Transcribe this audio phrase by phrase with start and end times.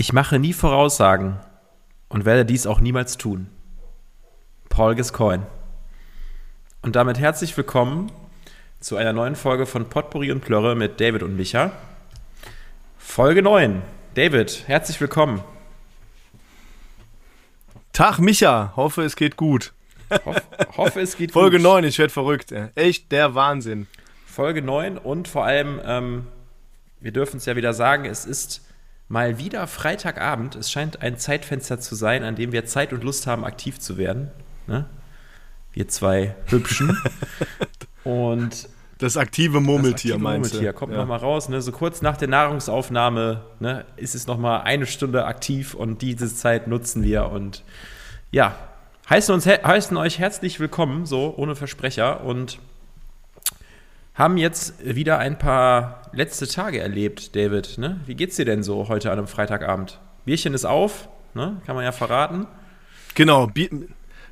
[0.00, 1.40] Ich mache nie Voraussagen
[2.08, 3.48] und werde dies auch niemals tun.
[4.68, 5.44] Paul Gascoigne.
[6.82, 8.12] Und damit herzlich willkommen
[8.78, 11.72] zu einer neuen Folge von Potpourri und Plörre mit David und Micha.
[12.96, 13.82] Folge 9.
[14.14, 15.42] David, herzlich willkommen.
[17.92, 18.74] Tag, Micha.
[18.76, 19.72] Hoffe, es geht gut.
[20.24, 20.36] Hoff,
[20.76, 21.64] hoffe, es geht Folge gut.
[21.64, 22.54] 9, ich werde verrückt.
[22.76, 23.88] Echt der Wahnsinn.
[24.28, 26.28] Folge 9 und vor allem, ähm,
[27.00, 28.67] wir dürfen es ja wieder sagen, es ist
[29.08, 30.54] mal wieder Freitagabend.
[30.54, 33.96] Es scheint ein Zeitfenster zu sein, an dem wir Zeit und Lust haben, aktiv zu
[33.96, 34.30] werden.
[34.66, 34.86] Ne?
[35.72, 36.96] Wir zwei Hübschen.
[38.04, 38.68] und
[38.98, 40.98] Das aktive Murmeltier, das aktive meinst Murmeltier kommt Ja.
[40.98, 41.48] noch mal raus.
[41.48, 41.62] Ne?
[41.62, 46.32] So kurz nach der Nahrungsaufnahme ne, ist es noch mal eine Stunde aktiv und diese
[46.34, 47.26] Zeit nutzen wir.
[47.30, 47.62] Und
[48.30, 48.56] ja,
[49.08, 52.24] heißen, uns, heißen euch herzlich willkommen, so ohne Versprecher.
[52.24, 52.58] Und
[54.18, 57.78] haben jetzt wieder ein paar letzte Tage erlebt, David.
[57.78, 58.00] Ne?
[58.04, 60.00] Wie geht's dir denn so heute an einem Freitagabend?
[60.24, 61.62] Bierchen ist auf, ne?
[61.64, 62.48] kann man ja verraten.
[63.14, 63.48] Genau,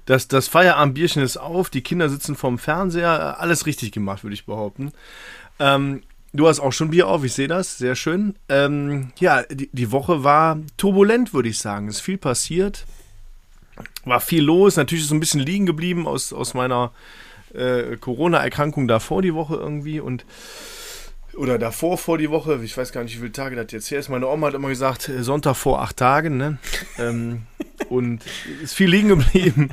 [0.05, 3.41] das, das Feierabendbierchen ist auf, die Kinder sitzen vorm Fernseher.
[3.41, 4.93] Alles richtig gemacht, würde ich behaupten.
[5.61, 8.35] Ähm, du hast auch schon Bier auf, ich sehe das, sehr schön.
[8.49, 11.87] Ähm, ja, die, die Woche war turbulent, würde ich sagen.
[11.87, 12.87] Es ist viel passiert,
[14.05, 14.77] war viel los.
[14.77, 16.93] Natürlich ist so ein bisschen liegen geblieben aus, aus meiner
[17.57, 20.25] äh, Corona-Erkrankung davor die Woche irgendwie und
[21.37, 23.99] oder davor vor die Woche, ich weiß gar nicht, wie viele Tage das jetzt her
[23.99, 24.09] ist.
[24.09, 26.59] Meine Oma hat immer gesagt, äh, Sonntag vor acht Tagen, ne?
[26.99, 27.43] ähm,
[27.89, 28.23] und
[28.63, 29.71] ist viel liegen geblieben.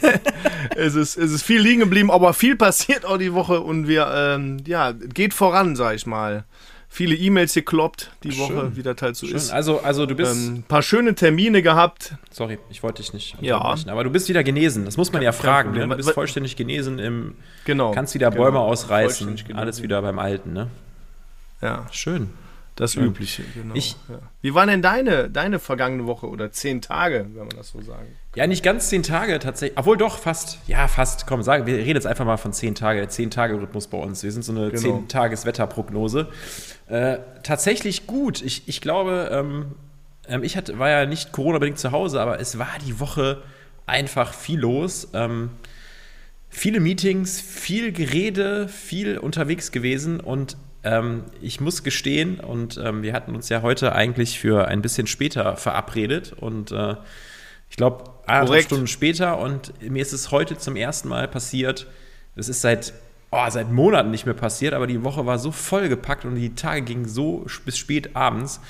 [0.76, 4.10] es, ist, es ist viel liegen geblieben, aber viel passiert auch die Woche und wir,
[4.14, 6.44] ähm, ja, geht voran, sag ich mal.
[6.90, 8.76] Viele E-Mails gekloppt die Woche, Schön.
[8.76, 9.36] wie das halt so Schön.
[9.36, 9.50] ist.
[9.50, 10.34] Also, also du bist.
[10.34, 12.14] Ein paar schöne Termine gehabt.
[12.30, 13.58] Sorry, ich wollte dich nicht Ja.
[13.60, 14.84] aber du bist wieder genesen.
[14.86, 15.72] Das muss man ja fragen.
[15.72, 15.86] Ne?
[15.86, 17.34] Du bist vollständig genesen im.
[17.66, 17.92] Genau.
[17.92, 18.44] Kannst wieder genau.
[18.44, 19.08] Bäume ausreißen.
[19.26, 19.60] Vollständig genesen.
[19.60, 20.68] Alles wieder beim Alten, ne?
[21.60, 22.30] Ja, Schön.
[22.76, 23.04] das Schön.
[23.04, 23.74] Übliche, genau.
[23.74, 24.20] Ich- ja.
[24.40, 28.06] Wie war denn deine, deine vergangene Woche oder zehn Tage, wenn man das so sagen
[28.38, 29.76] Ja, nicht ganz zehn Tage tatsächlich.
[29.76, 30.60] Obwohl doch, fast.
[30.68, 31.26] Ja, fast.
[31.26, 33.00] Komm, sagen, wir reden jetzt einfach mal von zehn Tage.
[33.00, 34.22] Der Zehn-Tage-Rhythmus bei uns.
[34.22, 34.80] Wir sind so eine Genau.
[34.80, 36.28] Zehn-Tages-Wetterprognose.
[36.86, 38.40] Äh, tatsächlich gut.
[38.40, 39.74] Ich, ich glaube, ähm,
[40.28, 43.42] ähm, ich hatte, war ja nicht Corona-bedingt zu Hause, aber es war die Woche
[43.86, 45.08] einfach viel los.
[45.14, 45.50] Ähm,
[46.48, 53.14] viele Meetings, viel Gerede, viel unterwegs gewesen und ähm, ich muss gestehen, und ähm, wir
[53.14, 56.94] hatten uns ja heute eigentlich für ein bisschen später verabredet und äh,
[57.68, 58.66] ich glaube, Korrekt.
[58.66, 61.86] Stunden später und mir ist es heute zum ersten Mal passiert.
[62.36, 62.92] Das ist seit,
[63.30, 66.82] oh, seit Monaten nicht mehr passiert, aber die Woche war so vollgepackt und die Tage
[66.82, 68.60] gingen so bis spät abends,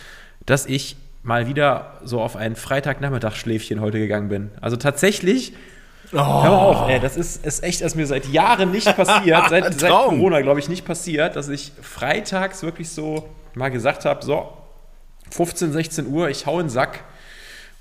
[0.47, 4.51] dass ich mal wieder so auf ein Freitagnachmittagsschläfchen heute gegangen bin.
[4.61, 5.53] Also tatsächlich
[6.11, 9.45] Hör mal auf, ey, das ist, ist echt, das ist mir seit Jahren nicht passiert,
[9.51, 9.91] seit, seit.
[9.91, 14.53] Corona, glaube ich, nicht passiert, dass ich freitags wirklich so mal gesagt habe, so,
[15.31, 17.01] 15, 16 Uhr, ich hau in den Sack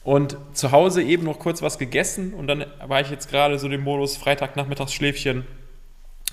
[0.08, 3.68] und zu Hause eben noch kurz was gegessen und dann war ich jetzt gerade so
[3.68, 5.46] im Modus Freitagnachmittagsschläfchen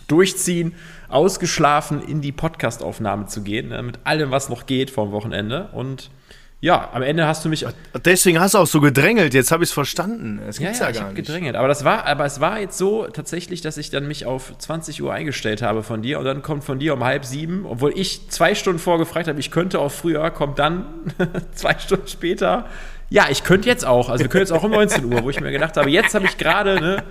[0.06, 0.76] durchziehen,
[1.08, 6.12] ausgeschlafen in die Podcastaufnahme zu gehen, ne, mit allem, was noch geht vom Wochenende und
[6.60, 7.66] ja, am Ende hast du mich
[8.06, 10.38] Deswegen hast du auch so gedrängelt, jetzt habe ich es verstanden.
[10.38, 11.26] Ja, gibt's ja, ja, ich gar habe nicht.
[11.26, 11.56] gedrängelt.
[11.56, 15.02] Aber, das war, aber es war jetzt so tatsächlich, dass ich dann mich auf 20
[15.02, 18.30] Uhr eingestellt habe von dir und dann kommt von dir um halb sieben, obwohl ich
[18.30, 20.86] zwei Stunden vorgefragt habe, ich könnte auch früher, kommt dann
[21.54, 22.66] zwei Stunden später.
[23.10, 24.08] Ja, ich könnte jetzt auch.
[24.08, 26.24] Also wir können jetzt auch um 19 Uhr, wo ich mir gedacht habe, jetzt habe
[26.24, 27.04] ich gerade ne,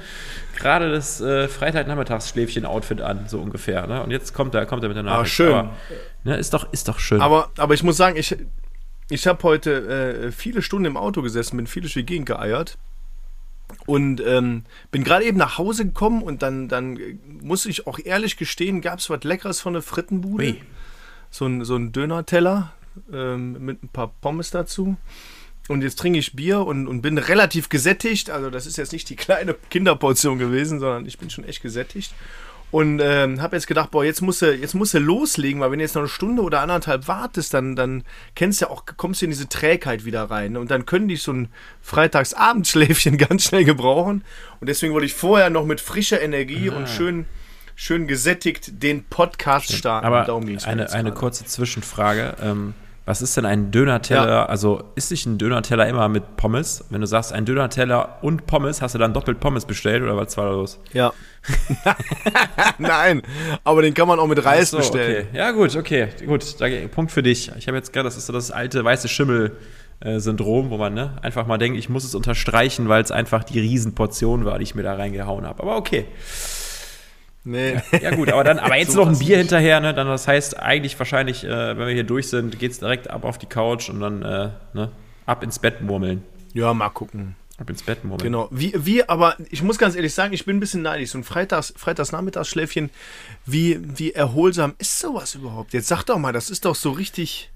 [0.57, 3.87] gerade das äh, Freitagnachmittagsschläfchen-Outfit an, so ungefähr.
[3.87, 4.03] Ne?
[4.03, 5.33] Und jetzt kommt er, kommt er mit der Nachricht.
[5.33, 5.53] schön.
[5.53, 5.75] Aber,
[6.23, 7.21] ne, ist, doch, ist doch schön.
[7.21, 8.35] Aber, aber ich muss sagen, ich,
[9.09, 12.77] ich habe heute äh, viele Stunden im Auto gesessen, bin viel durch die Gegend geeiert.
[13.85, 16.99] Und ähm, bin gerade eben nach Hause gekommen und dann, dann
[17.41, 20.43] muss ich auch ehrlich gestehen, gab es was Leckeres von der Frittenbude.
[20.43, 20.61] Ui.
[21.31, 22.71] So ein, so ein Döner-Teller
[23.11, 24.97] ähm, mit ein paar Pommes dazu.
[25.69, 28.29] Und jetzt trinke ich Bier und, und bin relativ gesättigt.
[28.29, 32.13] Also das ist jetzt nicht die kleine Kinderportion gewesen, sondern ich bin schon echt gesättigt.
[32.73, 35.77] Und ähm, habe jetzt gedacht, boah, jetzt musst, du, jetzt musst du loslegen, weil wenn
[35.77, 38.03] du jetzt noch eine Stunde oder anderthalb wartest, dann, dann
[38.33, 40.57] kennst du ja auch, kommst du in diese Trägheit wieder rein.
[40.57, 41.49] Und dann können die so ein
[41.83, 44.25] Freitagsabendschläfchen ganz schnell gebrauchen.
[44.59, 47.25] Und deswegen wollte ich vorher noch mit frischer Energie und schön,
[47.75, 50.07] schön gesättigt den Podcast starten.
[50.07, 50.27] Aber
[50.65, 52.37] eine, eine kurze Zwischenfrage.
[52.41, 52.73] Ähm,
[53.05, 54.27] was ist denn ein Döner-Teller?
[54.27, 54.45] Ja.
[54.45, 56.85] Also ist nicht ein Döner-Teller immer mit Pommes?
[56.89, 60.37] Wenn du sagst, ein Döner-Teller und Pommes, hast du dann doppelt Pommes bestellt oder was
[60.37, 60.79] war da los?
[60.93, 61.11] Ja.
[62.77, 63.21] Nein,
[63.65, 65.27] aber den kann man auch mit Reis so, bestellen.
[65.29, 65.37] Okay.
[65.37, 66.07] Ja, gut, okay.
[66.25, 67.51] Gut, da, Punkt für dich.
[67.57, 71.45] Ich habe jetzt gerade, das ist so das alte weiße Schimmel-Syndrom, wo man ne, einfach
[71.45, 74.83] mal denkt, ich muss es unterstreichen, weil es einfach die Riesenportion war, die ich mir
[74.83, 75.61] da reingehauen habe.
[75.61, 76.05] Aber okay.
[77.45, 77.81] Nee.
[78.01, 79.93] Ja gut, aber dann, aber jetzt So noch ein Bier hinterher, ne?
[79.93, 83.37] Dann das heißt eigentlich wahrscheinlich, äh, wenn wir hier durch sind, geht's direkt ab auf
[83.37, 84.91] die Couch und dann, äh, ne?
[85.25, 86.23] ab ins Bett murmeln.
[86.53, 87.35] Ja, mal gucken.
[87.57, 88.23] Ab ins Bett murmeln.
[88.23, 88.47] Genau.
[88.51, 91.11] Wie, wie, aber ich muss ganz ehrlich sagen, ich bin ein bisschen neidisch.
[91.11, 92.89] So ein Freitags, Freitagsnachmittagsschläfchen,
[93.45, 95.73] wie, wie erholsam ist sowas überhaupt?
[95.73, 97.51] Jetzt sag doch mal, das ist doch so richtig.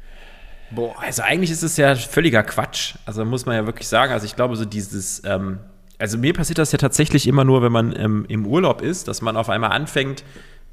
[0.72, 0.96] Boah.
[1.02, 2.96] Also eigentlich ist es ja völliger Quatsch.
[3.06, 4.12] Also muss man ja wirklich sagen.
[4.12, 5.60] Also ich glaube, so dieses, ähm,
[6.00, 9.22] also mir passiert das ja tatsächlich immer nur, wenn man ähm, im Urlaub ist, dass
[9.22, 10.24] man auf einmal anfängt,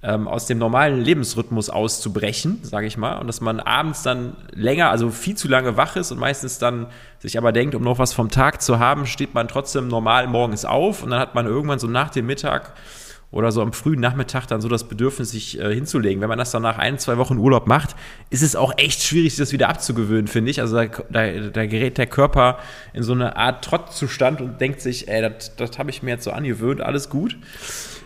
[0.02, 4.90] ähm, aus dem normalen Lebensrhythmus auszubrechen, sage ich mal, und dass man abends dann länger,
[4.90, 6.88] also viel zu lange wach ist und meistens dann
[7.20, 10.66] sich aber denkt, um noch was vom Tag zu haben, steht man trotzdem normal morgens
[10.66, 12.74] auf und dann hat man irgendwann so nach dem Mittag
[13.34, 16.20] oder so am frühen Nachmittag dann so das Bedürfnis, sich äh, hinzulegen.
[16.22, 17.96] Wenn man das dann nach ein, zwei Wochen Urlaub macht,
[18.30, 20.60] ist es auch echt schwierig, sich das wieder abzugewöhnen, finde ich.
[20.60, 22.58] Also da, da, da, gerät der Körper
[22.92, 26.30] in so eine Art Trottzustand und denkt sich, ey, das habe ich mir jetzt so
[26.30, 27.36] angewöhnt, alles gut.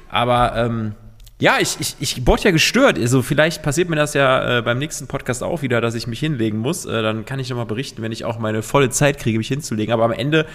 [0.09, 0.95] Aber ähm,
[1.41, 2.99] ja, ich, ich, ich wurde ja gestört.
[2.99, 6.21] Also vielleicht passiert mir das ja äh, beim nächsten Podcast auch wieder, dass ich mich
[6.21, 6.87] hinlegen muss.
[6.87, 9.93] Äh, dann kann ich nochmal berichten, wenn ich auch meine volle Zeit kriege, mich hinzulegen.
[9.93, 10.47] Aber am Ende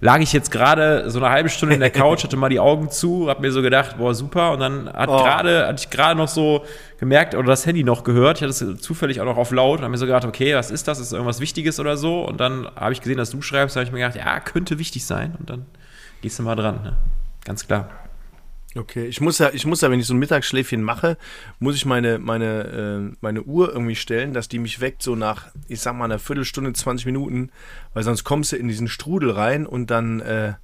[0.00, 2.90] lag ich jetzt gerade so eine halbe Stunde in der Couch, hatte mal die Augen
[2.90, 4.52] zu, hab mir so gedacht, boah, super.
[4.52, 5.18] Und dann hat oh.
[5.18, 6.64] gerade, hatte ich gerade noch so
[6.98, 8.38] gemerkt oder das Handy noch gehört.
[8.38, 10.70] Ich hatte es zufällig auch noch auf laut und habe mir so gedacht, okay, was
[10.70, 10.98] ist das?
[10.98, 12.22] Ist irgendwas Wichtiges oder so?
[12.22, 15.04] Und dann habe ich gesehen, dass du schreibst, habe ich mir gedacht, ja, könnte wichtig
[15.04, 15.34] sein.
[15.38, 15.66] Und dann
[16.22, 16.96] gehst du mal dran, ne?
[17.44, 17.88] Ganz klar.
[18.76, 21.18] Okay, ich muss ja, ich muss ja, wenn ich so ein Mittagsschläfchen mache,
[21.58, 25.48] muss ich meine, meine, äh, meine Uhr irgendwie stellen, dass die mich weckt, so nach,
[25.66, 27.50] ich sag mal, einer Viertelstunde, 20 Minuten,
[27.94, 30.54] weil sonst kommst du in diesen Strudel rein und dann äh,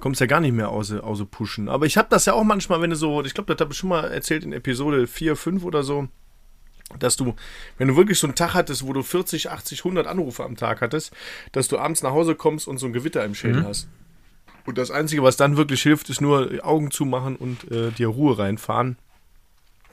[0.00, 1.68] kommst du ja gar nicht mehr aus, aus Pushen.
[1.68, 3.78] Aber ich habe das ja auch manchmal, wenn du so, ich glaube, das habe ich
[3.78, 6.08] schon mal erzählt in Episode 4, 5 oder so,
[6.98, 7.34] dass du,
[7.76, 10.80] wenn du wirklich so einen Tag hattest, wo du 40, 80, 100 Anrufe am Tag
[10.80, 11.12] hattest,
[11.52, 13.66] dass du abends nach Hause kommst und so ein Gewitter im Schädel mhm.
[13.66, 13.88] hast.
[14.66, 18.38] Und das Einzige, was dann wirklich hilft, ist nur Augen zumachen und äh, dir Ruhe
[18.38, 18.96] reinfahren.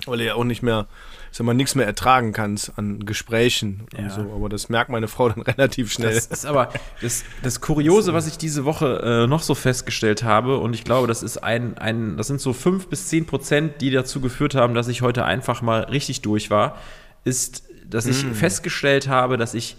[0.06, 0.88] Weil du ja auch nicht mehr,
[1.32, 4.04] ich sag mal, nichts mehr ertragen kannst an Gesprächen ja.
[4.04, 4.22] und so.
[4.36, 6.14] Aber das merkt meine Frau dann relativ schnell.
[6.14, 6.70] Das ist aber
[7.02, 11.08] das, das Kuriose, was ich diese Woche äh, noch so festgestellt habe, und ich glaube,
[11.08, 14.74] das ist ein, ein, das sind so fünf bis zehn Prozent, die dazu geführt haben,
[14.74, 16.78] dass ich heute einfach mal richtig durch war,
[17.24, 18.34] ist, dass ich mm.
[18.34, 19.78] festgestellt habe, dass ich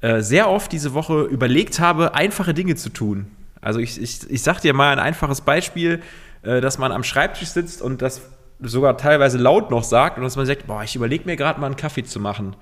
[0.00, 3.26] äh, sehr oft diese Woche überlegt habe, einfache Dinge zu tun.
[3.62, 6.02] Also ich, ich, ich sag dir mal ein einfaches Beispiel,
[6.42, 8.20] äh, dass man am Schreibtisch sitzt und das
[8.60, 11.66] sogar teilweise laut noch sagt und dass man sagt, boah, ich überlege mir gerade mal
[11.66, 12.54] einen Kaffee zu machen.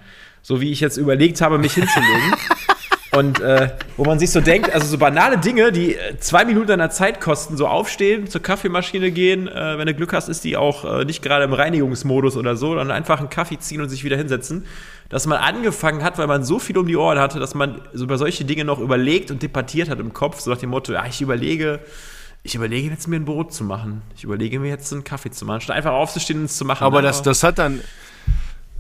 [0.43, 2.35] So wie ich jetzt überlegt habe, mich hinzulegen.
[3.13, 6.69] Und äh, wo man sich so denkt, also so banale Dinge, die äh, zwei Minuten
[6.69, 10.57] deiner Zeit kosten, so aufstehen, zur Kaffeemaschine gehen, äh, wenn du Glück hast, ist die
[10.57, 14.05] auch äh, nicht gerade im Reinigungsmodus oder so, dann einfach einen Kaffee ziehen und sich
[14.05, 14.65] wieder hinsetzen.
[15.11, 18.05] Dass man angefangen hat, weil man so viel um die Ohren hatte, dass man so
[18.05, 21.05] über solche Dinge noch überlegt und debattiert hat im Kopf, so nach dem Motto, ja,
[21.05, 21.81] ich überlege,
[22.43, 24.03] ich überlege jetzt mir ein Brot zu machen.
[24.17, 26.85] Ich überlege mir jetzt einen Kaffee zu machen, statt einfach aufzustehen und es zu machen.
[26.85, 27.81] Aber das, das hat dann,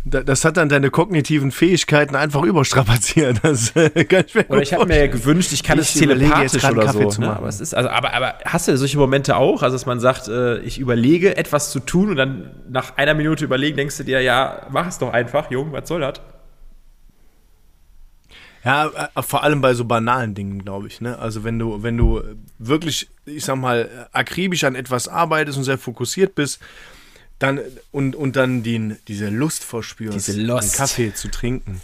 [0.04, 3.40] das hat dann deine kognitiven Fähigkeiten einfach überstrapaziert.
[3.50, 5.94] Das äh, kann ich mir oder ich habe mir ja gewünscht, ich kann ich es
[5.94, 7.20] telepathisch oder Kaffee so.
[7.20, 7.34] Ne?
[7.34, 9.62] Aber, es ist, also, aber, aber hast du solche Momente auch?
[9.62, 13.44] Also, dass man sagt, äh, ich überlege, etwas zu tun und dann nach einer Minute
[13.44, 16.20] überlegen, denkst du dir, ja, mach es doch einfach, Jung, was soll das?
[18.64, 21.00] Ja, äh, vor allem bei so banalen Dingen, glaube ich.
[21.00, 21.18] Ne?
[21.18, 22.22] Also wenn du, wenn du
[22.58, 26.60] wirklich, ich sag mal, akribisch an etwas arbeitest und sehr fokussiert bist,
[27.40, 27.60] dann,
[27.90, 30.76] und, und dann den, diese Lust verspürst, diese Lust.
[30.76, 31.80] Kaffee zu trinken.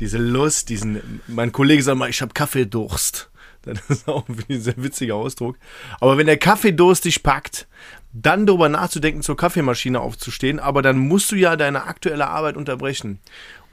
[0.00, 3.30] diese Lust, diesen, mein Kollege sagt mal, ich habe Kaffeedurst.
[3.62, 5.58] Das ist auch ein sehr witziger Ausdruck.
[6.00, 7.66] Aber wenn der Kaffeedurst dich packt,
[8.12, 13.18] dann darüber nachzudenken, zur Kaffeemaschine aufzustehen, aber dann musst du ja deine aktuelle Arbeit unterbrechen.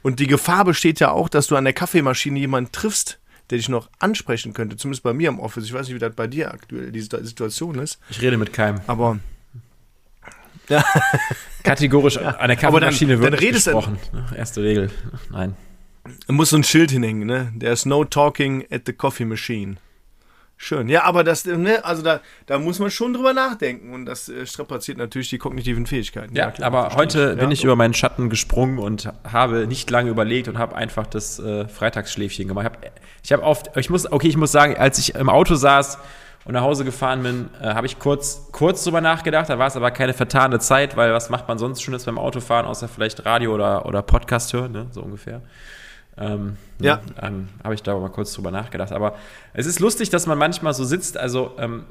[0.02, 3.20] Und die Gefahr besteht ja auch, dass du an der Kaffeemaschine jemanden triffst,
[3.50, 4.76] der dich noch ansprechen könnte.
[4.76, 5.64] Zumindest bei mir im Office.
[5.64, 8.00] Ich weiß nicht, wie das bei dir aktuell die Situation ist.
[8.10, 8.80] Ich rede mit keinem.
[8.88, 9.20] Aber
[10.68, 10.84] ja.
[11.62, 12.36] Kategorisch ja.
[12.36, 13.98] an der Kaffeemaschine wird gesprochen.
[14.12, 14.90] Dann, Erste Regel.
[15.30, 15.56] Nein.
[16.28, 17.52] Muss so ein Schild hinhängen, ne?
[17.58, 19.76] There's no talking at the coffee machine.
[20.56, 20.88] Schön.
[20.88, 24.46] Ja, aber das, ne, also da, da muss man schon drüber nachdenken und das äh,
[24.46, 26.34] strapaziert natürlich die kognitiven Fähigkeiten.
[26.36, 27.64] Ja, klar, aber heute bin ja, ich so.
[27.64, 32.46] über meinen Schatten gesprungen und habe nicht lange überlegt und habe einfach das äh, Freitagsschläfchen
[32.46, 32.70] gemacht.
[33.22, 35.98] Ich habe hab oft, ich muss, okay, ich muss sagen, als ich im Auto saß,
[36.44, 39.48] und nach Hause gefahren bin, äh, habe ich kurz, kurz drüber nachgedacht.
[39.48, 42.66] Da war es aber keine vertane Zeit, weil was macht man sonst Schönes beim Autofahren,
[42.66, 44.86] außer vielleicht Radio oder, oder Podcast hören, ne?
[44.90, 45.42] so ungefähr.
[46.16, 47.00] Ähm, ja.
[47.20, 48.92] Ähm, habe ich da mal kurz drüber nachgedacht.
[48.92, 49.14] Aber
[49.52, 51.16] es ist lustig, dass man manchmal so sitzt.
[51.16, 51.84] Also, ähm,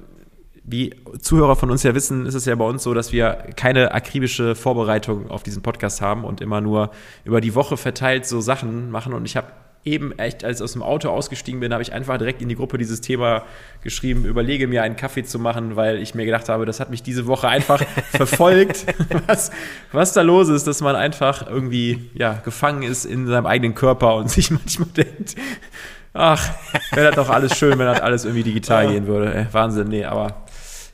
[0.65, 3.91] wie Zuhörer von uns ja wissen, ist es ja bei uns so, dass wir keine
[3.91, 6.91] akribische Vorbereitung auf diesen Podcast haben und immer nur
[7.25, 9.13] über die Woche verteilt so Sachen machen.
[9.13, 9.47] Und ich habe
[9.85, 12.55] eben echt, als ich aus dem Auto ausgestiegen bin, habe ich einfach direkt in die
[12.55, 13.43] Gruppe dieses Thema
[13.81, 17.03] geschrieben, überlege mir einen Kaffee zu machen, weil ich mir gedacht habe, das hat mich
[17.03, 18.85] diese Woche einfach verfolgt,
[19.27, 19.51] was,
[19.91, 24.15] was da los ist, dass man einfach irgendwie ja, gefangen ist in seinem eigenen Körper
[24.15, 25.35] und sich manchmal denkt,
[26.13, 26.47] Ach,
[26.91, 29.33] wäre das doch alles schön, wenn das alles irgendwie digital gehen würde.
[29.33, 30.43] Ey, Wahnsinn, nee, aber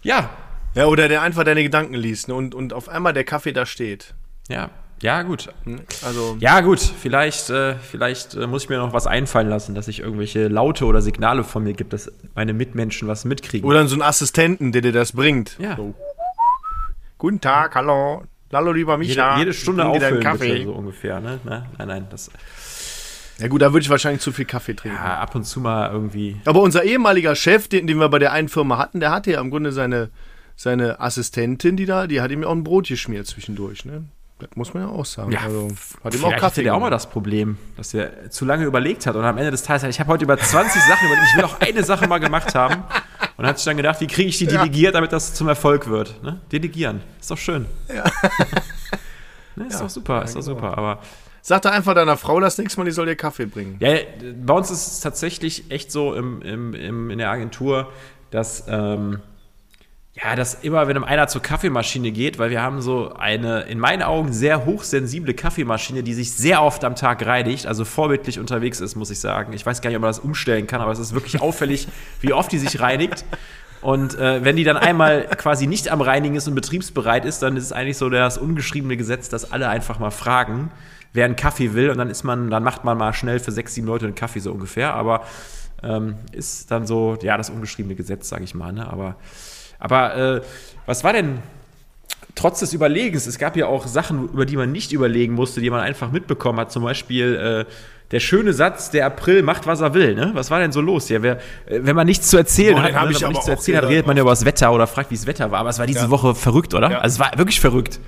[0.01, 0.29] ja.
[0.75, 2.36] Ja, oder der einfach deine Gedanken liest ne?
[2.36, 4.13] und, und auf einmal der Kaffee da steht.
[4.48, 4.69] Ja,
[5.01, 5.49] ja, gut.
[5.63, 9.75] Hm, Also, Ja, gut, vielleicht, äh, vielleicht äh, muss ich mir noch was einfallen lassen,
[9.75, 13.67] dass ich irgendwelche Laute oder Signale von mir gibt, dass meine Mitmenschen was mitkriegen.
[13.67, 15.57] oder so einen Assistenten, der dir das bringt.
[15.59, 15.75] ja.
[15.75, 15.93] So.
[17.17, 18.23] Guten Tag, hallo.
[18.53, 19.37] Hallo, lieber Jede, Micha.
[19.39, 20.51] jede Stunde dir deinen auffüllen, Kaffee.
[20.53, 21.19] bitte, so ungefähr.
[21.19, 21.39] Ne?
[21.43, 22.31] Na, nein, nein, das
[23.39, 24.97] Ja gut, da würde ich wahrscheinlich zu viel Kaffee trinken.
[24.97, 26.37] ja, ab und zu mal irgendwie.
[26.45, 29.41] Aber unser ehemaliger Chef, den, den wir bei der einen Firma hatten, der hatte ja
[29.41, 30.09] im Grunde seine,
[30.55, 33.83] seine Assistentin, die da, die hat ihm ja auch ein Brot geschmiert zwischendurch.
[33.85, 34.05] Ne?
[34.39, 35.31] Das muss man ja auch sagen.
[35.31, 35.67] Ja, also,
[36.03, 39.05] hat ihm auch hatte Kaffee der auch mal das Problem, dass er zu lange überlegt
[39.05, 41.43] hat und am Ende des Tages, ich habe heute über 20 Sachen überlegt, ich will
[41.43, 42.84] auch eine Sache mal gemacht haben
[43.36, 44.51] und hat sich dann gedacht, wie kriege ich die Ja.
[44.51, 46.24] delegiert, damit das zum Erfolg wird.
[46.24, 46.39] Ne?
[46.51, 47.65] Delegieren, ist doch schön.
[49.55, 50.55] Ne, ist doch super, ist doch genau.
[50.55, 51.00] super, aber
[51.41, 53.77] Sag doch einfach deiner Frau das nächste Mal, die soll dir Kaffee bringen.
[53.79, 53.96] Ja,
[54.46, 57.91] bei uns ist es tatsächlich echt so im, im, im, in der Agentur,
[58.29, 59.19] dass, ähm,
[60.21, 64.03] ja, dass immer, wenn einer zur Kaffeemaschine geht, weil wir haben so eine, in meinen
[64.03, 68.95] Augen, sehr hochsensible Kaffeemaschine, die sich sehr oft am Tag reinigt, also vorbildlich unterwegs ist,
[68.95, 69.53] muss ich sagen.
[69.53, 71.88] Ich weiß gar nicht, ob man das umstellen kann, aber es ist wirklich auffällig,
[72.21, 73.23] wie oft die sich reinigt.
[73.81, 77.55] Und äh, wenn die dann einmal quasi nicht am Reinigen ist und betriebsbereit ist, dann
[77.55, 80.69] ist es eigentlich so das ungeschriebene Gesetz, dass alle einfach mal fragen,
[81.13, 81.91] wer einen Kaffee will.
[81.91, 84.39] Und dann ist man, dann macht man mal schnell für sechs, sieben Leute einen Kaffee
[84.39, 84.95] so ungefähr.
[84.95, 85.23] Aber
[85.81, 88.73] ähm, ist dann so, ja, das ungeschriebene Gesetz, sage ich mal.
[88.73, 88.85] Ne?
[88.85, 89.15] Aber,
[89.79, 90.41] aber äh,
[90.86, 91.39] was war denn
[92.36, 93.27] trotz des Überlegens?
[93.27, 96.59] Es gab ja auch Sachen, über die man nicht überlegen musste, die man einfach mitbekommen
[96.59, 96.71] hat.
[96.71, 97.71] Zum Beispiel äh,
[98.12, 100.15] der schöne Satz, der April macht, was er will.
[100.15, 100.31] Ne?
[100.33, 101.21] Was war denn so los hier?
[101.21, 103.89] Wer, äh, wenn man nichts zu erzählen Boah, hat, wenn man nichts zu erzählen hat,
[103.89, 105.59] redet man ja über das Wetter oder fragt, wie das Wetter war.
[105.59, 106.09] Aber es war diese Ja.
[106.09, 106.89] Woche verrückt, oder?
[106.91, 107.00] Ja.
[107.00, 108.00] Also es war wirklich verrückt.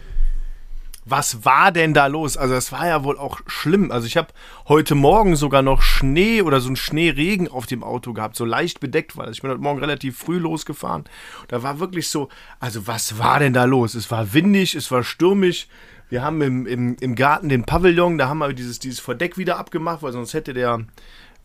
[1.11, 2.37] Was war denn da los?
[2.37, 3.91] Also das war ja wohl auch schlimm.
[3.91, 4.29] Also ich habe
[4.69, 8.79] heute Morgen sogar noch Schnee oder so einen Schneeregen auf dem Auto gehabt, so leicht
[8.79, 9.35] bedeckt war das.
[9.35, 11.03] Ich bin heute Morgen relativ früh losgefahren.
[11.49, 12.29] Da war wirklich so,
[12.61, 13.93] also was war denn da los?
[13.93, 15.67] Es war windig, es war stürmisch.
[16.07, 19.57] Wir haben im, im, im Garten den Pavillon, da haben wir dieses, dieses Verdeck wieder
[19.57, 20.79] abgemacht, weil sonst hätte der,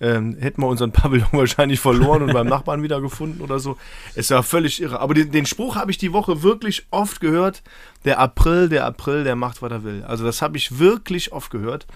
[0.01, 3.77] ähm, hätten wir unseren Pavillon wahrscheinlich verloren und beim Nachbarn wieder gefunden oder so.
[4.15, 5.01] Es war völlig irre.
[5.01, 7.63] Aber den, den Spruch habe ich die Woche wirklich oft gehört.
[8.05, 10.05] Der April, der April, der macht, was er will.
[10.05, 11.87] Also das habe ich wirklich oft gehört.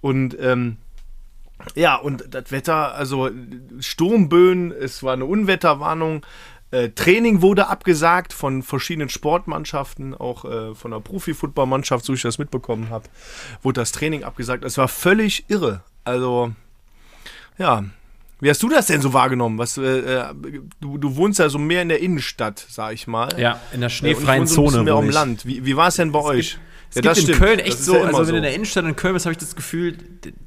[0.00, 0.76] Und ähm,
[1.74, 3.30] ja, und das Wetter, also
[3.80, 6.24] Sturmböen, es war eine Unwetterwarnung.
[6.70, 12.38] Äh, Training wurde abgesagt von verschiedenen Sportmannschaften, auch äh, von der Profi-Football-Mannschaft, so ich das
[12.38, 13.08] mitbekommen habe,
[13.62, 14.64] wurde das Training abgesagt.
[14.64, 15.82] Es war völlig irre.
[16.02, 16.52] Also,
[17.58, 17.84] ja.
[18.40, 19.58] Wie hast du das denn so wahrgenommen?
[19.58, 20.34] Was, äh, äh,
[20.80, 23.28] du, du wohnst ja so mehr in der Innenstadt, sag ich mal.
[23.38, 25.00] Ja, in der Äh, und schneefreien wohne so ein bisschen Zone.
[25.00, 25.14] mehr ich.
[25.14, 25.46] Land.
[25.46, 26.58] Wie, wie war es denn bei euch?
[26.90, 27.38] Es gibt in stimmt.
[27.38, 28.30] Köln echt so, ja also wenn so.
[28.32, 29.96] du in der Innenstadt in Köln bist, habe ich das Gefühl,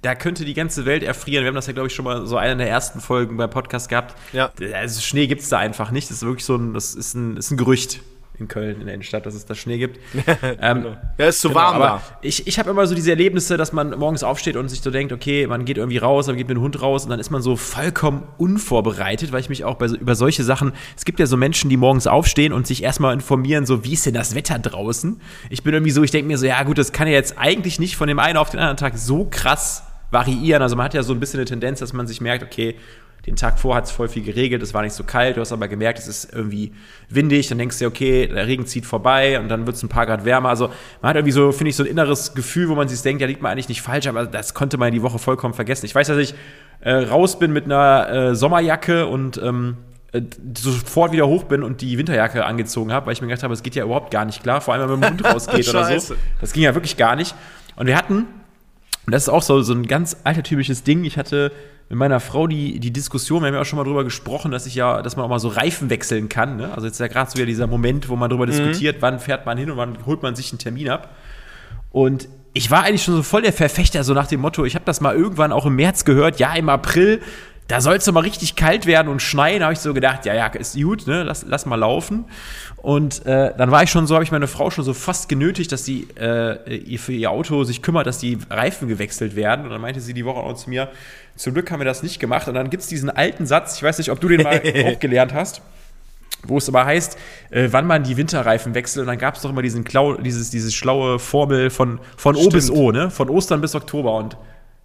[0.02, 1.44] da könnte die ganze Welt erfrieren.
[1.44, 3.90] Wir haben das ja, glaube ich, schon mal so eine der ersten Folgen beim Podcast
[3.90, 4.16] gehabt.
[4.32, 4.52] Ja.
[4.74, 6.10] Also Schnee gibt es da einfach nicht.
[6.10, 8.02] Das ist wirklich so ein, das ist ein, ist ein Gerücht
[8.40, 10.00] in Köln, in der Innenstadt, dass es da Schnee gibt.
[10.62, 12.02] ähm, Ja, ist zu Genau, warm aber da.
[12.22, 15.12] ich, ich habe immer so diese Erlebnisse, dass man morgens aufsteht und sich so denkt,
[15.12, 17.42] okay, man geht irgendwie raus, man geht mit dem Hund raus und dann ist man
[17.42, 21.38] so vollkommen unvorbereitet, weil ich mich auch bei, über solche Sachen, es gibt ja so
[21.38, 25.20] Menschen, die morgens aufstehen und sich erstmal informieren, so wie ist denn das Wetter draußen?
[25.50, 27.80] Ich bin irgendwie so, ich denke mir so, ja gut, das kann ja jetzt eigentlich
[27.80, 30.62] nicht von dem einen auf den anderen Tag so krass variieren.
[30.62, 32.76] Also man hat ja so ein bisschen eine Tendenz, dass man sich merkt, okay,
[33.28, 35.52] den Tag vor hat es voll viel geregelt, es war nicht so kalt, du hast
[35.52, 36.72] aber gemerkt, es ist irgendwie
[37.10, 39.90] windig, dann denkst du dir, okay, der Regen zieht vorbei und dann wird es ein
[39.90, 40.50] paar Grad wärmer.
[40.50, 40.70] Also
[41.02, 43.28] man hat irgendwie so, finde ich, so ein inneres Gefühl, wo man sich denkt, ja,
[43.28, 45.86] liegt man eigentlich nicht falsch, aber das konnte man die Woche vollkommen vergessen.
[45.86, 46.36] Ich weiß, dass ich
[46.80, 49.76] äh, raus bin mit einer äh, Sommerjacke und ähm,
[50.14, 50.22] äh,
[50.58, 53.62] sofort wieder hoch bin und die Winterjacke angezogen habe, weil ich mir gedacht habe, es
[53.62, 56.00] geht ja überhaupt gar nicht klar, vor allem wenn man mit dem Hund rausgeht oder
[56.00, 56.16] so.
[56.40, 57.36] Das ging ja wirklich gar nicht.
[57.76, 58.26] Und wir hatten
[59.08, 61.06] und das ist auch so, so ein ganz altertümliches Ding.
[61.06, 61.54] Ich hatte
[61.90, 64.66] mit meiner Frau die, die Diskussion, wir haben ja auch schon mal drüber gesprochen, dass
[64.66, 66.58] ich ja, dass man auch mal so Reifen wechseln kann.
[66.58, 66.70] Ne?
[66.74, 69.46] Also jetzt ist ja gerade so wieder dieser Moment, wo man darüber diskutiert, wann fährt
[69.46, 71.16] man hin und wann holt man sich einen Termin ab.
[71.92, 74.84] Und ich war eigentlich schon so voll der Verfechter, so nach dem Motto, ich habe
[74.84, 77.22] das mal irgendwann auch im März gehört, ja, im April,
[77.68, 79.60] da soll es mal richtig kalt werden und schneien.
[79.60, 81.24] Da habe ich so gedacht, ja, ja, ist gut, ne?
[81.24, 82.26] lass, lass mal laufen.
[82.78, 85.72] Und äh, dann war ich schon so, habe ich meine Frau schon so fast genötigt,
[85.72, 89.66] dass sie äh, ihr für ihr Auto sich kümmert, dass die Reifen gewechselt werden.
[89.66, 90.90] Und dann meinte sie die Woche auch zu mir,
[91.36, 92.48] zum Glück haben wir das nicht gemacht.
[92.48, 95.00] Und dann gibt es diesen alten Satz, ich weiß nicht, ob du den mal auch
[95.00, 95.62] gelernt hast
[96.44, 97.18] wo es aber heißt,
[97.50, 99.02] äh, wann man die Winterreifen wechselt.
[99.02, 102.50] Und dann gab es doch immer diesen Klau dieses, dieses schlaue Formel von, von O
[102.50, 103.10] bis O, ne?
[103.10, 104.14] Von Ostern bis Oktober.
[104.14, 104.38] Und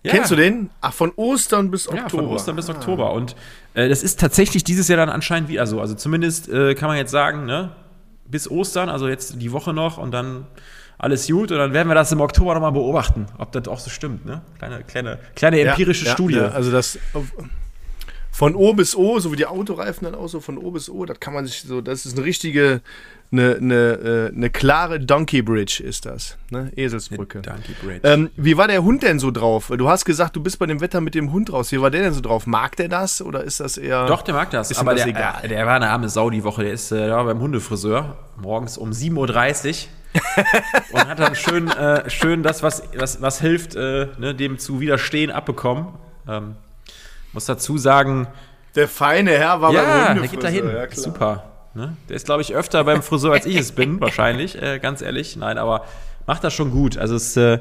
[0.04, 0.70] ja, Kennst du den?
[0.80, 2.02] Ach, von Ostern bis Oktober.
[2.02, 3.12] Ja, von Ostern bis Oktober.
[3.12, 3.36] Und
[3.74, 5.80] äh, das ist tatsächlich dieses Jahr dann anscheinend wieder so.
[5.80, 7.70] Also zumindest äh, kann man jetzt sagen, ne?
[8.26, 10.46] Bis Ostern, also jetzt die Woche noch und dann
[10.98, 11.52] alles gut.
[11.52, 14.42] Und dann werden wir das im Oktober nochmal beobachten, ob das auch so stimmt, ne?
[14.58, 16.36] Kleine, kleine, kleine empirische ja, Studie.
[16.36, 16.98] Ja, also das.
[18.32, 21.04] Von O bis O, so wie die Autoreifen dann auch so von O bis O,
[21.04, 22.80] das kann man sich so, das ist eine richtige,
[23.30, 26.72] eine, eine, äh, eine klare Donkey Bridge ist das, ne?
[26.74, 27.42] Eselsbrücke.
[27.42, 28.00] Donkey Bridge.
[28.08, 29.70] Ähm, wie war der Hund denn so drauf?
[29.76, 31.72] Du hast gesagt, du bist bei dem Wetter mit dem Hund raus.
[31.72, 32.46] Wie war der denn so drauf?
[32.46, 34.06] Mag der das oder ist das eher.
[34.06, 34.70] Doch, der mag das.
[34.70, 35.44] Ist aber das der, egal?
[35.44, 36.64] äh, der war eine arme Sau die Woche.
[36.64, 39.90] Der ist äh, der war beim Hundefriseur morgens um 7.30 Uhr.
[40.92, 44.80] und hat dann schön, äh, schön das, was, was, was hilft, äh, ne, dem zu
[44.80, 45.86] widerstehen, abbekommen.
[46.28, 46.56] Ähm,
[47.32, 48.26] muss dazu sagen,
[48.74, 50.64] Der feine Herr war ja, beim der geht da hin.
[50.64, 51.04] Hundefriseur, ja, klar.
[51.04, 51.44] Super.
[51.74, 51.96] Ne?
[52.08, 55.36] Der ist, glaube ich, öfter beim Friseur, als ich es bin, wahrscheinlich, äh, ganz ehrlich.
[55.36, 55.84] Nein, aber
[56.26, 56.98] macht das schon gut.
[56.98, 57.60] Also es, äh,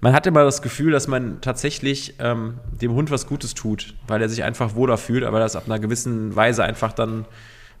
[0.00, 4.22] man hat immer das Gefühl, dass man tatsächlich ähm, dem Hund was Gutes tut, weil
[4.22, 7.26] er sich einfach wohler fühlt, aber das ab einer gewissen Weise einfach dann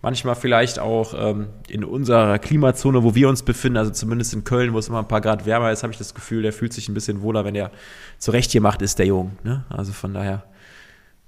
[0.02, 4.72] manchmal vielleicht auch ähm, in unserer Klimazone, wo wir uns befinden, also zumindest in Köln,
[4.72, 6.88] wo es immer ein paar Grad wärmer ist, habe ich das Gefühl, der fühlt sich
[6.88, 7.70] ein bisschen wohler, wenn er
[8.18, 9.32] zurecht gemacht ist, der Jung.
[9.44, 9.64] Ne?
[9.68, 10.42] Also von daher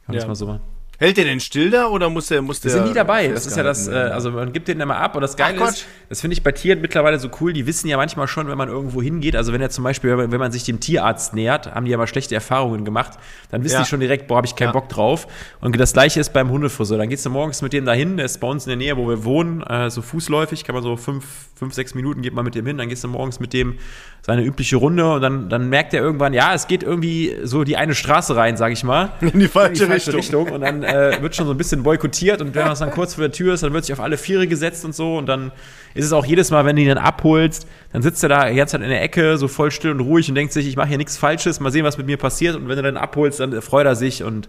[0.05, 0.21] kann Ja.
[0.23, 0.61] es mal so machen.
[1.03, 2.43] Hält der denn still da oder muss der.
[2.43, 3.27] Muss Die der sind nie dabei.
[3.29, 5.17] Das ist ja das, äh, also man gibt den immer ab.
[5.17, 7.89] Und das Geile Ach, ist, das finde ich bei Tieren mittlerweile so cool, die wissen
[7.89, 10.39] ja manchmal schon, wenn man irgendwo hingeht, also wenn er zum Beispiel, wenn man, wenn
[10.39, 13.15] man sich dem Tierarzt nähert, haben die ja mal schlechte Erfahrungen gemacht,
[13.51, 13.81] dann wissen Ja.
[13.83, 14.73] die schon direkt, boah, habe ich keinen Ja.
[14.73, 15.27] Bock drauf.
[15.61, 16.99] Und das gleiche ist beim Hundefriseur.
[16.99, 19.09] Dann gehst du morgens mit dem dahin, der ist bei uns in der Nähe, wo
[19.09, 21.25] wir wohnen, äh, so fußläufig, kann man so fünf,
[21.57, 23.79] fünf, sechs Minuten geht man mit dem hin, dann gehst du morgens mit dem
[24.25, 27.77] seine übliche Runde und dann, dann merkt er irgendwann, ja, es geht irgendwie so die
[27.77, 30.43] eine Straße rein, sag ich mal In die falsche, in die falsche Richtung.
[30.45, 30.55] Richtung.
[30.55, 33.23] Und dann äh, wird schon so ein bisschen boykottiert und wenn das dann kurz vor
[33.23, 35.17] der Tür ist, dann wird sich auf alle Viere gesetzt und so.
[35.17, 35.53] Und dann
[35.95, 38.73] ist es auch jedes Mal, wenn du ihn dann abholst, dann sitzt er da ganze
[38.73, 40.99] Zeit in der Ecke, so voll still und ruhig und denkt sich, ich mache hier
[40.99, 42.57] nichts Falsches, mal sehen, was mit mir passiert.
[42.57, 44.49] Und wenn du dann abholst, dann freut er sich und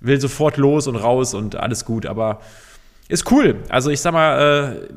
[0.00, 2.06] will sofort los und raus und alles gut.
[2.06, 2.40] Aber
[3.08, 3.56] ist cool.
[3.68, 4.88] Also ich sag mal, äh,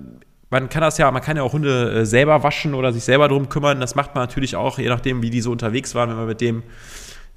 [0.49, 3.27] man kann das ja, man kann ja auch Hunde äh, selber waschen oder sich selber
[3.29, 3.79] drum kümmern.
[3.79, 6.41] Das macht man natürlich auch, je nachdem, wie die so unterwegs waren, wenn wir mit
[6.41, 6.61] dem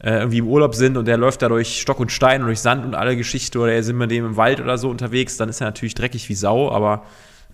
[0.05, 2.61] äh, irgendwie im Urlaub sind und der läuft da durch Stock und Stein und durch
[2.61, 5.61] Sand und alle Geschichte oder sind mit dem im Wald oder so unterwegs, dann ist
[5.63, 7.05] er natürlich dreckig wie Sau, aber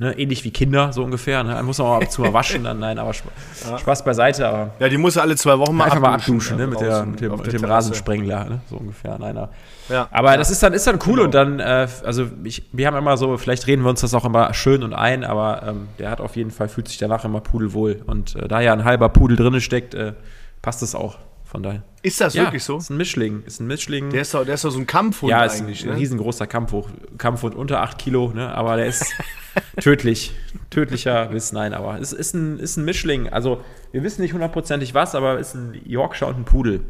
[0.00, 1.44] ne, ähnlich wie Kinder so ungefähr.
[1.44, 1.62] Ne?
[1.62, 3.28] Muss man auch ab und zu mal waschen, dann nein, aber Sp
[3.78, 6.56] Spaß beiseite, aber Ja, die muss er alle zwei Wochen mal einfach mal abduschen, abduschen,
[6.56, 7.64] ne, mit, der, mit dem, mit dem.
[7.64, 9.16] Rasensprengler, ne, so ungefähr.
[9.18, 9.50] Nein, aber
[9.88, 10.08] Ja.
[10.10, 11.24] aber das ist dann, ist dann cool Genau.
[11.26, 14.24] und dann, äh, also ich, wir haben immer so, vielleicht reden wir uns das auch
[14.24, 17.40] immer schön und ein, aber ähm, der hat auf jeden Fall, fühlt sich danach immer
[17.40, 18.02] pudelwohl.
[18.06, 20.14] Und äh, da ja ein halber Pudel drin steckt, äh,
[20.62, 21.18] passt es auch.
[21.50, 21.82] Von daher.
[22.02, 22.76] Ist das ja, wirklich so?
[22.76, 23.42] Ist ein Mischling.
[23.44, 24.10] Ist ein Mischling.
[24.10, 25.82] Der ist doch, der ist doch so ein Kampfhund ja, ist eigentlich.
[25.82, 25.96] ein ne?
[25.96, 26.86] riesengroßer Kampfhund,
[27.18, 28.54] Kampfhund unter 8 Kilo, ne?
[28.54, 29.12] aber der ist
[29.80, 30.32] tödlich.
[30.70, 33.28] Tödlicher Biss, nein, aber es ist ein, ist ein Mischling.
[33.28, 36.82] Also, wir wissen nicht hundertprozentig was, aber es ist ein Yorkshire und ein Pudel.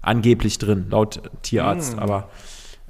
[0.00, 1.96] Angeblich drin, laut Tierarzt.
[1.96, 1.98] Mm.
[1.98, 2.30] Aber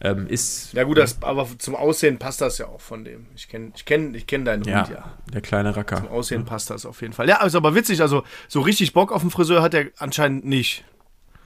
[0.00, 0.72] ähm, ist.
[0.74, 3.26] Ja gut, das, aber zum Aussehen passt das ja auch von dem.
[3.35, 5.14] Ich kenne ich kenn, ich kenn deinen ja, Hund ja.
[5.33, 5.96] der kleine Racker.
[5.96, 7.28] Zum Aussehen passt das auf jeden Fall.
[7.28, 10.85] Ja, ist aber witzig, also so richtig Bock auf den Friseur hat er anscheinend nicht.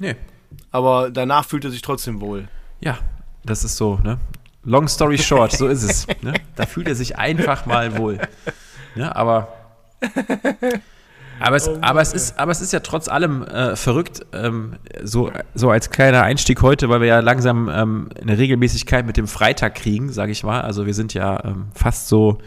[0.03, 0.17] Nee.
[0.73, 2.49] Aber danach fühlt er sich trotzdem wohl.
[2.81, 2.99] Ja,
[3.45, 4.19] das ist so, ne?
[4.65, 6.07] Long story short, so ist es.
[6.23, 6.35] Ne?
[6.57, 8.19] Da fühlt er sich einfach mal wohl.
[8.95, 9.15] Ne?
[9.15, 9.49] Aber,
[11.41, 15.31] aber, es, aber, es ist, aber es ist ja trotz allem äh, verrückt, ähm, so,
[15.55, 19.77] so als kleiner Einstieg heute, weil wir ja langsam ähm, eine Regelmäßigkeit mit dem Freitag
[19.77, 20.63] kriegen, sage ich mal.
[20.63, 22.39] Also wir sind ja ähm, fast so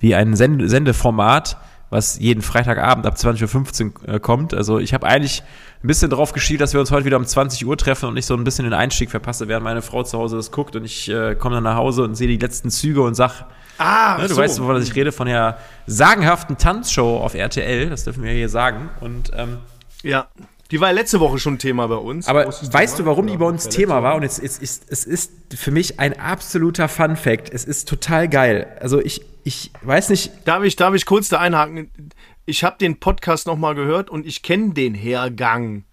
[0.00, 1.56] wie ein Send Sendeformat,
[1.88, 4.54] was jeden Freitagabend ab 20.15 Uhr äh, kommt.
[4.54, 5.44] Also ich habe eigentlich
[5.86, 8.26] ein bisschen drauf geschielt, dass wir uns heute wieder um 20 Uhr treffen und ich
[8.26, 11.08] so ein bisschen den Einstieg verpasse, während meine Frau zu Hause das guckt und ich
[11.08, 13.44] äh, komme dann nach Hause und sehe die letzten Züge und sag,
[13.78, 18.24] Ah, ne, du weißt, wovon ich rede, von der sagenhaften Tanzshow auf RTL, das dürfen
[18.24, 18.88] wir hier sagen.
[19.00, 19.58] Und ähm,
[20.02, 20.26] Ja,
[20.72, 22.26] die war ja letzte Woche schon Thema bei uns.
[22.26, 23.04] aber Großes weißt Thema.
[23.04, 24.16] du, warum die bei uns Thema war?
[24.16, 27.50] Und es ist, ist, es ist für mich ein absoluter Fun Fact.
[27.52, 28.66] Es ist total geil.
[28.80, 31.90] Also ich, ich weiß nicht, Darf ich, darf ich kurz da einhaken?
[32.46, 35.84] Ich habe den Podcast nochmal gehört und ich kenne den Hergang,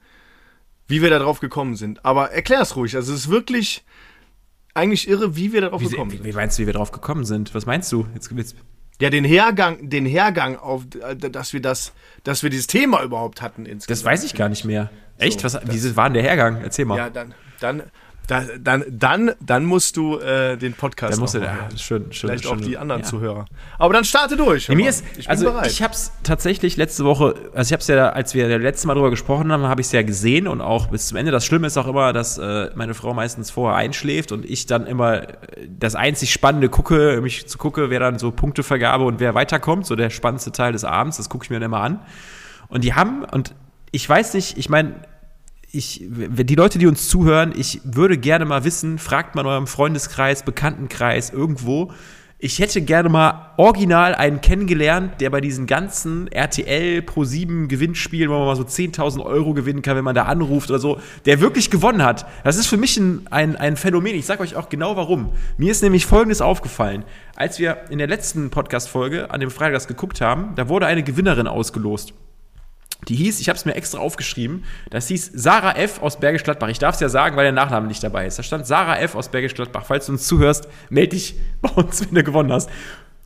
[0.87, 2.05] wie wir da drauf gekommen sind.
[2.05, 2.95] Aber erklär es ruhig.
[2.95, 3.83] Also es ist wirklich
[4.75, 6.23] eigentlich irre, wie wir darauf wie, gekommen sind.
[6.23, 7.53] wie meinst du, wie wir drauf gekommen sind?
[7.55, 8.07] Was meinst du?
[8.13, 8.55] Jetzt, jetzt,
[9.01, 13.41] Ja, den Hergang, den Hergang auf, äh, dass wir das, dass wir dieses Thema überhaupt
[13.41, 13.89] hatten insgesamt.
[13.89, 14.91] das weiß ich gar nicht mehr.
[15.17, 15.39] Echt?
[15.39, 16.61] So, Was, wie war denn der Hergang?
[16.61, 16.97] Erzähl mal.
[16.97, 17.83] Ja, dann, dann,
[18.27, 21.57] da- dann, dann, dann musst du äh, den Podcast Dann musst du hören.
[21.77, 23.07] schön, schön, Vielleicht schön, auch die anderen ja.
[23.07, 23.45] Zuhörer.
[23.77, 24.67] Aber dann starte durch.
[24.69, 25.67] hör Mir ist, ich bin also bereit.
[25.67, 28.87] ich habe es tatsächlich letzte Woche, also ich habe es ja, als wir das letzte
[28.87, 31.31] Mal drüber gesprochen haben, habe ich es ja gesehen und auch bis zum Ende.
[31.31, 34.87] Das Schlimme ist auch immer, dass äh, meine Frau meistens vorher einschläft und ich dann
[34.87, 35.35] immer äh,
[35.67, 39.95] das einzig Spannende gucke, mich zu gucke, wer dann so Punktevergabe und wer weiterkommt, so
[39.95, 41.99] der spannendste Teil des Abends, das gucke ich mir dann immer an.
[42.69, 43.53] Und die haben, und
[43.91, 44.95] ich weiß nicht, ich meine,
[45.75, 49.67] ich, die Leute, die uns zuhören, ich würde gerne mal wissen, fragt mal in eurem
[49.67, 51.91] Freundeskreis, Bekanntenkreis, irgendwo,
[52.37, 58.29] ich hätte gerne mal original einen kennengelernt, der bei diesen ganzen RTL Pro 7 Gewinnspielen,
[58.29, 61.39] wo man mal so 10.000 Euro gewinnen kann, wenn man da anruft oder so, der
[61.39, 62.25] wirklich gewonnen hat.
[62.43, 64.13] Das ist für mich ein, ein, ein Phänomen.
[64.13, 65.29] Ich sage euch auch genau warum.
[65.57, 67.05] Mir ist nämlich Folgendes aufgefallen.
[67.35, 71.01] Als wir in der letzten Podcast-Folge an dem Freitag das geguckt haben, da wurde eine
[71.01, 72.13] Gewinnerin ausgelost.
[73.07, 76.01] Die hieß, ich habe es mir extra aufgeschrieben, das hieß Sarah F.
[76.01, 76.69] aus Bergisch Gladbach.
[76.69, 78.39] Ich darf es ja sagen, weil der Nachname nicht dabei ist.
[78.39, 79.15] Da stand Sarah F.
[79.15, 79.85] aus Bergisch Gladbach.
[79.85, 82.69] Falls du uns zuhörst, melde dich bei uns, wenn du gewonnen hast.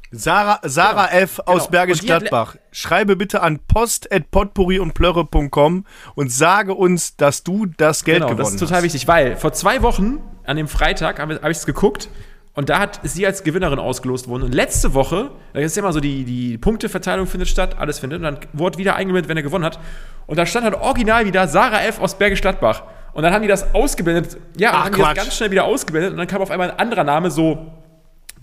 [0.10, 1.40] Sarah, Sarah genau, F.
[1.46, 1.72] aus genau.
[1.72, 2.56] Bergisch Gladbach.
[2.72, 5.86] Schreibe bitte an post.potpourri und plörre.com
[6.16, 8.54] und sage uns, dass du das Geld genau, gewonnen hast.
[8.54, 11.66] Das ist total wichtig, weil vor zwei Wochen, an dem Freitag, habe hab ich es
[11.66, 12.10] geguckt
[12.58, 14.41] und da hat, sie als Gewinnerin ausgelost worden.
[14.41, 18.17] Und letzte Woche, da ist ja immer so, die, die Punkteverteilung findet statt, alles findet.
[18.17, 19.78] Und dann wurde wieder eingeblendet, wenn er gewonnen hat.
[20.26, 22.02] Und da stand halt original wieder Sarah F.
[22.02, 22.82] aus Bergisch Gladbach.
[23.13, 24.38] Und dann haben die das ausgeblendet.
[24.58, 26.13] Ja, Ach, haben die das ganz schnell wieder ausgeblendet.
[26.13, 27.74] Und dann kam auf einmal ein anderer Name, so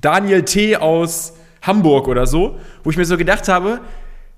[0.00, 0.77] Daniel T.
[0.77, 3.81] aus Hamburg oder so, wo ich mir so gedacht habe,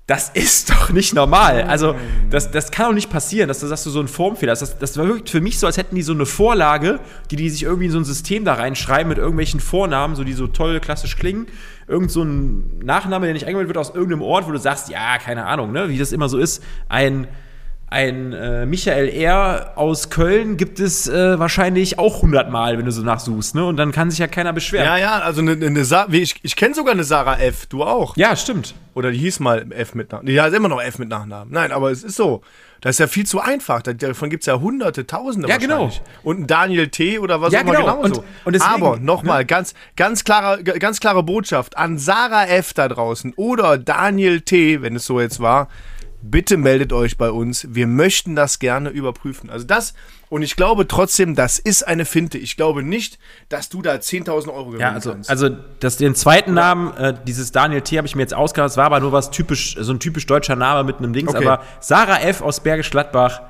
[0.07, 1.63] das ist doch nicht normal.
[1.63, 1.95] Also,
[2.29, 4.61] das, das kann doch nicht passieren, dass, dass du so einen Formfehler hast.
[4.61, 7.49] Das, das war wirklich für mich so, als hätten die so eine Vorlage, die die
[7.49, 10.79] sich irgendwie in so ein System da reinschreiben mit irgendwelchen Vornamen, so die so toll
[10.79, 11.47] klassisch klingen.
[11.87, 15.17] Irgend so ein Nachname, der nicht eingemeldet wird aus irgendeinem Ort, wo du sagst, ja,
[15.19, 16.63] keine Ahnung, ne, wie das immer so ist.
[16.89, 17.27] Ein
[17.89, 19.71] ein äh, Michael R.
[19.75, 23.65] aus Köln gibt es äh, wahrscheinlich auch hundertmal, wenn du so nachsuchst, ne?
[23.65, 24.85] Und dann kann sich ja keiner beschweren.
[24.85, 28.17] Ja, ja, also eine, eine Sa ich, ich kenne sogar eine Sarah F., du auch.
[28.17, 28.75] Ja, stimmt.
[28.93, 30.27] Oder die hieß mal F mit Nachnamen.
[30.27, 31.53] Die heißt immer noch F mit Nachnamen.
[31.53, 32.41] Nein, aber es ist so.
[32.81, 33.81] Das ist ja viel zu einfach.
[33.81, 35.89] Davon gibt es ja hunderte, tausende Ja, genau.
[36.23, 37.19] Und ein Daniel T.
[37.19, 38.01] oder was ja, auch immer genau.
[38.01, 38.21] genauso.
[38.21, 39.45] Und, und deswegen, aber nochmal, ne?
[39.45, 42.73] ganz, ganz, klare, ganz klare Botschaft an Sarah F.
[42.73, 45.69] da draußen oder Daniel T., wenn es so jetzt war
[46.21, 47.67] bitte meldet euch bei uns.
[47.69, 49.49] Wir möchten das gerne überprüfen.
[49.49, 49.93] Also das,
[50.29, 52.37] und ich glaube trotzdem, das ist eine Finte.
[52.37, 55.29] Ich glaube nicht, dass du da 10.000 Euro gewinnen ja, also, kannst.
[55.29, 55.49] Also
[55.79, 57.97] das, den zweiten Namen, äh, dieses Daniel T.
[57.97, 58.69] habe ich mir jetzt ausgedacht.
[58.69, 61.33] Das war aber nur was typisch, so ein typisch deutscher Name mit einem Dings.
[61.33, 61.45] Okay.
[61.45, 62.41] Aber Sarah F.
[62.41, 63.41] aus Bergisch Gladbach,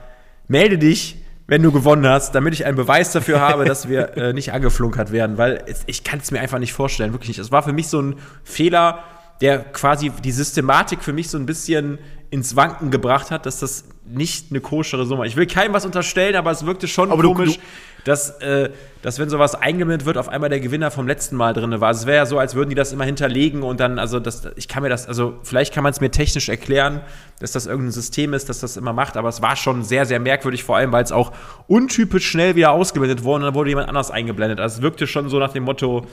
[0.48, 4.34] melde dich wenn du gewonnen hast, damit ich einen Beweis dafür habe, dass wir äh,
[4.34, 7.40] nicht angeflunkert werden, weil es, ich kann es mir einfach nicht vorstellen, wirklich nicht.
[7.40, 9.04] Es war für mich so ein Fehler,
[9.42, 13.86] der quasi die Systematik für mich so ein bisschen ins Wanken gebracht hat, dass das
[14.06, 15.28] nicht eine koschere Summe.
[15.28, 17.62] Ich will keinem was unterstellen, aber es wirkte schon aber komisch, du, du
[18.04, 18.70] dass, äh,
[19.02, 21.90] dass wenn sowas eingeblendet wird, auf einmal der Gewinner vom letzten Mal drin war.
[21.90, 24.48] Also es wäre ja so, als würden die das immer hinterlegen und dann, also das,
[24.56, 27.02] ich kann mir das, also vielleicht kann man es mir technisch erklären,
[27.40, 30.20] dass das irgendein System ist, das das immer macht, aber es war schon sehr, sehr
[30.20, 31.34] merkwürdig, vor allem, weil es auch
[31.68, 34.60] untypisch schnell wieder ausgeblendet wurde und dann wurde jemand anders eingeblendet.
[34.60, 36.08] Also es wirkte schon so nach dem Motto,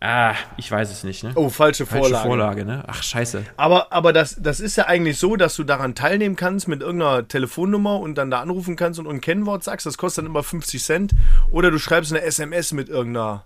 [0.00, 1.32] Ah, ich weiß es nicht, ne?
[1.34, 2.12] Oh, falsche Vorlage.
[2.12, 2.84] Falsche Vorlage, ne?
[2.86, 3.44] Ach, scheiße.
[3.56, 7.26] Aber, aber das, das ist ja eigentlich so, dass du daran teilnehmen kannst mit irgendeiner
[7.26, 9.86] Telefonnummer und dann da anrufen kannst und ein Kennwort sagst.
[9.86, 11.12] Das kostet dann immer 50 Cent.
[11.50, 13.44] Oder du schreibst eine SMS mit irgendeiner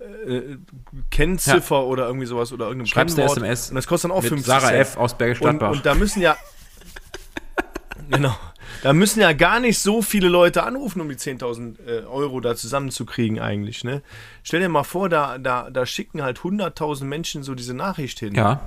[0.00, 0.58] äh,
[1.10, 1.82] Kennziffer ja.
[1.82, 3.38] oder irgendwie sowas oder irgendeinem Schreibst Kennwort.
[3.38, 3.70] eine SMS.
[3.70, 4.70] Und das kostet dann auch 50 Sarah Cent.
[4.70, 4.96] Sarah F.
[4.98, 5.70] aus Bergisch Gladbach.
[5.70, 6.36] Und, und da müssen ja.
[8.10, 8.36] genau.
[8.82, 12.54] Da müssen ja gar nicht so viele Leute anrufen, um die 10.000 äh, Euro da
[12.54, 13.84] zusammenzukriegen eigentlich.
[13.84, 14.02] Ne?
[14.42, 18.34] Stell dir mal vor, da, da, da schicken halt 100.000 Menschen so diese Nachricht hin.
[18.34, 18.60] Ja.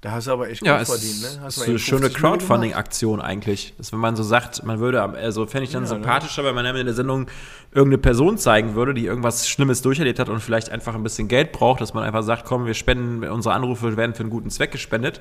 [0.00, 1.28] Da hast du aber echt gut ja, verdient, ne?
[1.40, 3.74] Hast das ist eine schöne Crowdfunding-Aktion eigentlich.
[3.78, 5.96] Dass wenn man so sagt, man würde, also fände ich dann ja, ne?
[5.96, 6.48] sympathischer, ne?
[6.48, 7.26] wenn man in der Sendung
[7.72, 11.50] irgendeine Person zeigen würde, die irgendwas Schlimmes durcherlebt hat und vielleicht einfach ein bisschen Geld
[11.50, 14.70] braucht, dass man einfach sagt, komm, wir spenden, unsere Anrufe werden für einen guten Zweck
[14.70, 15.20] gespendet.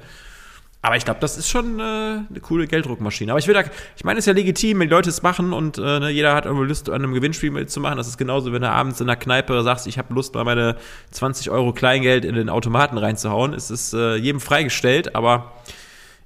[0.81, 3.31] Aber ich glaube, das ist schon äh, eine coole Gelddruckmaschine.
[3.31, 3.63] Aber ich will da,
[3.95, 6.35] ich meine, es ist ja legitim, wenn die Leute es machen und äh, ne, jeder
[6.35, 7.97] hat irgendwie Lust, an einem Gewinnspiel mitzumachen.
[7.97, 10.77] Das ist genauso, wenn du abends in der Kneipe sagst, ich habe Lust, mal meine
[11.11, 13.53] 20 Euro Kleingeld in den Automaten reinzuhauen.
[13.53, 15.53] Es ist äh, jedem freigestellt, aber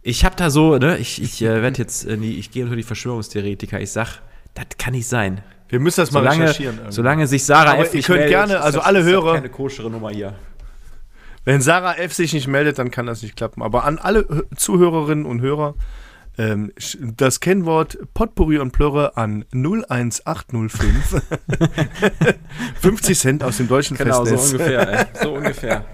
[0.04, 2.76] ich habe da so, ne, ich, ich äh, werde jetzt, in die, ich gehe unter
[2.76, 3.80] die Verschwörungstheoretiker.
[3.80, 4.20] Ich sag,
[4.54, 5.42] das kann nicht sein.
[5.70, 6.76] Wir müssen das mal solange, recherchieren.
[6.76, 6.94] Irgendwie.
[6.94, 7.94] Solange sich Sarah Aber F.
[7.94, 9.36] ihr könnt meldet, gerne, also alle Hörer.
[9.36, 10.34] Keine koschere Nummer hier.
[11.44, 12.14] Wenn Sarah F.
[12.14, 13.64] sich nicht meldet, dann kann das nicht klappen.
[13.64, 15.76] Aber an alle Zuhörerinnen und Hörer,
[16.38, 21.22] ähm, das Kennwort Potpourri und Plörre an 01805.
[22.80, 24.50] 50 Cent aus dem deutschen genau, Festnetz.
[24.50, 25.06] so ungefähr, ey.
[25.22, 25.86] So ungefähr.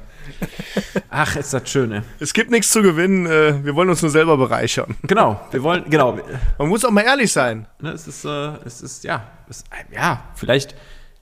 [1.09, 2.01] Ach, ist das schön, ey.
[2.19, 4.95] Es gibt nichts zu gewinnen, äh, wir wollen uns nur selber bereichern.
[5.03, 6.19] Genau, wir wollen, genau.
[6.57, 7.65] Man muss auch mal ehrlich sein.
[7.79, 10.75] Ne, es ist, äh, es ist, ja, es, ja, vielleicht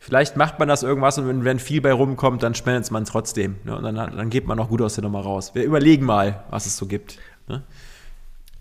[0.06, 3.56] Vielleicht macht man das irgendwas und wenn, wenn viel bei rumkommt, dann spendet man trotzdem.
[3.64, 3.76] Ne?
[3.76, 5.56] Und dann, dann geht man noch gut aus der Nummer raus.
[5.56, 7.18] Wir überlegen mal, was es so gibt.
[7.48, 7.64] Ne?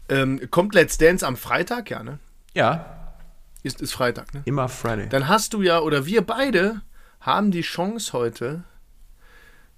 [0.09, 2.19] Ähm, kommt Let's Dance am Freitag, ja, ne?
[2.55, 3.19] Ja.
[3.63, 4.41] Ist, ist Freitag, ne?
[4.47, 5.11] Immer Friday.
[5.11, 6.81] Dann hast du ja, oder wir beide
[7.21, 8.65] haben die Chance heute,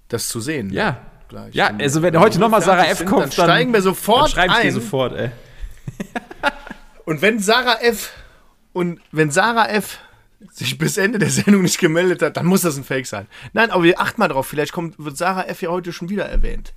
[0.07, 0.69] das zu sehen.
[0.71, 1.01] Ja.
[1.27, 1.53] Gleich.
[1.53, 3.03] Ja, also wenn heute nochmal Sarah F.
[3.03, 4.67] kommt, dann, steigen wir sofort dann ein.
[4.67, 5.31] dir sofort, ey.
[7.03, 8.13] und wenn Sarah F.
[8.71, 9.99] und wenn Sarah F
[10.51, 13.27] sich bis Ende der Sendung nicht gemeldet hat, dann muss das ein Fake sein.
[13.53, 15.61] Nein, aber wir achten mal drauf, vielleicht kommt, wird Sarah F.
[15.61, 16.73] ja heute schon wieder erwähnt.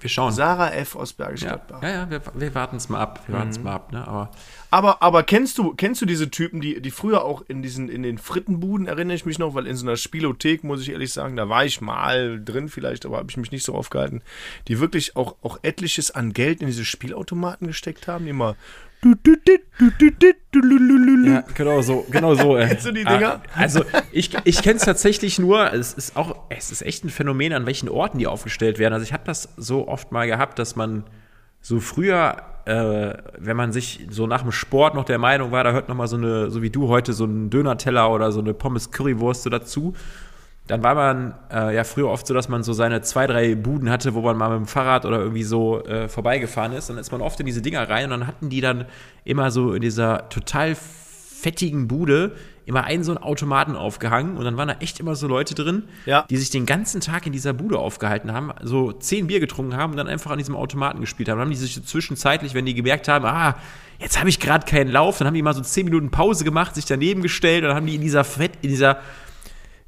[0.00, 0.32] Wir schauen.
[0.32, 0.96] Sarah F.
[0.96, 1.82] aus Bergisch Ja, Gladbach.
[1.82, 3.22] ja, ja wir, wir warten es mal ab.
[3.26, 4.06] Wir warten es mal ab, ne?
[4.08, 4.30] Aber
[4.70, 8.02] Aber, aber kennst du, kennst du diese Typen, die, die früher auch in diesen, in
[8.02, 11.36] den Frittenbuden, erinnere ich mich noch, weil in so einer Spielothek, muss ich ehrlich sagen,
[11.36, 14.22] da war ich mal drin vielleicht, aber habe ich mich nicht so aufgehalten,
[14.68, 18.56] die wirklich auch, auch etliches an Geld in diese Spielautomaten gesteckt haben, die immer
[21.32, 22.56] Ja, genau so, genau so.
[22.56, 22.68] Ey.
[22.68, 23.40] Kennst du die Dinger?
[23.54, 27.08] Ah, Also ich, ich kenne es tatsächlich nur, es ist auch, es ist echt ein
[27.10, 28.92] Phänomen, an welchen Orten die aufgestellt werden.
[28.94, 31.04] Also ich habe das so oft mal gehabt, dass man
[31.62, 32.36] so früher,
[32.66, 35.96] äh, wenn man sich so nach dem Sport noch der Meinung war, da hört noch
[35.96, 39.94] mal so eine, so wie du heute, so ein Döner-Teller oder so eine Pommes-Currywurst dazu.
[40.70, 43.90] Dann war man äh, ja früher oft so, dass man so seine zwei, drei Buden
[43.90, 46.88] hatte, wo man mal mit dem Fahrrad oder irgendwie so äh, vorbeigefahren ist.
[46.90, 48.86] Dann ist man oft in diese Dinger rein und dann hatten die dann
[49.24, 52.32] immer so in dieser total fettigen Bude
[52.66, 55.84] immer einen so einen Automaten aufgehangen und dann waren da echt immer so Leute drin,
[56.06, 56.24] Ja.
[56.30, 59.92] die sich den ganzen Tag in dieser Bude aufgehalten haben, so zehn Bier getrunken haben
[59.92, 61.38] und dann einfach an diesem Automaten gespielt haben.
[61.38, 63.56] Dann haben die sich zwischenzeitlich, wenn die gemerkt haben, ah,
[63.98, 66.76] jetzt habe ich gerade keinen Lauf, dann haben die mal so zehn Minuten Pause gemacht,
[66.76, 68.98] sich daneben gestellt und dann haben die in dieser Fett, in dieser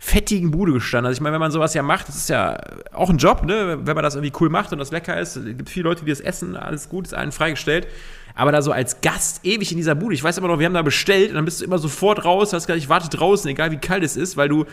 [0.04, 1.06] fettigen Bude gestanden.
[1.06, 2.58] Also ich meine, wenn man sowas ja macht, das ist ja
[2.92, 3.78] auch ein Job, ne?
[3.84, 5.36] wenn man das irgendwie cool macht und das lecker ist.
[5.36, 7.86] Es gibt viele Leute, die das essen, alles gut, ist allen freigestellt.
[8.34, 10.74] Aber da so als Gast ewig in dieser Bude, ich weiß immer noch, wir haben
[10.74, 13.70] da bestellt und dann bist du immer sofort raus, hast gesagt, ich warte draußen, egal
[13.70, 14.64] wie kalt es ist, weil du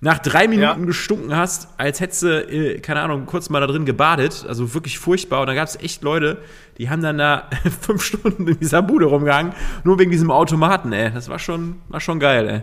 [0.00, 0.86] nach drei Minuten Ja.
[0.86, 4.44] gestunken hast, als hättest du, äh, keine Ahnung, kurz mal da drin gebadet.
[4.48, 5.42] Also wirklich furchtbar.
[5.42, 6.38] Und da gab es echt Leute,
[6.78, 7.48] die haben dann da
[7.82, 9.52] fünf Stunden in dieser Bude rumgehangen,
[9.84, 11.12] nur wegen diesem Automaten, ey.
[11.12, 12.62] Das war schon, war schon geil, ey.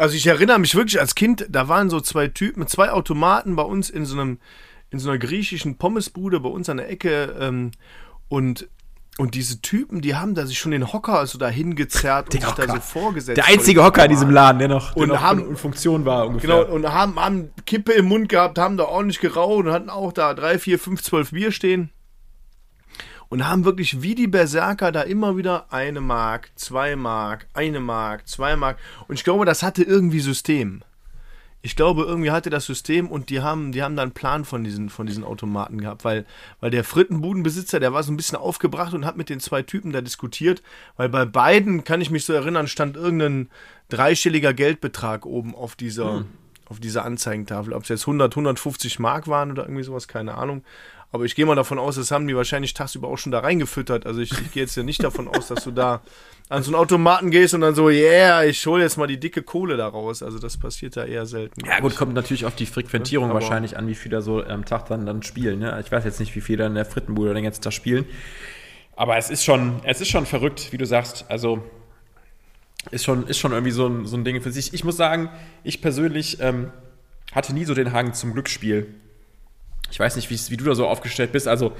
[0.00, 3.62] Also ich erinnere mich wirklich als Kind, da waren so zwei Typen, zwei Automaten bei
[3.62, 4.38] uns in so einem,
[4.90, 7.72] in so einer griechischen Pommesbude bei uns an der Ecke ähm,
[8.28, 8.68] und
[9.18, 12.50] und diese Typen, die haben da sich schon den Hocker also da hingezerrt und sich
[12.52, 13.36] da so vorgesetzt.
[13.36, 14.30] Der einzige Hocker in diesem.
[14.30, 16.64] Laden, der noch, der Und noch haben- in Funktion war ungefähr.
[16.64, 20.14] Genau, und haben, haben Kippe im Mund gehabt, haben da ordentlich geraucht und hatten auch
[20.14, 21.90] da drei, vier, fünf, zwölf Bier stehen.
[23.30, 28.28] Und haben wirklich wie die Berserker da immer wieder eine Mark, zwei Mark, eine Mark,
[28.28, 28.78] zwei Mark.
[29.06, 30.82] Und ich glaube, das hatte irgendwie System.
[31.62, 34.64] Ich glaube, irgendwie hatte das System und die haben, die haben da einen Plan von
[34.64, 36.24] diesen, von diesen Automaten gehabt, weil,
[36.60, 39.92] weil der Frittenbudenbesitzer, der war so ein bisschen aufgebracht und hat mit den zwei Typen
[39.92, 40.62] da diskutiert,
[40.96, 43.50] weil bei beiden, kann ich mich so erinnern, stand irgendein
[43.90, 46.24] dreistelliger Geldbetrag oben auf dieser,
[46.64, 47.74] auf dieser Anzeigentafel.
[47.74, 50.64] Ob es jetzt 100, 150 Mark waren oder irgendwie sowas, keine Ahnung.
[51.12, 54.06] Aber ich gehe mal davon aus, das haben die wahrscheinlich tagsüber auch schon da reingefüttert.
[54.06, 56.02] Also ich, ich gehe jetzt ja nicht davon aus, dass du da
[56.48, 59.42] an so einen Automaten gehst und dann so, yeah, ich hole jetzt mal die dicke
[59.42, 60.22] Kohle da raus.
[60.22, 61.64] Also das passiert da eher selten.
[61.66, 64.64] Ja gut, kommt natürlich auf die Frequentierung Aber- wahrscheinlich an, wie viel da so am
[64.64, 65.58] Tag dann, dann spielen.
[65.58, 65.80] Ne?
[65.84, 68.04] Ich weiß jetzt nicht, wie viele da in der Frittenbude den ganzen Tag spielen.
[68.94, 71.24] Aber es ist schon, es ist schon verrückt, wie du sagst.
[71.28, 71.62] Also
[72.92, 74.74] ist schon, ist schon irgendwie so ein, so ein Ding für sich.
[74.74, 75.28] Ich muss sagen,
[75.64, 76.70] ich persönlich ähm,
[77.32, 78.94] hatte nie so den Hang zum Glücksspiel.
[79.90, 81.48] Ich weiß nicht, wie, du da so aufgestellt bist.
[81.48, 81.72] Also,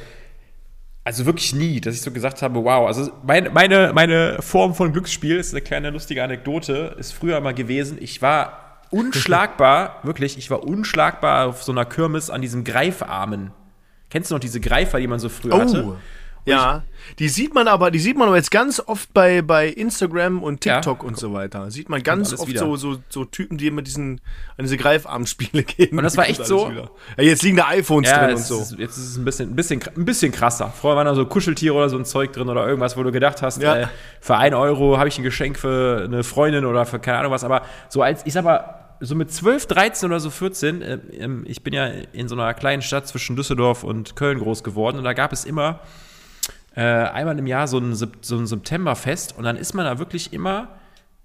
[1.05, 4.92] also wirklich nie, dass ich so gesagt habe, wow, also meine, meine, meine Form von
[4.92, 10.51] Glücksspiel, ist eine kleine lustige Anekdote, ist früher mal gewesen, ich war unschlagbar, wirklich, ich
[10.51, 13.53] war unschlagbar auf so einer Kirmes an diesem Greifarmen.
[14.11, 15.96] Kennst du noch diese Greifer, die man so früher hatte?
[16.46, 16.83] Ja.
[17.18, 20.61] Die sieht man aber, die sieht man aber jetzt ganz oft bei, bei Instagram und
[20.61, 21.09] TikTok Ja.
[21.09, 21.70] und so weiter.
[21.70, 22.61] Sieht man ganz oft wieder.
[22.61, 24.20] so, so, so Typen, die mit diesen,
[24.57, 25.96] an diese Greifarmspiele gehen.
[25.98, 26.70] Und das war echt so-.
[27.16, 28.61] Ja, jetzt liegen da iPhones Ja, drin und so.
[28.61, 30.68] ist, jetzt ist es ein bisschen, ein, bisschen, ein bisschen krasser.
[30.70, 33.42] Vorher waren da so Kuscheltiere oder so ein Zeug drin oder irgendwas, wo du gedacht
[33.42, 33.76] hast, Ja.
[33.76, 33.87] äh,
[34.20, 37.44] für ein Euro habe ich ein Geschenk für eine Freundin oder für keine Ahnung was.
[37.44, 41.44] Aber so als, ich sag mal, so mit 12, 13 oder so 14, äh, ähm,
[41.46, 45.05] ich bin ja in so einer kleinen Stadt zwischen Düsseldorf und Köln groß geworden und
[45.05, 45.81] da gab es immer
[46.74, 48.06] äh, einmal im Jahr so ein, so
[48.37, 50.68] ein Septemberfest und dann ist man da wirklich immer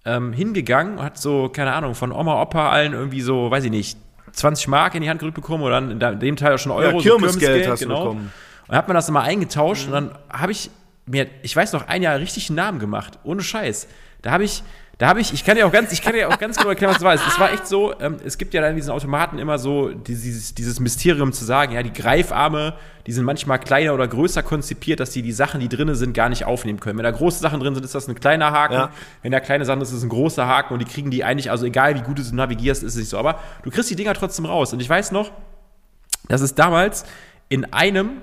[0.06, 3.72] ähm, hingegangen und hat so, keine Ahnung, von Oma, Opa allen irgendwie so, weiß ich
[3.72, 3.98] nicht,
[4.32, 6.98] 20 Mark in die Hand gedrückt bekommen oder dann in dem Teil auch schon Euro.
[6.98, 8.00] Ja, so Kirmesgeld hast du genau.
[8.02, 8.22] bekommen.
[8.22, 10.70] Und dann hat man das immer eingetauscht und dann habe ich
[11.06, 13.88] mir, ich weiß noch, ein Jahr richtig einen Namen gemacht, ohne Scheiß.
[14.22, 14.64] Da habe ich,
[14.98, 16.92] da habe ich, ich kann dir auch ganz, ich kann dir auch ganz genau erklären,
[16.92, 17.14] was es war.
[17.14, 19.90] Es, es war echt so, ähm, es gibt ja dann in diesen Automaten immer so
[19.90, 25.02] dieses, dieses Mysterium zu sagen, ja, die Greifarme, die sind manchmal kleiner oder größer konzipiert,
[25.02, 26.98] dass die die Sachen, die drin sind, gar nicht aufnehmen können.
[26.98, 28.74] Wenn da große Sachen drin sind, ist das ein kleiner Haken.
[28.74, 28.92] Ja.
[29.22, 31.52] Wenn da kleine Sachen sind, ist es ein großer Haken und die kriegen die eigentlich,
[31.52, 33.18] also egal wie gut du navigierst, ist es nicht so.
[33.18, 34.72] Aber du kriegst die Dinger trotzdem raus.
[34.72, 35.32] Und ich weiß noch,
[36.30, 37.06] dass es damals
[37.50, 38.22] in einem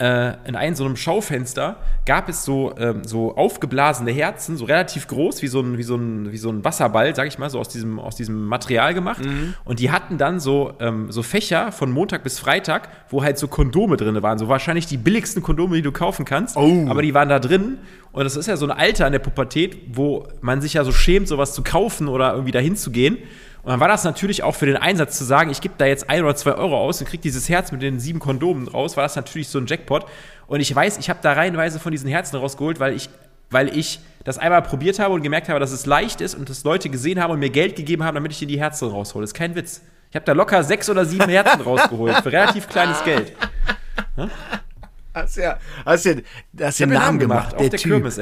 [0.00, 5.42] in einem so einem Schaufenster gab es so, ähm, so aufgeblasene Herzen, so relativ groß,
[5.42, 7.68] wie so ein, wie so ein, wie so ein Wasserball, sag ich mal, so aus
[7.68, 9.22] diesem, aus diesem Material gemacht.
[9.22, 9.54] Mhm.
[9.64, 13.46] Und die hatten dann so, ähm, so Fächer von Montag bis Freitag, wo halt so
[13.46, 14.38] Kondome drin waren.
[14.38, 16.56] So wahrscheinlich die billigsten Kondome, die du kaufen kannst.
[16.56, 16.86] Oh.
[16.88, 17.78] Aber die waren da drin.
[18.12, 20.92] Und das ist ja so ein Alter in der Pubertät, wo man sich ja so
[20.92, 23.18] schämt, sowas zu kaufen oder irgendwie dahin zu gehen.
[23.62, 26.08] Und dann war das natürlich auch für den Einsatz zu sagen, ich gebe da jetzt
[26.08, 29.04] ein oder zwei Euro aus und kriege dieses Herz mit den sieben Kondomen raus, war
[29.04, 30.06] das natürlich so ein Jackpot.
[30.46, 33.10] Und ich weiß, ich habe da reihenweise von diesen Herzen rausgeholt, weil ich,
[33.50, 36.64] weil ich das einmal probiert habe und gemerkt habe, dass es leicht ist und dass
[36.64, 39.22] Leute gesehen haben und mir Geld gegeben haben, damit ich dir die Herzen raushole.
[39.22, 39.82] Das ist kein Witz.
[40.10, 43.32] Ich habe da locker sechs oder sieben Herzen rausgeholt für relativ kleines Geld.
[44.16, 44.28] Hm?
[45.12, 46.14] Hast ja, hast ja,
[46.60, 47.92] hast ja einen Namen gemacht, gemacht der, der Typ.
[47.92, 48.20] Kirmes.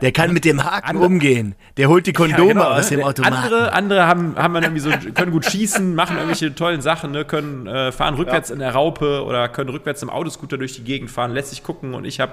[0.00, 1.56] Der kann mit dem Haken andere, umgehen.
[1.76, 3.34] Der holt die Kondome ja, genau, aus dem Automaten.
[3.34, 7.24] Andere, andere haben, haben dann irgendwie so, können gut schießen, machen irgendwelche tollen Sachen, ne,
[7.24, 8.54] können äh, fahren rückwärts ja.
[8.54, 11.94] in der Raupe oder können rückwärts im Autoscooter durch die Gegend fahren, lässt sich gucken
[11.94, 12.32] und ich habe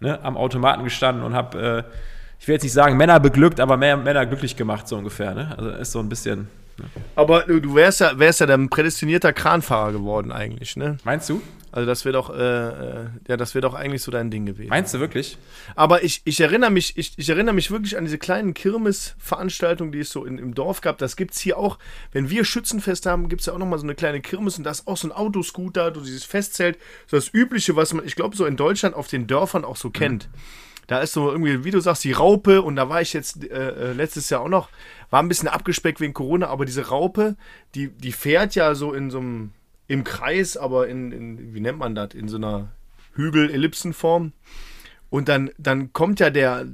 [0.00, 1.94] ne, am Automaten gestanden und habe, äh,
[2.40, 5.32] ich will jetzt nicht sagen Männer beglückt, aber mehr Männer glücklich gemacht, so ungefähr.
[5.34, 5.54] Ne?
[5.56, 6.48] Also ist so ein bisschen.
[6.78, 6.86] Ne?
[7.16, 10.98] Aber du wärst ja, wärst ja dann prädestinierter Kranfahrer geworden eigentlich, ne?
[11.04, 11.40] Meinst du?
[11.74, 14.68] Also das wäre doch, äh, äh, ja, das wäre doch eigentlich so dein Ding gewesen.
[14.68, 15.38] Meinst du wirklich?
[15.74, 19.98] Aber ich, ich erinnere mich, ich, ich erinnere mich wirklich an diese kleinen Kirmesveranstaltungen, die
[19.98, 20.98] es so in, im Dorf gab.
[20.98, 21.80] Das gibt es hier auch.
[22.12, 24.70] Wenn wir Schützenfest haben, gibt es ja auch nochmal so eine kleine Kirmes und da
[24.70, 28.36] ist auch so ein Autoscooter, so dieses Festzelt, so das Übliche, was man, ich glaube,
[28.36, 30.28] so in Deutschland auf den Dörfern auch so kennt.
[30.28, 30.38] Mhm.
[30.86, 33.90] Da ist so irgendwie, wie du sagst, die Raupe und da war ich jetzt äh,
[33.90, 34.68] äh letztes Jahr auch noch,
[35.10, 37.36] war ein bisschen abgespeckt wegen Corona, aber diese Raupe,
[37.74, 39.52] die, die fährt ja so in so einem
[39.86, 42.70] im Kreis, aber in, in wie nennt man das, in so einer
[43.14, 44.32] Hügel-Ellipsenform.
[45.10, 46.64] Und dann, dann kommt ja der,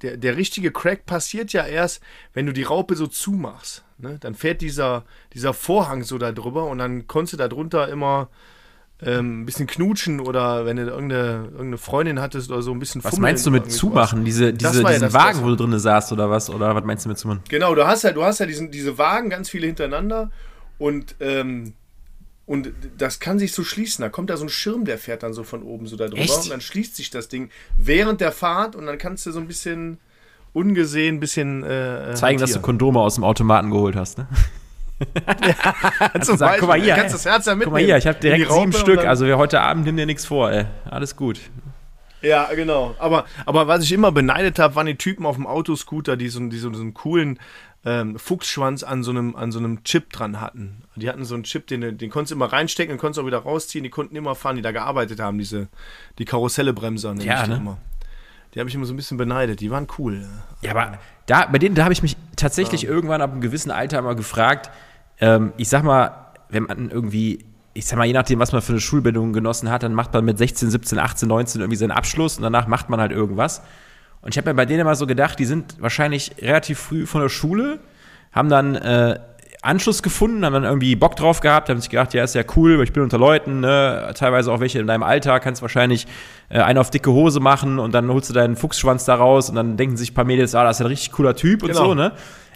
[0.00, 3.84] der, der richtige Crack passiert ja erst, wenn du die Raupe so zumachst.
[3.98, 4.16] Ne?
[4.18, 8.30] Dann fährt dieser, dieser Vorhang so da drüber und dann konntest du da drunter immer
[9.04, 13.02] ähm, ein bisschen knutschen oder wenn du irgendeine, irgendeine Freundin hattest oder so ein bisschen
[13.02, 14.24] Was meinst du mit zumachen?
[14.24, 16.48] Diese, diese, diesen ja Wagen, wo du drin saßt oder was?
[16.50, 17.42] Oder was meinst du mit zumachen?
[17.48, 20.30] Genau, du hast ja, du hast ja diesen, diese Wagen, ganz viele hintereinander
[20.78, 21.74] und ähm,
[22.44, 24.02] und das kann sich so schließen.
[24.02, 26.20] Da kommt da so ein Schirm, der fährt dann so von oben so da drüber.
[26.20, 26.36] Echt?
[26.36, 29.46] Und dann schließt sich das Ding während der Fahrt und dann kannst du so ein
[29.46, 29.98] bisschen
[30.52, 31.62] ungesehen, ein bisschen.
[31.62, 34.26] Äh, Zeigen, dass du Kondome aus dem Automaten geholt hast, ne?
[35.26, 37.64] Ja, also sag, guck mal hier, kannst das Herz ja mitnehmen.
[37.64, 39.04] Guck mal hier, ich habe direkt sieben Stück.
[39.04, 40.66] Also wir heute Abend nimm dir nichts vor, ey.
[40.90, 41.40] Alles gut.
[42.22, 42.94] Ja, genau.
[42.98, 46.40] Aber, aber was ich immer beneidet habe, waren die Typen auf dem Autoscooter, die so,
[46.48, 47.38] die so, so einen coolen
[47.84, 50.84] ähm, Fuchsschwanz an so, einem, an so einem Chip dran hatten.
[50.94, 53.38] Die hatten so einen Chip, den, den konntest du immer reinstecken und konntest auch wieder
[53.38, 53.82] rausziehen.
[53.82, 55.68] Die konnten immer fahren, die da gearbeitet haben, diese,
[56.18, 57.14] die Karussellebremser.
[57.14, 57.56] Ja, ne?
[57.56, 57.78] Immer.
[58.54, 59.60] Die habe ich immer so ein bisschen beneidet.
[59.60, 60.28] Die waren cool.
[60.60, 62.90] Ja, aber da, bei denen, da habe ich mich tatsächlich ja.
[62.90, 64.70] irgendwann ab einem gewissen Alter mal gefragt,
[65.20, 67.44] ähm, ich sag mal, wenn man irgendwie
[67.74, 70.24] ich sag mal, je nachdem, was man für eine Schulbildung genossen hat, dann macht man
[70.24, 73.62] mit 16, 17, 18, 19 irgendwie seinen Abschluss und danach macht man halt irgendwas.
[74.20, 77.22] Und ich habe mir bei denen immer so gedacht, die sind wahrscheinlich relativ früh von
[77.22, 77.80] der Schule,
[78.30, 79.18] haben dann äh,
[79.62, 82.82] Anschluss gefunden, haben dann irgendwie Bock drauf gehabt, haben sich gedacht, ja, ist ja cool,
[82.82, 84.12] ich bin unter Leuten, ne?
[84.14, 86.06] teilweise auch welche in deinem Alter, kannst wahrscheinlich
[86.50, 89.56] äh, einen auf dicke Hose machen und dann holst du deinen Fuchsschwanz da raus und
[89.56, 91.80] dann denken sich ein paar Mädels, ah, das ist ein richtig cooler Typ genau.
[91.80, 92.12] und so, ne?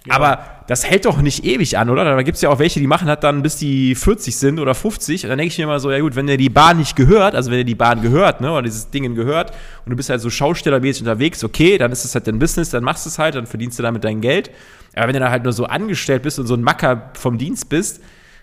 [0.09, 2.05] Aber das hält doch nicht ewig an, oder?
[2.05, 4.75] Da gibt es ja auch welche, die machen das dann, bis die 40 sind oder
[4.75, 5.25] 50.
[5.25, 7.35] Und dann denke ich mir immer so, ja gut, wenn dir die Bahn nicht gehört,
[7.35, 9.53] also wenn dir die Bahn gehört, ne, oder dieses Ding gehört,
[9.85, 12.85] und du bist halt so schaustellermäßig unterwegs, okay, dann ist es halt dein Business, dann
[12.85, 14.51] machst du es halt, dann verdienst du damit dein Geld.
[14.95, 17.69] Aber wenn du dann halt nur so angestellt bist und so ein Macker vom Dienst
[17.69, 18.01] bist,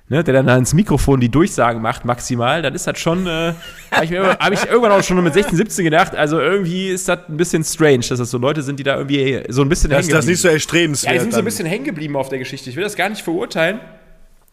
[0.09, 3.53] ne, der dann ins Mikrofon die Durchsagen macht, maximal, dann ist das schon, äh,
[3.91, 7.19] habe ich, hab ich irgendwann auch schon mit 16, 17 gedacht, also irgendwie ist das
[7.29, 10.09] ein bisschen strange, dass das so Leute sind, die da irgendwie so ein bisschen hängen
[10.09, 11.13] Das ist nicht so erstrebenswert.
[11.13, 12.69] Ja, die sind so ein bisschen hängen geblieben auf der Geschichte.
[12.69, 13.79] Ich will das gar nicht verurteilen.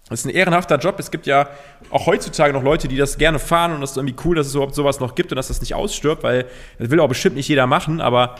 [0.08, 0.98] Das ist ein ehrenhafter Job.
[0.98, 1.48] Es gibt ja
[1.90, 4.54] auch heutzutage noch Leute, die das gerne fahren und das ist irgendwie cool, dass es
[4.54, 6.46] überhaupt sowas noch gibt und dass das nicht ausstirbt, weil
[6.80, 8.34] das will auch bestimmt nicht jeder machen, aber,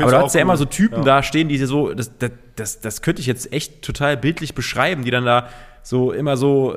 [0.00, 1.04] aber da hat ja immer so Typen ja.
[1.04, 5.02] da stehen, die so, das, das, das, das könnte ich jetzt echt total bildlich beschreiben,
[5.02, 5.48] die dann da
[5.84, 6.76] so immer so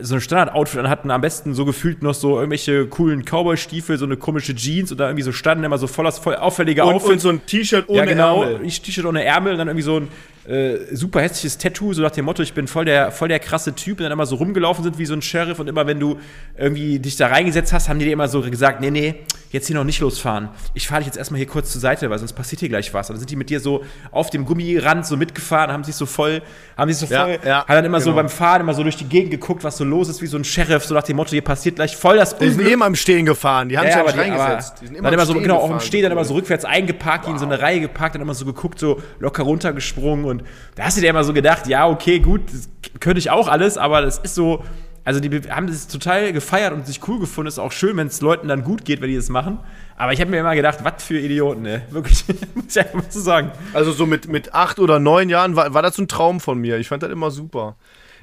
[0.00, 4.16] so ein Standard-Outfit hatten, am besten so gefühlt noch so irgendwelche coolen Cowboy-Stiefel, so eine
[4.16, 7.12] komische Jeans und da irgendwie so standen immer so voller voll auffällige und, Outfit.
[7.12, 8.68] Und so ein T-Shirt ohne ja, genau, Ärmel.
[8.68, 10.08] T-Shirt ohne Ärmel und dann irgendwie so ein
[10.46, 13.74] äh, super hässliches Tattoo, so nach dem Motto, ich bin voll der, voll der krasse
[13.74, 16.18] Typ und dann immer so rumgelaufen sind wie so ein Sheriff und immer wenn du
[16.56, 19.14] irgendwie dich da reingesetzt hast, haben die dir immer so gesagt, nee, nee,
[19.52, 20.50] jetzt hier noch nicht losfahren.
[20.74, 23.08] Ich fahre dich jetzt erstmal hier kurz zur Seite, weil sonst passiert hier gleich was.
[23.08, 26.04] Und dann sind die mit dir so auf dem Gummirand so mitgefahren, haben sich so
[26.04, 26.42] voll,
[26.76, 28.10] haben sich so voll, ja, ja, haben dann immer genau.
[28.10, 30.36] so beim Fahren immer so durch die Gegend geguckt, was so los ist, wie so
[30.36, 32.50] ein Sheriff, so nach dem Motto, hier passiert gleich voll das Unglück.
[32.50, 34.80] Die sind immer im Stehen gefahren, die haben ja, sich ja nicht reingesetzt.
[34.80, 37.26] Die sind immer, dann immer so, genau, auch im Stehen, dann immer so rückwärts eingeparkt,
[37.26, 37.32] wow.
[37.32, 40.96] in so eine Reihe geparkt, dann immer so geguckt, so locker runtergesprungen und da hast
[40.96, 42.68] du dir immer so gedacht, ja, okay, gut, das
[43.00, 44.64] könnte ich auch alles, aber das ist so,
[45.04, 47.48] also die haben das total gefeiert und sich cool gefunden.
[47.48, 49.58] Ist auch schön, wenn es Leuten dann gut geht, wenn die das machen.
[49.96, 51.82] Aber ich habe mir immer gedacht, was für Idioten, ey.
[51.90, 52.24] Wirklich,
[52.54, 53.52] muss ich einfach mal so sagen.
[53.74, 56.58] Also so mit, mit acht oder neun Jahren war, war das so ein Traum von
[56.58, 56.78] mir.
[56.78, 57.76] Ich fand das immer super.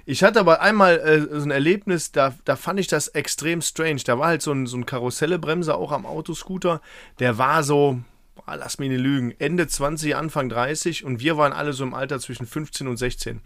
[0.05, 4.01] Ich hatte aber einmal äh, so ein Erlebnis, da, da fand ich das extrem strange.
[4.05, 6.81] Da war halt so ein, so ein Karussellebremser auch am Autoscooter.
[7.19, 7.99] Der war so,
[8.35, 11.93] boah, lass mich nicht lügen, Ende 20, Anfang 30 und wir waren alle so im
[11.93, 13.41] Alter zwischen 15 und 16.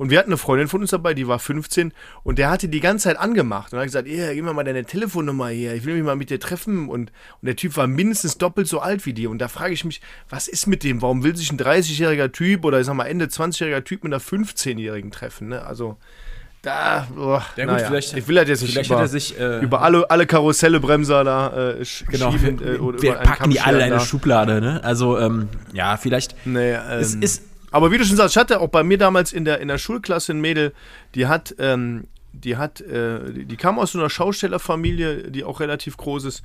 [0.00, 1.92] Und wir hatten eine Freundin von uns dabei, die war 15
[2.22, 4.82] und der hatte die ganze Zeit angemacht und hat gesagt, yeah, gib mir mal deine
[4.86, 8.38] Telefonnummer her, ich will mich mal mit dir treffen und, und der Typ war mindestens
[8.38, 11.02] doppelt so alt wie die und da frage ich mich, was ist mit dem?
[11.02, 14.22] Warum will sich ein 30-jähriger Typ oder ich sag mal Ende 20-jähriger Typ mit einer
[14.22, 15.48] 15-jährigen treffen?
[15.50, 15.66] Ne?
[15.66, 15.98] Also
[16.62, 17.86] da, boah, Ja, gut, naja.
[17.88, 21.72] vielleicht- ich will halt jetzt nicht über, er sich, äh, über alle, alle Karussellebremser da
[21.72, 24.00] äh, sch Genau, schieben, äh, wir packen die alle in eine da.
[24.00, 24.82] Schublade, ne?
[24.82, 26.34] Also, ähm, ja, vielleicht.
[26.46, 29.32] Nee, ähm, Es ist- aber wie du schon sagst, ich hatte auch bei mir damals
[29.32, 30.72] in der, in der Schulklasse ein Mädel,
[31.14, 35.60] die hat, ähm, die hat, äh, die, die kam aus so einer Schaustellerfamilie, die auch
[35.60, 36.42] relativ groß ist.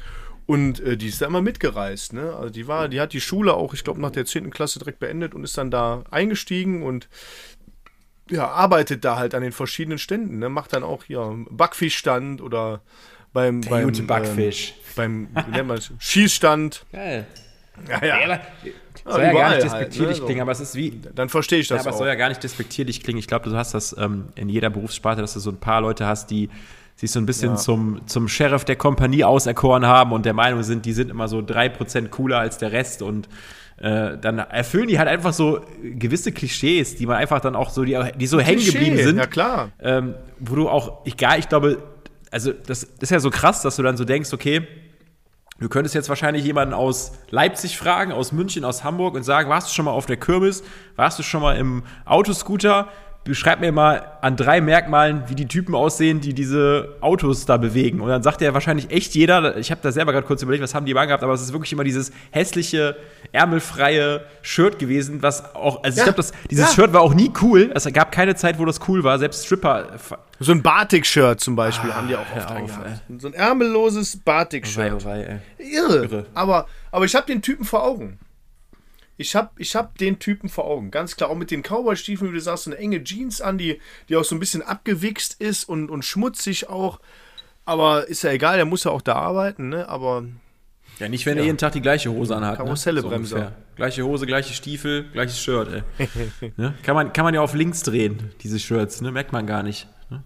[0.47, 2.35] Und äh, die ist da immer mitgereist, ne?
[2.35, 4.51] Also die war, die hat die Schule auch, ich glaube, nach der 10.
[4.51, 7.09] Klasse direkt beendet und ist dann da eingestiegen und
[8.29, 10.49] ja, arbeitet da halt an den verschiedenen Ständen, ne?
[10.49, 12.81] Macht dann auch hier Backfischstand oder
[13.33, 14.75] beim, beim gute Backfisch.
[14.97, 15.79] Ähm, beim wie nennt man?
[15.99, 16.85] Schießstand.
[16.91, 17.25] Geil.
[17.89, 18.23] Ja, ja.
[18.23, 18.41] aber,
[19.11, 20.25] soll ja gar nicht halt, despektierlich ne, so.
[20.25, 20.99] klingen, aber es ist wie.
[21.13, 21.99] Dann verstehe ich Ja, das aber es auch.
[21.99, 23.19] soll ja gar nicht despektierlich klingen.
[23.19, 26.05] Ich glaube, du hast das ähm, in jeder Berufssparte, dass du so ein paar Leute
[26.07, 26.49] hast, die
[26.95, 27.55] sich so ein bisschen Ja.
[27.57, 31.39] zum, zum Sheriff der Kompanie auserkoren haben und der Meinung sind, die sind immer so
[31.39, 33.27] 3% cooler als der Rest und
[33.77, 37.83] äh, dann erfüllen die halt einfach so gewisse Klischees, die man einfach dann auch so,
[37.83, 39.71] die, die so hängen geblieben sind Ja, klar.
[39.81, 41.83] ähm, wo du auch, egal, ich glaube,
[42.31, 44.65] also das, das ist ja so krass, dass du dann so denkst, okay,
[45.59, 49.69] du könntest jetzt wahrscheinlich jemanden aus Leipzig fragen, aus München, aus Hamburg und sagen, warst
[49.69, 50.63] du schon mal auf der Kirmes,
[50.95, 52.89] warst du schon mal im Autoscooter?
[53.25, 57.99] Beschreib mir mal an drei Merkmalen, wie die Typen aussehen, die diese Autos da bewegen.
[57.99, 60.75] Und dann sagt ja wahrscheinlich echt jeder, ich habe da selber gerade kurz überlegt, was
[60.75, 62.95] haben die mal gehabt, aber es ist wirklich immer dieses hässliche,
[63.31, 66.03] ärmelfreie Shirt gewesen, was auch, also ich Ja.
[66.03, 66.75] glaube, das- dieses Ja.
[66.83, 67.71] Shirt war auch nie cool.
[67.73, 69.17] Es gab keine Zeit, wo das cool war.
[69.19, 69.87] Selbst Stripper
[70.39, 72.79] So ein Batik-Shirt zum Beispiel haben die auch Ah, oft auf.
[73.19, 75.03] So ein ärmelloses Batik-Shirt.
[75.05, 75.73] Wei, ey.
[75.73, 76.03] Irre.
[76.03, 76.25] Irre.
[76.33, 78.19] Aber, aber ich habe den Typen vor Augen.
[79.17, 80.91] Ich habe ich hab den Typen vor Augen.
[80.91, 81.29] Ganz klar.
[81.29, 84.25] Auch mit den Cowboy-Stiefeln, wie du sagst, so eine enge Jeans an, die, die auch
[84.25, 86.99] so ein bisschen abgewichst ist und, und schmutzig auch.
[87.63, 89.87] Aber ist ja egal, der muss ja auch da arbeiten, ne?
[89.89, 90.23] Aber
[90.99, 92.57] Ja, nicht, wenn er jeden Tag die gleiche Hose anhat.
[92.57, 93.37] Karussellebremser.
[93.39, 93.45] Ne?
[93.45, 96.51] So gleiche Hose, gleiche Stiefel, gleiches Shirt, ey.
[96.57, 96.75] ne?
[96.83, 99.11] kann, man, kann man ja auf links drehen, diese Shirts, ne?
[99.11, 99.87] Merkt man gar nicht.
[100.09, 100.23] Ne?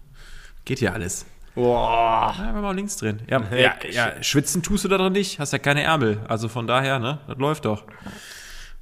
[0.64, 1.24] Geht ja alles.
[1.54, 2.34] boah.
[2.38, 3.22] Ja, wenn mal links drehen.
[3.30, 6.18] Ja, ja, ja, schwitzen tust du da drin nicht, hast ja keine Ärmel.
[6.28, 7.20] Also von daher, ne?
[7.26, 7.84] Das läuft doch.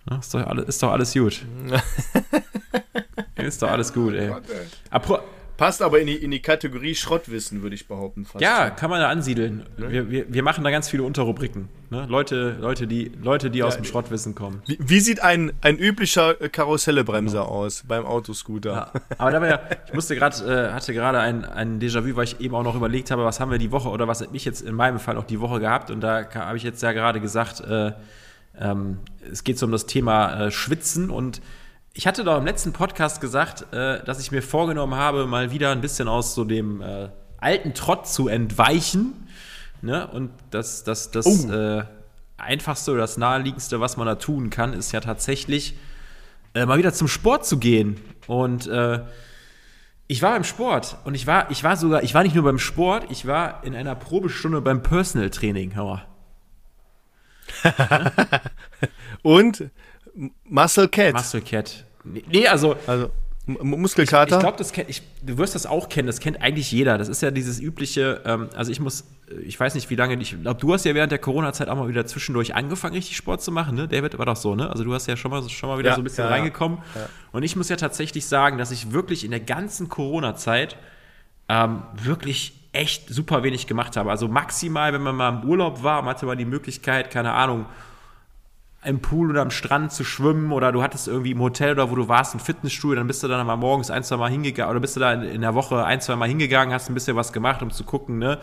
[0.09, 0.19] Ne?
[0.21, 1.45] Ist, doch alles, ist doch alles gut.
[3.37, 4.33] ist doch alles gut, ey.
[4.91, 5.19] Apro
[5.59, 8.25] Passt aber in die, in die Kategorie Schrottwissen, würde ich behaupten.
[8.25, 8.41] Fast.
[8.41, 9.67] Ja, kann man da ansiedeln.
[9.77, 11.69] Wir, wir, wir machen da ganz viele Unterrubriken.
[11.91, 12.07] Ne?
[12.09, 14.63] Leute, Leute, die, Leute, die aus dem Schrottwissen kommen.
[14.67, 18.71] Wie, wie sieht ein, ein üblicher äh, Karussellebremser aus beim Autoscooter?
[18.71, 22.25] Ja, aber da war ja, ich musste gerade, äh, hatte gerade ein, ein Déjà-vu, weil
[22.25, 24.45] ich eben auch noch überlegt habe, was haben wir die Woche oder was hat mich
[24.45, 27.21] jetzt in meinem Fall auch die Woche gehabt und da habe ich jetzt ja gerade
[27.21, 27.91] gesagt, äh,
[28.61, 28.99] ähm,
[29.31, 31.41] es geht so um das Thema äh, Schwitzen und
[31.95, 35.71] ich hatte doch im letzten Podcast gesagt, äh, dass ich mir vorgenommen habe, mal wieder
[35.73, 39.27] ein bisschen aus so dem äh, alten Trott zu entweichen.
[39.83, 40.07] Ne?
[40.07, 41.53] Und das, das, das Oh.
[41.53, 41.85] äh,
[42.37, 45.77] einfachste oder das naheliegendste, was man da tun kann, ist ja tatsächlich
[46.55, 48.01] äh, mal wieder zum Sport zu gehen.
[48.27, 49.01] Und äh,
[50.07, 52.59] ich war beim Sport und ich war, ich war sogar, ich war nicht nur beim
[52.59, 55.75] Sport, ich war in einer Probestunde beim Personal Training.
[55.75, 56.05] Hör mal.
[59.23, 59.71] Und
[60.45, 61.15] Muscle Cat.
[61.15, 61.85] Muscle Cat.
[62.05, 63.11] Nee, also also
[63.49, 64.37] Muskelkater.
[64.37, 66.99] Ich glaube, das kennt, ich, du wirst das auch kennen, das kennt eigentlich jeder.
[66.99, 69.05] Das ist ja dieses übliche, ähm, also ich muss,
[69.43, 71.89] ich weiß nicht, wie lange, ich glaube, du hast ja während der Corona-Zeit auch mal
[71.89, 73.89] wieder zwischendurch angefangen, richtig Sport zu machen, ne?
[73.89, 74.71] David war doch so, ne?
[74.71, 76.37] Also du hast ja schon mal, schon mal wieder Ja, so ein bisschen ja, ja.
[76.37, 76.79] reingekommen.
[77.33, 80.77] Und ich muss ja tatsächlich sagen, dass ich wirklich in der ganzen Corona-Zeit
[81.49, 84.11] ähm, wirklich echt super wenig gemacht habe.
[84.11, 87.67] Also maximal, wenn man mal im Urlaub war, man hatte mal die Möglichkeit, keine Ahnung,
[88.85, 91.97] im Pool oder am Strand zu schwimmen oder du hattest irgendwie im Hotel oder wo
[91.97, 94.81] du warst ein Fitnessstudio, dann bist du dann mal morgens ein, zwei Mal hingegangen oder
[94.81, 97.61] bist du da in, der Woche ein, zwei Mal hingegangen, hast ein bisschen was gemacht,
[97.63, 98.39] um zu gucken, ne?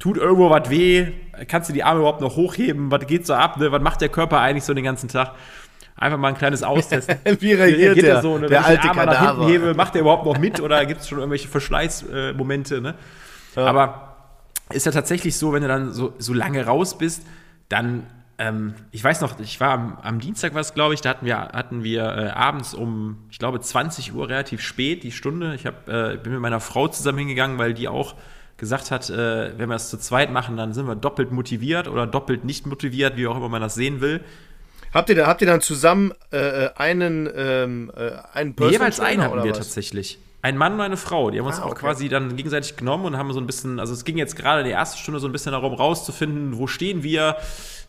[0.00, 1.12] Tut irgendwo was weh?
[1.46, 2.90] Kannst du die Arme überhaupt noch hochheben?
[2.90, 3.58] Was geht so ab?
[3.58, 3.70] Ne?
[3.70, 5.34] Was macht der Körper eigentlich so den ganzen Tag?
[5.94, 7.18] Einfach mal ein kleines Austesten.
[7.40, 8.38] Wie reagiert der, so?
[8.38, 8.48] Ne?
[8.48, 10.84] der Wenn alte ich den Arm nach hinten hebe, macht der überhaupt noch mit oder
[10.86, 12.80] gibt es schon irgendwelche Verschleißmomente?
[12.80, 12.94] Ne?
[13.56, 14.16] Aber
[14.72, 17.22] ist ja tatsächlich so, wenn du dann so, so lange raus bist,
[17.68, 18.06] dann
[18.40, 21.36] ähm, ich weiß noch, ich war am, am Dienstag was, glaube ich, da hatten wir,
[21.36, 25.54] hatten wir äh, abends um, ich glaube, 20 Uhr relativ spät die Stunde.
[25.54, 28.14] Ich hab, äh, bin mit meiner Frau zusammen hingegangen, weil die auch
[28.56, 32.06] gesagt hat, äh, wenn wir es zu zweit machen, dann sind wir doppelt motiviert oder
[32.06, 34.22] doppelt nicht motiviert, wie auch immer man das sehen will.
[34.94, 39.22] Habt ihr, da, habt ihr dann zusammen äh, einen, ähm, äh, einen Personal Jeweils einen
[39.22, 39.58] hatten wir was?
[39.58, 40.18] tatsächlich.
[40.42, 41.80] Ein Mann und eine Frau, die haben uns ah, auch okay.
[41.80, 44.66] quasi dann gegenseitig genommen und haben so ein bisschen, also es ging jetzt gerade in
[44.66, 47.36] der ersten Stunde so ein bisschen darum rauszufinden, wo stehen wir,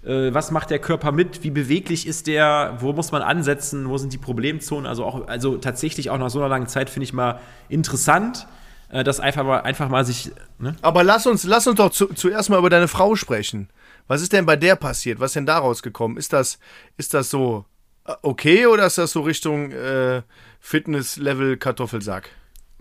[0.04, 3.97] äh, was macht der Körper mit, wie beweglich ist der, wo muss man ansetzen, wo
[3.97, 7.14] sind die Problemzonen, also auch, also tatsächlich auch nach so einer langen Zeit finde ich
[7.14, 7.39] mal
[7.70, 8.47] interessant,
[8.89, 10.32] äh, das einfach mal, einfach mal sich.
[10.60, 10.76] Ne?
[10.82, 13.70] Aber lass uns, lass uns doch zu, zuerst mal über deine Frau sprechen.
[14.08, 15.22] Was ist denn bei der passiert?
[15.22, 16.18] Was ist denn daraus gekommen?
[16.18, 16.60] Ist das,
[16.97, 17.64] ist das so
[18.06, 20.22] äh, okay oder ist das so Richtung äh,
[20.60, 22.30] Fitness-Level Kartoffelsack?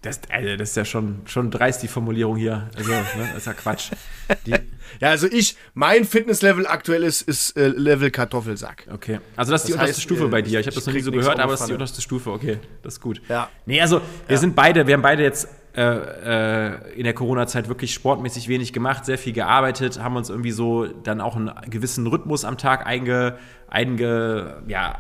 [0.02, 2.70] Das, also das ist ja schon, schon dreist, die Formulierung hier.
[2.74, 3.90] Also, ne, das ist ja Quatsch.
[4.46, 4.52] Die,
[5.00, 8.86] ja, also ich, mein Fitnesslevel aktuell ist, ist äh, Level Kartoffelsack.
[8.92, 9.18] Okay.
[9.36, 10.60] Also das ist das die heißt, unterste Stufe äh, bei dir.
[10.60, 12.30] Ich habe das noch nie so gehört, aber das ist die unterste Stufe.
[12.30, 13.20] Okay, das ist gut.
[13.28, 13.48] Ja.
[13.66, 14.38] Nee, also wir ja.
[14.38, 19.04] sind beide, wir haben beide jetzt äh, äh, in der Corona-Zeit wirklich sportmäßig wenig gemacht,
[19.04, 23.36] sehr viel gearbeitet, haben uns irgendwie so dann auch einen gewissen Rhythmus am Tag einge,
[23.68, 24.98] einge ja,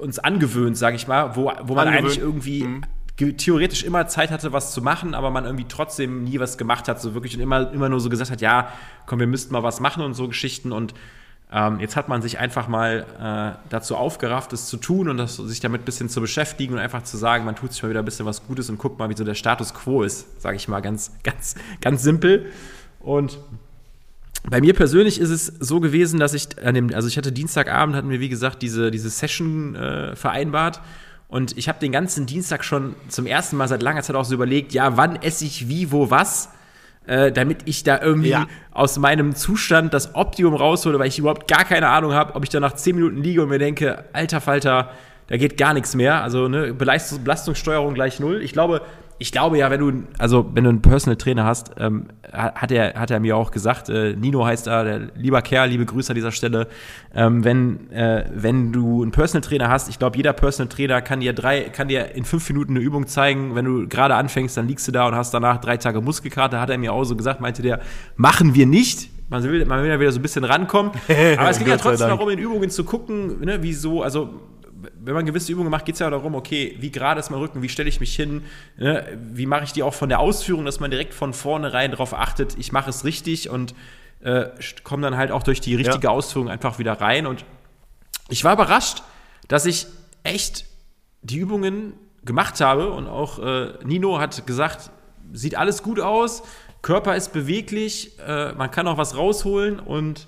[0.00, 1.96] uns angewöhnt, sage ich mal, wo, wo man angewöhnt.
[1.96, 2.84] eigentlich irgendwie mhm
[3.16, 7.00] theoretisch immer Zeit hatte, was zu machen, aber man irgendwie trotzdem nie was gemacht hat,
[7.00, 8.68] so wirklich und immer, immer nur so gesagt hat, ja,
[9.06, 10.94] komm, wir müssten mal was machen und so Geschichten und
[11.52, 13.06] ähm, jetzt hat man sich einfach mal
[13.56, 16.80] äh, dazu aufgerafft, es zu tun und das, sich damit ein bisschen zu beschäftigen und
[16.80, 19.08] einfach zu sagen, man tut sich mal wieder ein bisschen was Gutes und guckt mal,
[19.08, 22.50] wie so der Status quo ist, sage ich mal ganz, ganz, ganz simpel.
[22.98, 23.38] Und
[24.48, 27.94] bei mir persönlich ist es so gewesen, dass ich an dem, also ich hatte Dienstagabend,
[27.94, 30.80] hatten wir wie gesagt diese, diese Session äh, vereinbart
[31.34, 34.34] und ich habe den ganzen Dienstag schon zum ersten Mal seit langer Zeit auch so
[34.34, 36.48] überlegt, ja, wann esse ich wie, wo, was,
[37.08, 38.46] äh, damit ich da irgendwie ja.
[38.70, 42.50] aus meinem Zustand das Optimum raushole, weil ich überhaupt gar keine Ahnung habe, ob ich
[42.50, 44.92] da nach 10 Minuten liege und mir denke, alter Falter,
[45.26, 46.22] da geht gar nichts mehr.
[46.22, 48.40] Also ne, Belastungssteuerung gleich null.
[48.40, 48.82] Ich glaube,
[49.18, 52.94] ich glaube ja, wenn du, also wenn du einen Personal Trainer hast, ähm, hat er,
[52.94, 56.16] hat er mir auch gesagt, äh, Nino heißt er, der lieber Kerl, liebe Grüße an
[56.16, 56.66] dieser Stelle.
[57.14, 61.20] Ähm, wenn, äh, wenn du einen Personal Trainer hast, ich glaube, jeder Personal Trainer kann
[61.20, 63.54] dir drei, kann dir in fünf Minuten eine Übung zeigen.
[63.54, 66.70] Wenn du gerade anfängst, dann liegst du da und hast danach drei Tage Muskelkater, hat
[66.70, 67.80] er mir auch so gesagt, meinte der,
[68.16, 69.10] machen wir nicht.
[69.30, 70.90] Man will, man will ja wieder so ein bisschen rankommen.
[71.38, 74.40] Aber es ging ja trotzdem darum, in Übungen zu gucken, ne, wieso, also
[74.94, 77.62] wenn man gewisse Übungen macht, geht es ja darum, okay, wie gerade ist mein Rücken,
[77.62, 78.42] wie stelle ich mich hin,
[78.76, 79.06] ne?
[79.32, 82.56] wie mache ich die auch von der Ausführung, dass man direkt von vornherein darauf achtet,
[82.58, 83.74] ich mache es richtig und
[84.20, 84.46] äh,
[84.82, 86.10] komme dann halt auch durch die richtige ja.
[86.10, 87.26] Ausführung einfach wieder rein.
[87.26, 87.44] Und
[88.28, 89.02] ich war überrascht,
[89.48, 89.86] dass ich
[90.22, 90.64] echt
[91.22, 94.90] die Übungen gemacht habe und auch äh, Nino hat gesagt,
[95.32, 96.42] sieht alles gut aus,
[96.82, 100.26] Körper ist beweglich, äh, man kann auch was rausholen und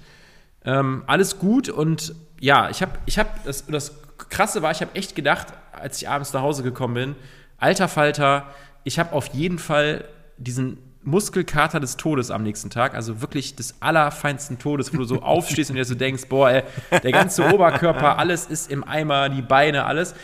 [0.65, 3.95] ähm, alles gut und ja, ich habe ich hab das, das
[4.29, 7.17] Krasse war, ich habe echt gedacht, als ich abends nach Hause gekommen bin,
[7.59, 8.47] alter Falter,
[8.85, 10.05] ich habe auf jeden Fall
[10.37, 15.23] diesen Muskelkater des Todes am nächsten Tag, also wirklich des allerfeinsten Todes, wo du so
[15.23, 19.43] aufstehst und dir so denkst, boah, ey, der ganze Oberkörper, alles ist im Eimer, die
[19.43, 20.15] Beine, alles.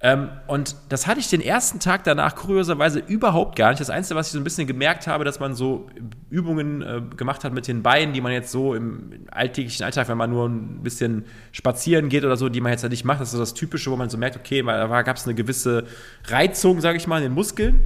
[0.00, 3.80] Ähm, und das hatte ich den ersten Tag danach kurioserweise überhaupt gar nicht.
[3.80, 5.88] Das Einzige, was ich so ein bisschen gemerkt habe, dass man so
[6.30, 10.16] Übungen äh, gemacht hat mit den Beinen, die man jetzt so im alltäglichen Alltag, wenn
[10.16, 13.28] man nur ein bisschen spazieren geht oder so, die man jetzt halt nicht macht, das
[13.28, 15.84] ist so das Typische, wo man so merkt, okay, da gab es eine gewisse
[16.28, 17.84] Reizung, sage ich mal, in den Muskeln.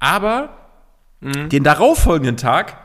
[0.00, 0.50] Aber
[1.22, 1.48] mhm.
[1.48, 2.76] den darauffolgenden Tag,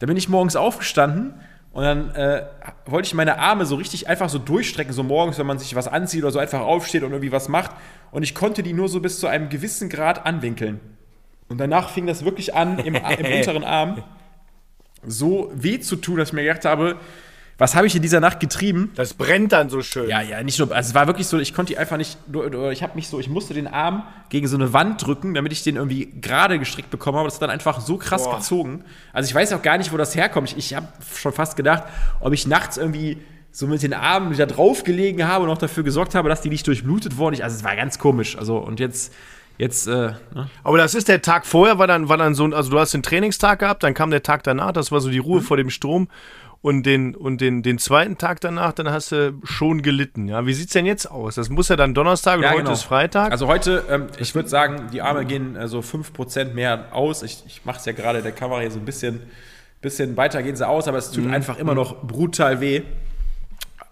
[0.00, 1.32] da bin ich morgens aufgestanden
[1.72, 2.44] und dann äh,
[2.86, 5.86] wollte ich meine Arme so richtig einfach so durchstrecken, so morgens, wenn man sich was
[5.86, 7.72] anzieht oder so einfach aufsteht und irgendwie was macht.
[8.10, 10.80] Und ich konnte die nur so bis zu einem gewissen Grad anwinkeln.
[11.48, 13.02] Und danach fing das wirklich an, im, im
[13.36, 14.02] unteren Arm
[15.06, 16.96] so weh zu tun, dass ich mir gedacht habe,
[17.58, 18.92] was habe ich in dieser Nacht getrieben?
[18.94, 20.08] Das brennt dann so schön.
[20.08, 22.16] Ja, ja, nicht nur, also es war wirklich so, ich konnte die einfach nicht,
[22.72, 25.64] ich habe mich so, ich musste den Arm gegen so eine Wand drücken, damit ich
[25.64, 28.36] den irgendwie gerade gestrickt bekomme, aber das hat dann einfach so krass Boah.
[28.36, 28.84] gezogen.
[29.12, 30.52] Also ich weiß auch gar nicht, wo das herkommt.
[30.52, 31.82] Ich, ich habe schon fast gedacht,
[32.20, 33.18] ob ich nachts irgendwie
[33.50, 36.64] so mit den Armen wieder draufgelegen habe und auch dafür gesorgt habe, dass die nicht
[36.66, 37.42] durchblutet wurden.
[37.42, 38.38] also es war ganz komisch.
[38.38, 39.12] Also und jetzt
[39.58, 39.88] jetzt.
[39.88, 40.48] Äh, ne?
[40.62, 43.02] Aber das ist der Tag vorher, war dann, war dann so, also du hast den
[43.02, 45.44] Trainingstag gehabt, dann kam der Tag danach, das war so die Ruhe mhm.
[45.44, 46.08] vor dem Strom
[46.60, 50.26] und den, und den, den zweiten Tag danach, dann hast du schon gelitten.
[50.26, 51.36] Ja, wie sieht's denn jetzt aus?
[51.36, 52.72] Das muss ja dann Donnerstag ja, und heute genau.
[52.72, 53.30] ist Freitag.
[53.30, 57.22] Also heute, ähm, ich würde sagen, die Arme gehen äh, so 5% mehr aus.
[57.22, 59.22] Ich, ich mache es ja gerade der Kamera hier so ein bisschen,
[59.80, 61.32] bisschen weiter gehen sie aus, aber es tut mhm.
[61.32, 62.82] einfach immer noch brutal weh.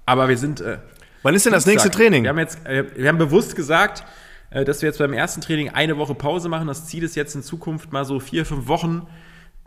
[0.05, 0.61] Aber wir sind.
[0.61, 0.79] Äh,
[1.23, 2.25] Wann ist denn das nächste Training?
[2.25, 4.05] Wir haben jetzt, äh, wir haben bewusst gesagt,
[4.51, 6.67] äh, dass wir jetzt beim ersten Training eine Woche Pause machen.
[6.67, 9.07] Das Ziel ist jetzt in Zukunft mal so vier, fünf Wochen.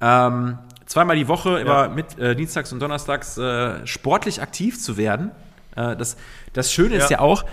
[0.02, 0.58] Ähm,
[0.90, 5.32] zweimal die Woche, immer mit äh, Dienstags und Donnerstags äh, sportlich aktiv zu werden.
[5.76, 6.18] Äh, das,
[6.52, 7.46] das Schöne ist ja auch,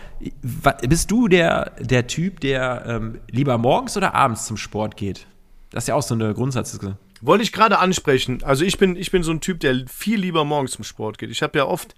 [0.42, 5.26] bist du der, der Typ, der ähm, lieber morgens oder abends zum Sport geht?
[5.70, 6.96] Das ist ja auch so eine Grundsatzsache.
[7.20, 8.42] Wollte ich gerade ansprechen.
[8.42, 11.30] Also ich bin, ich bin so ein Typ, der viel lieber morgens zum Sport geht.
[11.30, 11.94] Ich habe ja oft,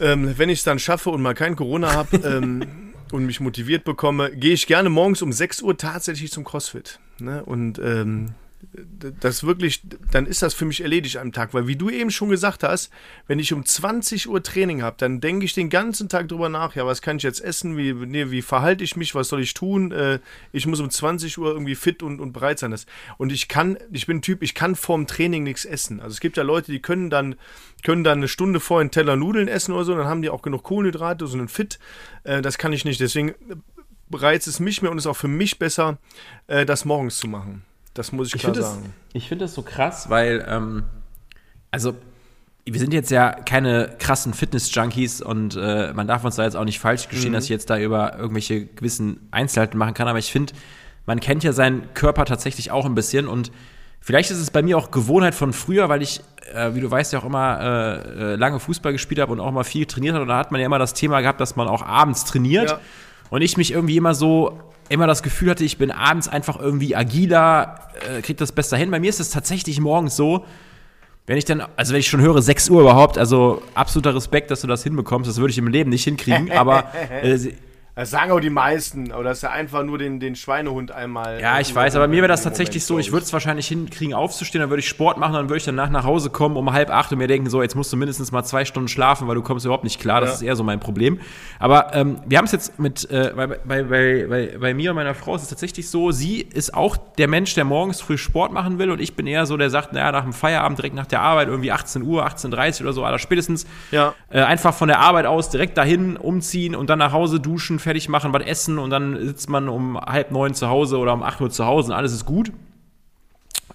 [0.00, 3.84] ähm, wenn ich es dann schaffe und mal kein Corona habe ähm, und mich motiviert
[3.84, 7.00] bekomme, gehe ich gerne morgens um 6 Uhr tatsächlich zum CrossFit.
[7.18, 7.44] Ne?
[7.44, 8.34] Und ähm,
[9.20, 11.54] das wirklich, dann ist das für mich erledigt am Tag.
[11.54, 12.90] Weil wie du eben schon gesagt hast,
[13.26, 16.74] wenn ich um 20 Uhr Training habe, dann denke ich den ganzen Tag drüber nach,
[16.76, 19.54] ja, was kann ich jetzt essen, wie, nee, wie verhalte ich mich, was soll ich
[19.54, 19.92] tun?
[19.92, 20.20] Äh,
[20.52, 22.70] ich muss um 20 Uhr irgendwie fit und, und bereit sein.
[22.70, 22.86] Das,
[23.18, 26.00] und ich kann, ich bin ein Typ, ich kann vorm Training nichts essen.
[26.00, 27.36] Also es gibt ja Leute, die können dann,
[27.82, 30.42] können dann eine Stunde vorher einen Teller Nudeln essen oder so, dann haben die auch
[30.42, 31.78] genug Kohlenhydrate, so einen Fit.
[32.24, 33.00] Äh, das kann ich nicht.
[33.00, 33.34] Deswegen
[34.12, 35.98] reizt es mich mehr und ist auch für mich besser,
[36.46, 37.64] äh, das morgens zu machen.
[37.96, 38.82] Das muss ich, ich klar sagen.
[38.84, 40.84] Das, ich finde das so krass, weil, ähm,
[41.70, 41.94] also,
[42.64, 46.64] wir sind jetzt ja keine krassen Fitness-Junkies und äh, man darf uns da jetzt auch
[46.64, 47.34] nicht falsch gestehen, mhm.
[47.34, 50.52] dass ich jetzt da über irgendwelche gewissen Einzelheiten machen kann, aber ich finde,
[51.06, 53.52] man kennt ja seinen Körper tatsächlich auch ein bisschen und
[54.00, 56.20] vielleicht ist es bei mir auch Gewohnheit von früher, weil ich,
[56.52, 59.52] äh, wie du weißt, ja auch immer äh, äh lange Fußball gespielt habe und auch
[59.52, 61.68] mal viel trainiert habe und da hat man ja immer das Thema gehabt, dass man
[61.68, 62.70] auch abends trainiert.
[62.70, 62.80] Ja.
[63.30, 64.58] Und ich mich irgendwie immer so
[64.88, 68.90] immer das Gefühl hatte, ich bin abends einfach irgendwie agiler, äh, krieg das besser hin.
[68.90, 70.44] Bei mir ist es tatsächlich morgens so,
[71.26, 74.60] wenn ich dann, also wenn ich schon höre, 6 Uhr überhaupt, also absoluter Respekt, dass
[74.60, 77.36] du das hinbekommst, das würde ich im Leben nicht hinkriegen, aber äh,
[77.96, 81.40] das sagen auch die meisten, aber das ist ja einfach nur den, den Schweinehund einmal.
[81.40, 84.12] Ja, ich weiß, aber mir wäre das tatsächlich Moment, so, ich würde es wahrscheinlich hinkriegen,
[84.12, 86.90] aufzustehen, dann würde ich Sport machen, dann würde ich danach nach Hause kommen um halb
[86.90, 89.40] acht und mir denken, so, jetzt musst du mindestens mal zwei Stunden schlafen, weil du
[89.40, 90.20] kommst überhaupt nicht klar.
[90.20, 90.34] Das ja.
[90.34, 91.20] ist eher so mein Problem.
[91.58, 94.96] Aber ähm, wir haben es jetzt mit, äh, bei, bei, bei, bei, bei mir und
[94.96, 98.52] meiner Frau ist es tatsächlich so, sie ist auch der Mensch, der morgens früh Sport
[98.52, 101.06] machen will und ich bin eher so, der sagt, naja, nach dem Feierabend, direkt nach
[101.06, 104.12] der Arbeit, irgendwie 18 Uhr, 18.30 Uhr oder so, aller spätestens, ja.
[104.28, 108.08] äh, einfach von der Arbeit aus direkt dahin umziehen und dann nach Hause duschen, fertig
[108.08, 111.40] machen, was essen und dann sitzt man um halb neun zu Hause oder um acht
[111.40, 112.50] Uhr zu Hause und alles ist gut.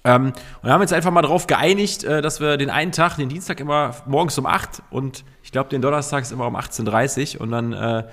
[0.04, 3.16] Ähm, und wir haben jetzt einfach mal darauf geeinigt, äh, dass wir den einen Tag,
[3.16, 7.36] den Dienstag immer morgens um acht und ich glaube den Donnerstag ist immer um 18.30
[7.36, 8.04] Uhr und dann äh,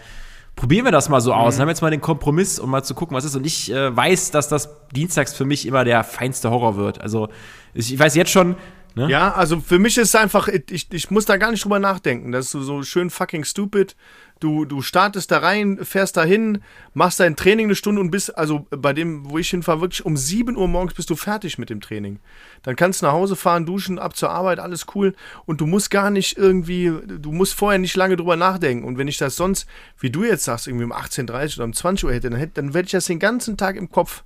[0.55, 1.55] probieren wir das mal so aus.
[1.55, 1.59] Mhm.
[1.59, 3.35] Dann haben wir jetzt mal den Kompromiss, um mal zu gucken, was ist.
[3.35, 7.01] Und ich äh, weiß, dass das dienstags für mich immer der feinste Horror wird.
[7.01, 7.29] Also
[7.75, 8.57] ich weiß jetzt schon,
[8.99, 9.09] Ne?
[9.09, 12.33] Ja, also für mich ist es einfach, ich, ich muss da gar nicht drüber nachdenken.
[12.33, 13.95] Das ist so, so schön fucking stupid.
[14.41, 16.63] Du, du startest da rein, fährst da hin,
[16.95, 20.17] machst dein Training eine Stunde und bist, also bei dem, wo ich hinfahre, wirklich um
[20.17, 22.21] 7 Uhr morgens bist du fertig mit dem Training.
[22.63, 25.15] Dann kannst du nach Hause fahren, duschen, ab zur Arbeit, alles cool.
[25.47, 28.85] Und du musst gar nicht irgendwie, du musst vorher nicht lange drüber nachdenken.
[28.85, 29.67] Und wenn ich das sonst,
[29.99, 32.75] wie du jetzt sagst, irgendwie um 18.30 oder um 20 Uhr hätte, dann, hätte, dann
[32.75, 34.23] werde ich das den ganzen Tag im Kopf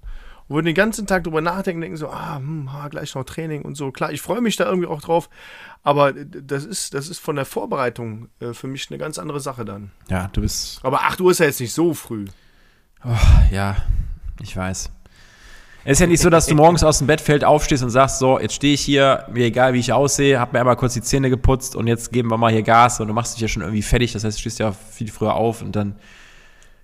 [0.53, 3.77] würden den ganzen Tag drüber nachdenken, denken so, ah, hm, ah, gleich noch Training und
[3.77, 3.91] so.
[3.91, 5.29] Klar, ich freue mich da irgendwie auch drauf,
[5.83, 9.65] aber das ist, das ist von der Vorbereitung äh, für mich eine ganz andere Sache
[9.65, 9.91] dann.
[10.09, 10.81] Ja, du bist.
[10.83, 12.27] Aber 8 Uhr ist ja jetzt nicht so früh.
[13.05, 13.17] Oh,
[13.51, 13.77] ja,
[14.41, 14.91] ich weiß.
[15.85, 18.39] Es ist ja nicht so, dass du morgens aus dem Bettfeld aufstehst und sagst, so,
[18.39, 21.29] jetzt stehe ich hier, mir egal wie ich aussehe, hab mir einmal kurz die Zähne
[21.29, 23.83] geputzt und jetzt geben wir mal hier Gas und du machst dich ja schon irgendwie
[23.83, 24.13] fertig.
[24.13, 25.97] Das heißt, du stehst ja viel früher auf und dann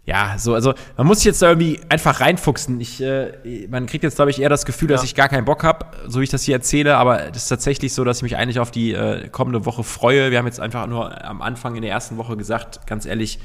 [0.08, 2.80] ja, so, also man muss sich jetzt da irgendwie einfach reinfuchsen.
[2.80, 4.96] Ich, äh, man kriegt jetzt, glaube ich, eher das Gefühl, ja.
[4.96, 7.48] dass ich gar keinen Bock habe, so wie ich das hier erzähle, aber es ist
[7.48, 10.30] tatsächlich so, dass ich mich eigentlich auf die äh, kommende Woche freue.
[10.30, 13.38] Wir haben jetzt einfach nur am Anfang in der ersten Woche gesagt, ganz ehrlich,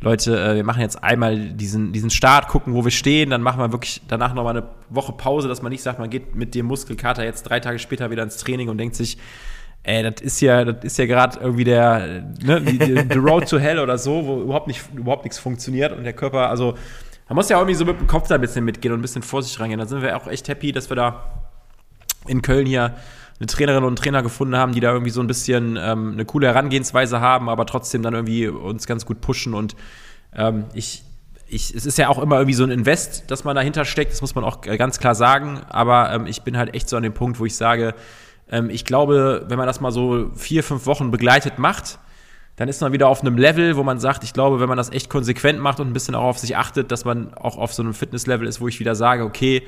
[0.00, 3.60] Leute, äh, wir machen jetzt einmal diesen, diesen Start, gucken, wo wir stehen, dann machen
[3.60, 6.66] wir wirklich danach nochmal eine Woche Pause, dass man nicht sagt, man geht mit dem
[6.66, 9.16] Muskelkater jetzt drei Tage später wieder ins Training und denkt sich,
[9.82, 13.48] ey, das ist ja, das ist ja gerade irgendwie der, ne, die, die, the Road
[13.48, 16.74] to Hell oder so, wo überhaupt nicht, überhaupt nichts funktioniert und der Körper, also,
[17.28, 19.02] man muss ja auch irgendwie so mit dem Kopf da ein bisschen mitgehen und ein
[19.02, 19.78] bisschen vorsichtig rangehen.
[19.78, 21.46] Da sind wir auch echt happy, dass wir da
[22.26, 22.96] in Köln hier
[23.38, 26.24] eine Trainerin und einen Trainer gefunden haben, die da irgendwie so ein bisschen ähm, eine
[26.24, 29.76] coole Herangehensweise haben, aber trotzdem dann irgendwie uns ganz gut pushen und
[30.34, 31.04] ähm, ich,
[31.46, 34.20] ich, es ist ja auch immer irgendwie so ein Invest, dass man dahinter steckt, das
[34.20, 37.14] muss man auch ganz klar sagen, aber ähm, ich bin halt echt so an dem
[37.14, 37.94] Punkt, wo ich sage,
[38.50, 41.98] ähm, ich glaube, wenn man das mal so vier, fünf Wochen begleitet macht,
[42.56, 44.90] dann ist man wieder auf einem Level, wo man sagt, ich glaube, wenn man das
[44.90, 47.82] echt konsequent macht und ein bisschen auch auf sich achtet, dass man auch auf so
[47.82, 49.62] einem Fitnesslevel ist, wo ich wieder sage, okay,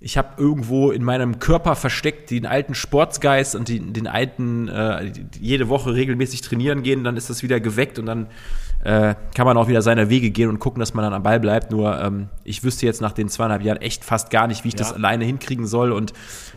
[0.00, 5.12] ich habe irgendwo in meinem Körper versteckt den alten Sportsgeist und die, den alten, äh,
[5.40, 8.26] jede Woche regelmäßig trainieren gehen, dann ist das wieder geweckt und dann
[8.82, 11.40] äh, kann man auch wieder seine Wege gehen und gucken, dass man dann am Ball
[11.40, 11.70] bleibt.
[11.70, 14.74] Nur ähm, ich wüsste jetzt nach den zweieinhalb Jahren echt fast gar nicht, wie ich
[14.74, 14.80] ja.
[14.80, 15.90] das alleine hinkriegen soll.
[15.90, 16.12] Und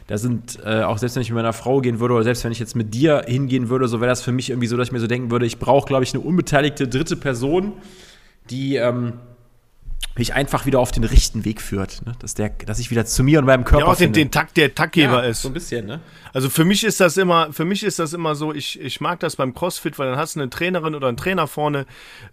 [0.08, 2.52] da sind äh, auch selbst wenn ich mit meiner Frau gehen würde oder selbst wenn
[2.52, 4.92] ich jetzt mit dir hingehen würde, so wäre das für mich irgendwie so, dass ich
[4.94, 7.74] mir so denken würde, ich brauche, glaube ich, eine unbeteiligte dritte Person,
[8.50, 9.14] die ähm,
[10.18, 12.06] mich einfach wieder auf den richtigen Weg führt.
[12.06, 12.14] Ne?
[12.20, 14.58] Dass, der, dass ich wieder zu mir und meinem Körper ja, auch den, den Takt,
[14.58, 15.42] der Taktgeber ja, ist.
[15.42, 16.02] So ein bisschen, ne?
[16.34, 19.20] Also für mich ist das immer, für mich ist das immer so, ich, ich mag
[19.20, 21.86] das beim CrossFit, weil dann hast du eine Trainerin oder einen Trainer vorne,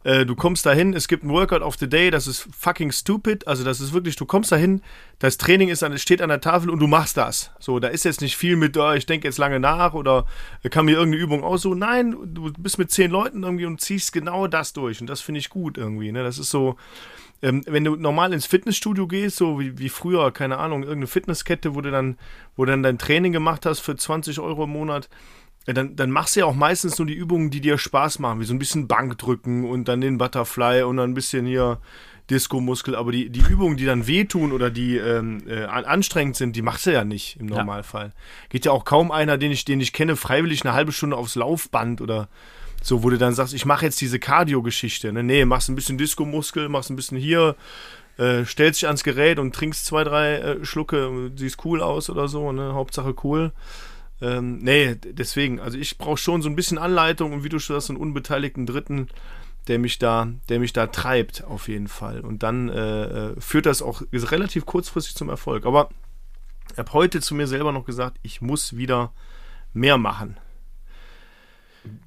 [0.02, 3.46] äh, du kommst dahin, es gibt ein Workout of the Day, das ist fucking stupid,
[3.46, 4.82] also das ist wirklich, du kommst dahin,
[5.20, 7.50] das Training ist an, steht an der Tafel und du machst das.
[7.58, 10.26] So, da ist jetzt nicht viel mit, oh, ich denke jetzt lange nach oder
[10.70, 11.78] kann mir irgendeine Übung aussuchen.
[11.78, 15.38] Nein, du bist mit zehn Leuten irgendwie und ziehst genau das durch und das finde
[15.38, 16.12] ich gut irgendwie.
[16.12, 16.22] Ne?
[16.24, 16.76] Das ist so,
[17.44, 21.74] ähm, wenn du normal ins Fitnessstudio gehst, so wie, wie früher, keine Ahnung, irgendeine Fitnesskette,
[21.74, 22.16] wo du dann,
[22.56, 25.10] wo du dann dein Training gemacht hast für 20 Euro im Monat,
[25.66, 28.40] äh, dann, dann machst du ja auch meistens nur die Übungen, die dir Spaß machen,
[28.40, 31.80] wie so ein bisschen Bankdrücken und dann den Butterfly und dann ein bisschen hier
[32.30, 36.62] Disco-Muskel, aber die, die Übungen, die dann wehtun oder die ähm, äh, anstrengend sind, die
[36.62, 38.06] machst du ja nicht im Normalfall.
[38.06, 38.48] Ja.
[38.48, 41.34] Geht ja auch kaum einer, den ich, den ich kenne, freiwillig eine halbe Stunde aufs
[41.34, 42.30] Laufband oder
[42.84, 45.10] so, wo du dann sagst, ich mache jetzt diese Cardio-Geschichte.
[45.10, 45.22] Ne?
[45.22, 47.56] Nee, machst ein bisschen Disco-Muskel, machst ein bisschen hier,
[48.18, 52.28] äh, stellst dich ans Gerät und trinkst zwei, drei äh, Schlucke, siehst cool aus oder
[52.28, 52.74] so, ne?
[52.74, 53.52] Hauptsache cool.
[54.20, 57.74] Ähm, nee, deswegen, also ich brauche schon so ein bisschen Anleitung und wie du schon
[57.74, 59.08] sagst, einen unbeteiligten Dritten,
[59.66, 62.20] der mich da, der mich da treibt, auf jeden Fall.
[62.20, 65.64] Und dann äh, äh führt das auch relativ kurzfristig zum Erfolg.
[65.64, 65.88] Aber
[66.70, 69.12] ich habe heute zu mir selber noch gesagt, ich muss wieder
[69.72, 70.36] mehr machen.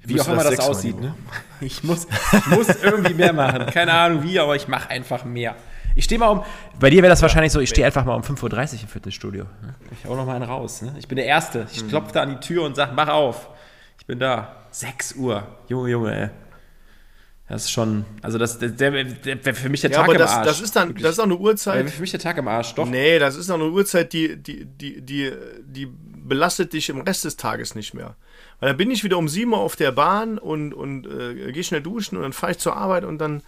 [0.04, 1.16] Wie auch immer das, das aussieht, ne?
[1.60, 3.66] Ich muss, ich muss irgendwie mehr machen.
[3.68, 5.56] Keine Ahnung wie, aber ich mache einfach mehr.
[5.96, 6.44] Ich stehe mal um.
[6.80, 9.46] Bei dir wäre das wahrscheinlich so, ich stehe einfach mal um 5.30 Uhr im Fitnessstudio.
[9.46, 9.76] Ne?
[9.92, 10.84] Ich hau noch mal einen raus.
[10.84, 10.94] Ne?
[11.00, 11.68] Ich bin der Erste.
[11.72, 11.90] Ich mhm.
[11.90, 13.50] klopfe da an die Tür und sage, mach auf.
[14.00, 14.54] Ich bin da.
[14.70, 15.48] 6 Uhr.
[15.68, 16.30] Junge, Junge, ey.
[17.50, 20.32] Das ist schon, also das, der, der, der für mich der ja, Tag aber das,
[20.32, 20.48] im Arsch.
[20.48, 21.90] Das ist dann, das ist auch eine Uhrzeit.
[21.90, 22.86] Für mich der Tag im Arsch, doch.
[22.86, 25.32] Nee, das ist auch eine Uhrzeit, die, die, die, die,
[25.64, 28.16] die belastet dich im Rest des Tages nicht mehr.
[28.60, 31.64] Weil dann bin ich wieder um 7 Uhr auf der Bahn und, und äh, gehe
[31.64, 33.44] schnell duschen und dann fahre ich zur Arbeit und dann,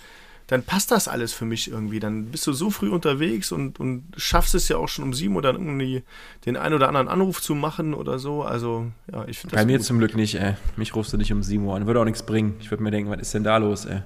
[0.47, 1.99] dann passt das alles für mich irgendwie.
[1.99, 5.35] Dann bist du so früh unterwegs und, und schaffst es ja auch schon um 7
[5.35, 6.03] Uhr dann irgendwie
[6.45, 8.43] den einen oder anderen Anruf zu machen oder so.
[8.43, 9.85] Also, ja, ich finde Bei mir gut.
[9.85, 10.55] zum Glück nicht, ey.
[10.75, 11.87] Mich rufst du nicht um 7 Uhr an.
[11.87, 12.55] Würde auch nichts bringen.
[12.59, 14.01] Ich würde mir denken, was ist denn da los, ey?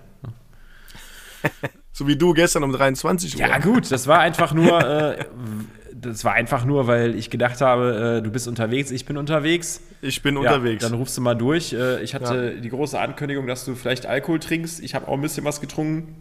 [1.92, 3.42] so wie du gestern um 23 Uhr.
[3.42, 4.82] Ja, gut, das war einfach nur.
[4.82, 5.26] Äh,
[6.06, 9.82] das war einfach nur, weil ich gedacht habe, äh, du bist unterwegs, ich bin unterwegs.
[10.02, 10.84] Ich bin ja, unterwegs.
[10.84, 11.74] Dann rufst du mal durch.
[11.74, 12.62] Äh, ich hatte ja.
[12.62, 14.84] die große Ankündigung, dass du vielleicht Alkohol trinkst.
[14.84, 16.16] Ich habe auch ein bisschen was getrunken.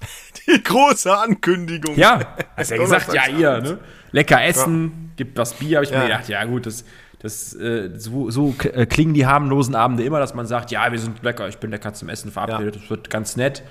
[0.46, 1.96] Die große Ankündigung.
[1.96, 3.78] Ja, hast ja gesagt, ja, ihr, ne?
[4.12, 5.12] Lecker essen, ja.
[5.16, 5.78] gibt was Bier.
[5.78, 5.98] Habe ich ja.
[5.98, 6.84] mir gedacht, ja, gut, das,
[7.20, 10.98] das, äh, so, so äh, klingen die harmlosen Abende immer, dass man sagt, ja, wir
[10.98, 13.62] sind lecker, ich bin lecker zum Essen verabredet, das wird ganz nett.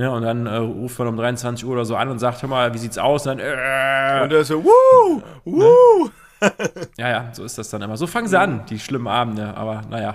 [0.00, 2.48] Ne, und dann äh, ruft man um 23 Uhr oder so an und sagt, hör
[2.48, 3.26] mal, wie sieht's aus?
[3.26, 6.08] Und dann, äh, und er so, wuh, wuh.
[6.40, 6.50] Ne?
[6.96, 7.98] ja, ja, so ist das dann immer.
[7.98, 9.54] So fangen sie an, die schlimmen Abende.
[9.54, 10.14] Aber naja,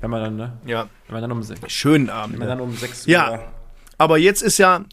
[0.00, 0.58] wenn man dann, ne?
[0.64, 0.88] Ja.
[1.08, 2.32] Wenn man dann um Schönen Abend.
[2.32, 3.12] Wenn man dann um 6 Uhr.
[3.12, 3.40] Ja,
[3.98, 4.86] aber jetzt ist ja,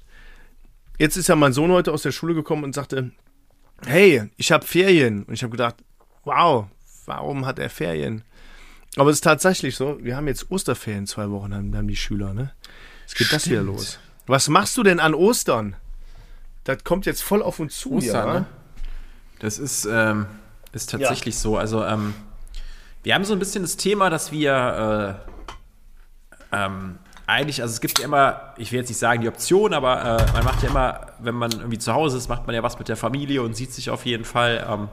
[1.00, 3.12] jetzt ist ja mein Sohn heute aus der Schule gekommen und sagte,
[3.86, 5.24] hey, ich habe Ferien.
[5.24, 5.76] Und ich habe gedacht,
[6.26, 6.66] wow,
[7.06, 8.26] warum hat er Ferien?
[8.98, 12.34] Aber es ist tatsächlich so, wir haben jetzt Osterferien zwei Wochen, haben, haben die Schüler,
[12.34, 12.52] ne?
[13.04, 13.42] Jetzt geht Stimmt.
[13.42, 14.00] das wieder los.
[14.28, 15.76] Was machst du denn an Ostern?
[16.64, 17.94] Das kommt jetzt voll auf uns zu.
[17.94, 18.46] Ostern, hier, ne?
[19.40, 20.26] Das ist, ähm,
[20.72, 21.42] ist tatsächlich ja.
[21.42, 21.58] so.
[21.58, 22.14] Also, ähm,
[23.04, 25.20] wir haben so ein bisschen das Thema, dass wir
[26.52, 26.98] äh, ähm,
[27.28, 30.32] eigentlich, also es gibt ja immer, ich will jetzt nicht sagen die Option, aber äh,
[30.34, 32.88] man macht ja immer, wenn man irgendwie zu Hause ist, macht man ja was mit
[32.88, 34.66] der Familie und sieht sich auf jeden Fall.
[34.70, 34.90] Ähm,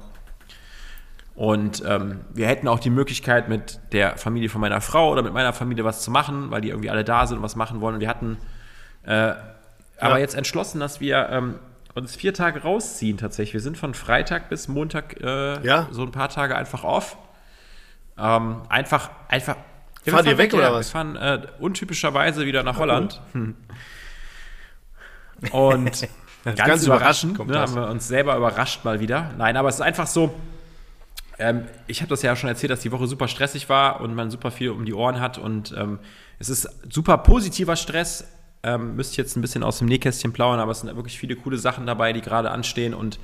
[1.35, 5.33] und ähm, wir hätten auch die Möglichkeit, mit der Familie von meiner Frau oder mit
[5.33, 7.95] meiner Familie was zu machen, weil die irgendwie alle da sind und was machen wollen.
[7.95, 8.37] Und wir hatten
[9.05, 9.34] äh,
[9.98, 11.55] aber jetzt entschlossen, dass wir ähm,
[11.94, 13.55] uns vier Tage rausziehen tatsächlich.
[13.55, 15.88] Wir sind von Freitag bis Montag äh, ja.
[15.90, 17.16] so ein paar Tage einfach off.
[18.18, 19.57] Ähm, einfach, einfach.
[20.05, 20.88] Ja, Fahrt ihr weg, oder was?
[20.88, 23.20] Wir fahren äh, untypischerweise wieder nach Holland.
[23.32, 23.55] Hm.
[25.53, 26.09] Und
[26.44, 29.30] ganz, ganz überraschend ne, haben wir uns selber überrascht mal wieder.
[29.38, 30.34] Nein, aber es ist einfach so.
[31.38, 34.30] Ähm, ich habe das ja schon erzählt, dass die Woche super stressig war und man
[34.30, 35.98] super viel um die Ohren hat und ähm,
[36.38, 38.24] es ist super positiver Stress,
[38.62, 41.58] ähm, müsste jetzt ein bisschen aus dem Nähkästchen plaudern, aber es sind wirklich viele coole
[41.58, 43.18] Sachen dabei, die gerade anstehen und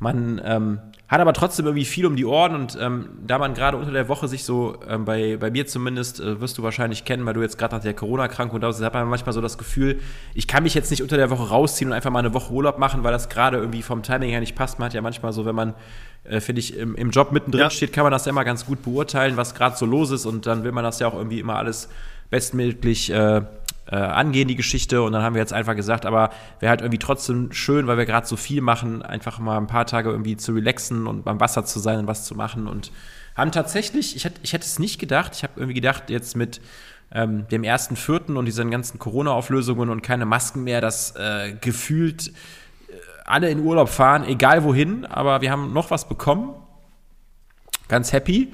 [0.00, 0.78] man ähm,
[1.08, 4.08] hat aber trotzdem irgendwie viel um die Ohren und ähm, da man gerade unter der
[4.08, 7.40] Woche sich so, ähm, bei, bei mir zumindest, äh, wirst du wahrscheinlich kennen, weil du
[7.40, 9.98] jetzt gerade nach der Corona-Krankung da bist, hat man manchmal so das Gefühl,
[10.34, 12.78] ich kann mich jetzt nicht unter der Woche rausziehen und einfach mal eine Woche Urlaub
[12.78, 14.78] machen, weil das gerade irgendwie vom Timing her nicht passt.
[14.78, 15.74] Man hat ja manchmal so, wenn man,
[16.22, 17.70] äh, finde ich, im, im Job mittendrin ja.
[17.70, 20.46] steht, kann man das ja immer ganz gut beurteilen, was gerade so los ist und
[20.46, 21.88] dann will man das ja auch irgendwie immer alles
[22.30, 23.42] bestmöglich äh,
[23.90, 25.02] äh, angehen, die Geschichte.
[25.02, 26.30] Und dann haben wir jetzt einfach gesagt, aber
[26.60, 29.86] wäre halt irgendwie trotzdem schön, weil wir gerade so viel machen, einfach mal ein paar
[29.86, 32.66] Tage irgendwie zu relaxen und beim Wasser zu sein und was zu machen.
[32.66, 32.92] Und
[33.34, 36.60] haben tatsächlich, ich hätte, ich hätte es nicht gedacht, ich habe irgendwie gedacht, jetzt mit
[37.12, 42.28] ähm, dem ersten Vierten und diesen ganzen Corona-Auflösungen und keine Masken mehr, dass äh, gefühlt
[42.28, 42.92] äh,
[43.24, 45.06] alle in Urlaub fahren, egal wohin.
[45.06, 46.54] Aber wir haben noch was bekommen.
[47.88, 48.52] Ganz happy.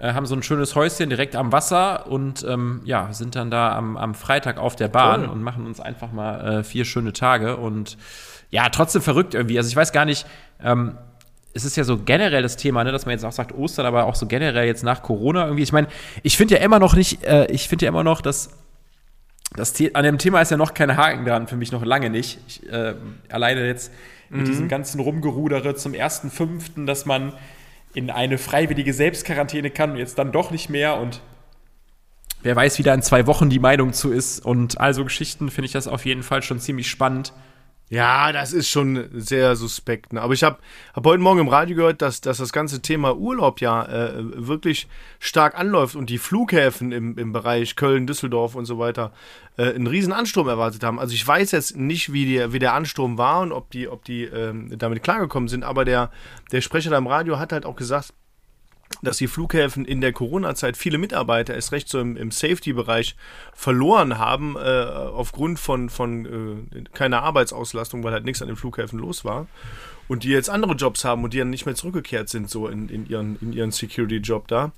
[0.00, 3.76] Äh, haben so ein schönes Häuschen direkt am Wasser und ähm, ja, sind dann da
[3.76, 5.30] am, am Freitag auf der Bahn Toll.
[5.30, 7.98] und machen uns einfach mal äh, vier schöne Tage und
[8.50, 9.58] ja, trotzdem verrückt irgendwie.
[9.58, 10.26] Also ich weiß gar nicht,
[10.62, 10.96] ähm,
[11.52, 14.04] es ist ja so generell das Thema, ne, dass man jetzt auch sagt Ostern, aber
[14.04, 15.64] auch so generell jetzt nach Corona irgendwie.
[15.64, 15.88] Ich meine,
[16.22, 18.50] ich finde ja immer noch nicht, äh, ich finde ja immer noch, dass
[19.54, 22.38] das an dem Thema ist ja noch kein Haken dran, für mich noch lange nicht.
[22.46, 22.94] Ich, äh,
[23.28, 23.92] alleine jetzt
[24.30, 24.44] mit mhm.
[24.46, 27.34] diesem ganzen Rumgerudere zum ersten Fünften, dass man
[27.94, 31.20] in eine freiwillige Selbstquarantäne kann und jetzt dann doch nicht mehr und
[32.42, 35.50] wer weiß, wie da in zwei Wochen die Meinung zu ist und all so Geschichten
[35.50, 37.32] finde ich das auf jeden Fall schon ziemlich spannend.
[37.90, 40.12] Ja, das ist schon sehr suspekt.
[40.12, 40.22] Ne?
[40.22, 40.58] Aber ich habe
[40.94, 44.86] hab heute Morgen im Radio gehört, dass, dass das ganze Thema Urlaub ja äh, wirklich
[45.18, 49.10] stark anläuft und die Flughäfen im, im Bereich Köln, Düsseldorf und so weiter
[49.56, 51.00] äh, einen riesen Ansturm erwartet haben.
[51.00, 54.04] Also ich weiß jetzt nicht, wie, die, wie der Ansturm war und ob die, ob
[54.04, 56.12] die ähm, damit klargekommen sind, aber der,
[56.52, 58.14] der Sprecher da im Radio hat halt auch gesagt,
[59.02, 63.16] dass die Flughäfen in der Corona-Zeit viele Mitarbeiter, erst recht so im, im Safety-Bereich,
[63.54, 68.98] verloren haben, äh, aufgrund von, von äh, keiner Arbeitsauslastung, weil halt nichts an den Flughäfen
[68.98, 69.46] los war.
[70.08, 72.88] Und die jetzt andere Jobs haben und die dann nicht mehr zurückgekehrt sind, so in,
[72.88, 74.72] in ihren, in ihren Security-Job da.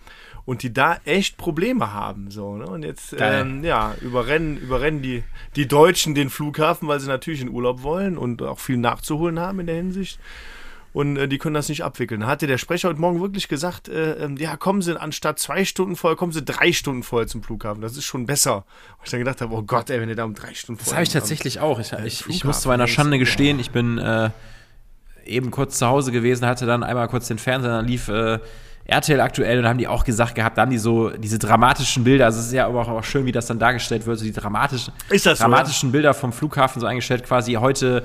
[0.45, 2.31] Und die da echt Probleme haben.
[2.31, 2.67] So, ne?
[2.67, 5.25] Und jetzt ähm, ja, überrennen, überrennen die,
[5.57, 9.61] die Deutschen den Flughafen, weil sie natürlich in Urlaub wollen und auch viel nachzuholen haben
[9.61, 10.19] in der Hinsicht
[10.93, 12.20] und äh, die können das nicht abwickeln.
[12.20, 15.64] Da hatte der Sprecher heute Morgen wirklich gesagt, äh, ähm, ja, kommen Sie anstatt zwei
[15.64, 17.80] Stunden vorher, kommen Sie drei Stunden vorher zum Flughafen.
[17.80, 18.57] Das ist schon besser.
[18.57, 20.90] Und ich dann gedacht habe, oh Gott, ey, wenn ihr da um drei Stunden vorher.
[20.90, 21.78] Das habe ich tatsächlich auch.
[21.80, 24.30] Ich, ich, ich muss zu meiner Schande gestehen, ich bin äh,
[25.24, 28.38] eben kurz zu Hause gewesen, hatte dann einmal kurz den Fernseher, dann lief äh,
[28.84, 32.26] RTL aktuell und haben die auch gesagt gehabt, da haben die so diese dramatischen Bilder,
[32.26, 34.93] also es ist ja aber auch schön, wie das dann dargestellt wird, so die dramatischen,
[35.09, 35.93] dramatischen so, ja?
[35.93, 38.05] Bilder vom Flughafen so eingestellt, quasi heute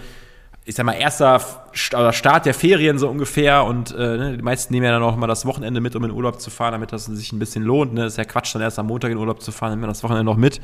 [0.67, 1.39] ich sag mal, erster
[1.71, 5.25] Start der Ferien so ungefähr und äh, ne, die meisten nehmen ja dann auch immer
[5.25, 7.93] das Wochenende mit, um in Urlaub zu fahren, damit das sich ein bisschen lohnt.
[7.93, 8.05] Ne?
[8.05, 10.25] Ist ja Quatsch, dann erst am Montag in Urlaub zu fahren, nehmen wir das Wochenende
[10.25, 10.57] noch mit.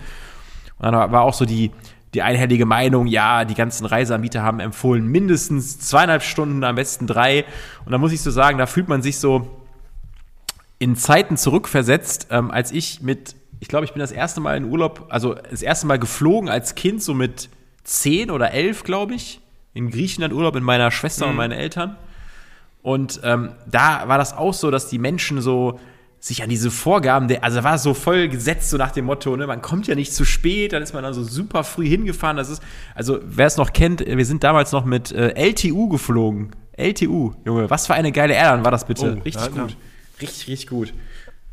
[0.77, 1.71] Und dann war auch so die,
[2.13, 7.45] die einhellige Meinung, ja, die ganzen Reiseanbieter haben empfohlen, mindestens zweieinhalb Stunden, am besten drei.
[7.85, 9.47] Und da muss ich so sagen, da fühlt man sich so
[10.79, 14.65] in Zeiten zurückversetzt, ähm, als ich mit, ich glaube, ich bin das erste Mal in
[14.65, 17.47] Urlaub, also das erste Mal geflogen als Kind, so mit
[17.85, 19.39] zehn oder elf, glaube ich
[19.73, 21.31] in Griechenland Urlaub mit meiner Schwester mhm.
[21.31, 21.95] und meinen Eltern.
[22.81, 25.79] Und ähm, da war das auch so, dass die Menschen so
[26.19, 29.45] sich an diese Vorgaben, der, also war so voll gesetzt, so nach dem Motto, ne,
[29.45, 32.37] man kommt ja nicht zu spät, dann ist man dann so super früh hingefahren.
[32.37, 32.63] Das ist,
[32.95, 36.51] also wer es noch kennt, wir sind damals noch mit äh, LTU geflogen.
[36.77, 39.17] LTU, Junge, was für eine geile Airline war das bitte?
[39.17, 39.71] Oh, richtig ja, gut.
[39.71, 39.77] Ja.
[40.21, 40.93] Richtig, richtig gut.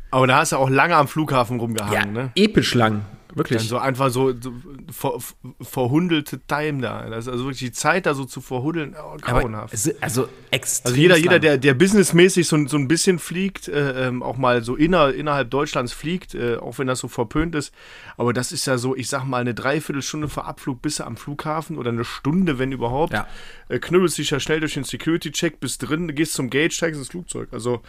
[0.09, 2.31] Aber da hast du auch lange am Flughafen rumgehangen, ja, ne?
[2.35, 3.01] Episch lang.
[3.35, 3.59] Wirklich.
[3.59, 4.53] Dann so einfach so, so
[4.91, 5.17] ver,
[5.61, 7.09] verhundelte Time da.
[7.09, 9.73] Das ist also wirklich die Zeit da so zu verhuddeln, oh, grauenhaft.
[9.73, 10.91] Aber, also extrem.
[10.91, 14.63] Also jeder, jeder der, der businessmäßig so, so ein bisschen fliegt, äh, ähm, auch mal
[14.63, 17.73] so inner, innerhalb Deutschlands fliegt, äh, auch wenn das so verpönt ist.
[18.17, 21.17] Aber das ist ja so, ich sag mal, eine Dreiviertelstunde vor Abflug bist du am
[21.17, 23.13] Flughafen oder eine Stunde, wenn überhaupt.
[23.13, 23.27] Ja.
[23.69, 27.09] Äh, knüppelst dich ja schnell durch den Security-Check, bist drin, gehst zum Gate, steigst ins
[27.09, 27.49] Flugzeug.
[27.51, 27.81] Also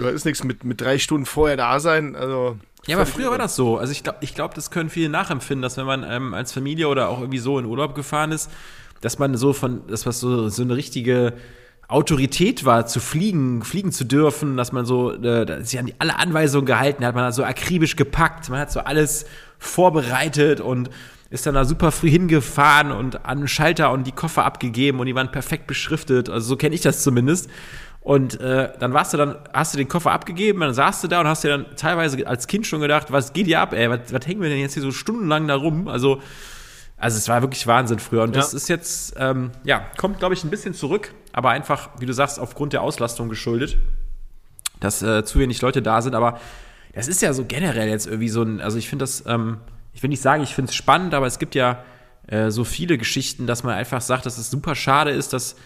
[0.00, 2.16] da ist nichts mit, mit drei Stunden vorher da sein.
[2.16, 3.78] Also ja, aber früher war das so.
[3.78, 6.88] Also ich glaube, ich glaub, das können viele nachempfinden, dass wenn man ähm, als Familie
[6.88, 8.50] oder auch irgendwie so in Urlaub gefahren ist,
[9.00, 11.34] dass man so von, dass was so, so eine richtige
[11.88, 15.46] Autorität war, zu fliegen, fliegen zu dürfen, dass man so, äh,
[15.78, 19.26] an die, alle Anweisungen gehalten hat, man hat so akribisch gepackt, man hat so alles
[19.58, 20.90] vorbereitet und
[21.30, 25.06] ist dann da super früh hingefahren und an den Schalter und die Koffer abgegeben und
[25.06, 26.30] die waren perfekt beschriftet.
[26.30, 27.50] Also so kenne ich das zumindest.
[28.04, 31.22] Und äh, dann warst du dann, hast du den Koffer abgegeben, dann saßt du da
[31.22, 34.12] und hast dir dann teilweise als Kind schon gedacht, was geht hier ab, ey, was,
[34.12, 35.88] was hängen wir denn jetzt hier so stundenlang da rum?
[35.88, 36.20] Also,
[36.98, 38.22] also es war wirklich Wahnsinn früher.
[38.22, 38.42] Und ja.
[38.42, 42.12] das ist jetzt, ähm, ja, kommt, glaube ich, ein bisschen zurück, aber einfach, wie du
[42.12, 43.78] sagst, aufgrund der Auslastung geschuldet,
[44.80, 46.14] dass äh, zu wenig Leute da sind.
[46.14, 46.38] Aber
[46.92, 49.60] das ist ja so generell jetzt irgendwie so ein, also ich finde das, ähm,
[49.94, 51.82] ich will nicht sagen, ich finde es spannend, aber es gibt ja
[52.26, 55.56] äh, so viele Geschichten, dass man einfach sagt, dass es super schade ist, dass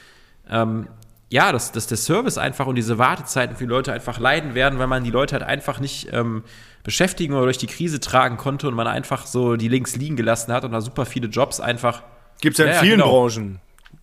[0.49, 0.87] ähm,
[1.31, 4.79] ja, dass, dass der Service einfach und diese Wartezeiten für die Leute einfach leiden werden,
[4.79, 6.43] weil man die Leute halt einfach nicht ähm,
[6.85, 10.53] beschäftigen oder durch die Krise tragen konnte und man einfach so die links liegen gelassen
[10.53, 12.03] hat und da super viele Jobs einfach.
[12.41, 13.11] Gibt es ja in ja, vielen genau.
[13.11, 13.61] Branchen.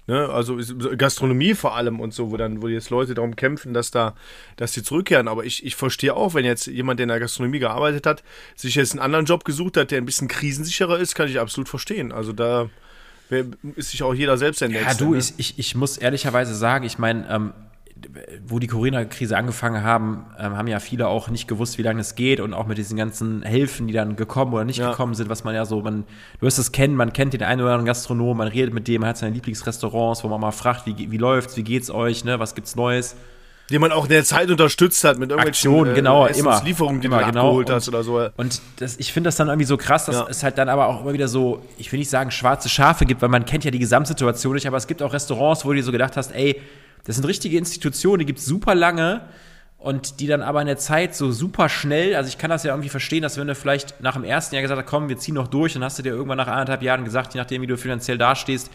[0.08, 0.30] Ne?
[0.30, 0.60] Also
[0.98, 4.14] Gastronomie vor allem und so, wo dann, wo jetzt Leute darum kämpfen, dass da,
[4.56, 5.28] dass die zurückkehren.
[5.28, 8.24] Aber ich, ich verstehe auch, wenn jetzt jemand, der in der Gastronomie gearbeitet hat,
[8.56, 11.70] sich jetzt einen anderen Job gesucht hat, der ein bisschen krisensicherer ist, kann ich absolut
[11.70, 12.12] verstehen.
[12.12, 12.70] Also da
[13.76, 14.88] ist sich auch jeder selbst der Nächste.
[14.88, 15.20] Ja, du, ne?
[15.20, 17.54] ich, ich, ich muss ehrlicherweise sagen, ich meine, ähm,
[18.46, 22.16] wo die Corona-Krise angefangen haben, ähm, haben ja viele auch nicht gewusst, wie lange es
[22.16, 24.92] geht und auch mit diesen ganzen Hilfen, die dann gekommen oder nicht Ja.
[24.92, 26.04] gekommen sind, was man ja so, man,
[26.40, 29.02] du wirst es kennen, man kennt den einen oder anderen Gastronom, man redet mit dem,
[29.02, 32.38] man hat seine Lieblingsrestaurants, wo man mal fragt, wie, wie läuft's, wie geht's euch, ne,
[32.40, 33.16] was gibt's Neues?
[33.72, 36.62] Den man auch in der Zeit unterstützt hat mit irgendwelchen Aktionen, genau, immer.
[36.64, 37.42] Lieferungen, die Immer, du genau.
[37.46, 38.30] abgeholt Und- hast oder so.
[38.38, 40.28] Und das, ich finde das dann irgendwie so krass, dass Ja.
[40.30, 43.22] es halt dann aber auch immer wieder so, ich will nicht sagen schwarze Schafe gibt,
[43.24, 45.84] weil man kennt ja die Gesamtsituation nicht, aber es gibt auch Restaurants, wo du dir
[45.84, 46.62] so gedacht hast, ey,
[47.06, 49.22] das sind richtige Institutionen, die gibt es super lange
[49.80, 52.72] und die dann aber in der Zeit so super schnell, also ich kann das ja
[52.72, 55.34] irgendwie verstehen, dass wenn du vielleicht nach dem ersten Jahr gesagt hast, komm, wir ziehen
[55.36, 57.78] noch durch, dann hast du dir irgendwann nach anderthalb Jahren gesagt, je nachdem, wie du
[57.78, 58.70] finanziell dastehst,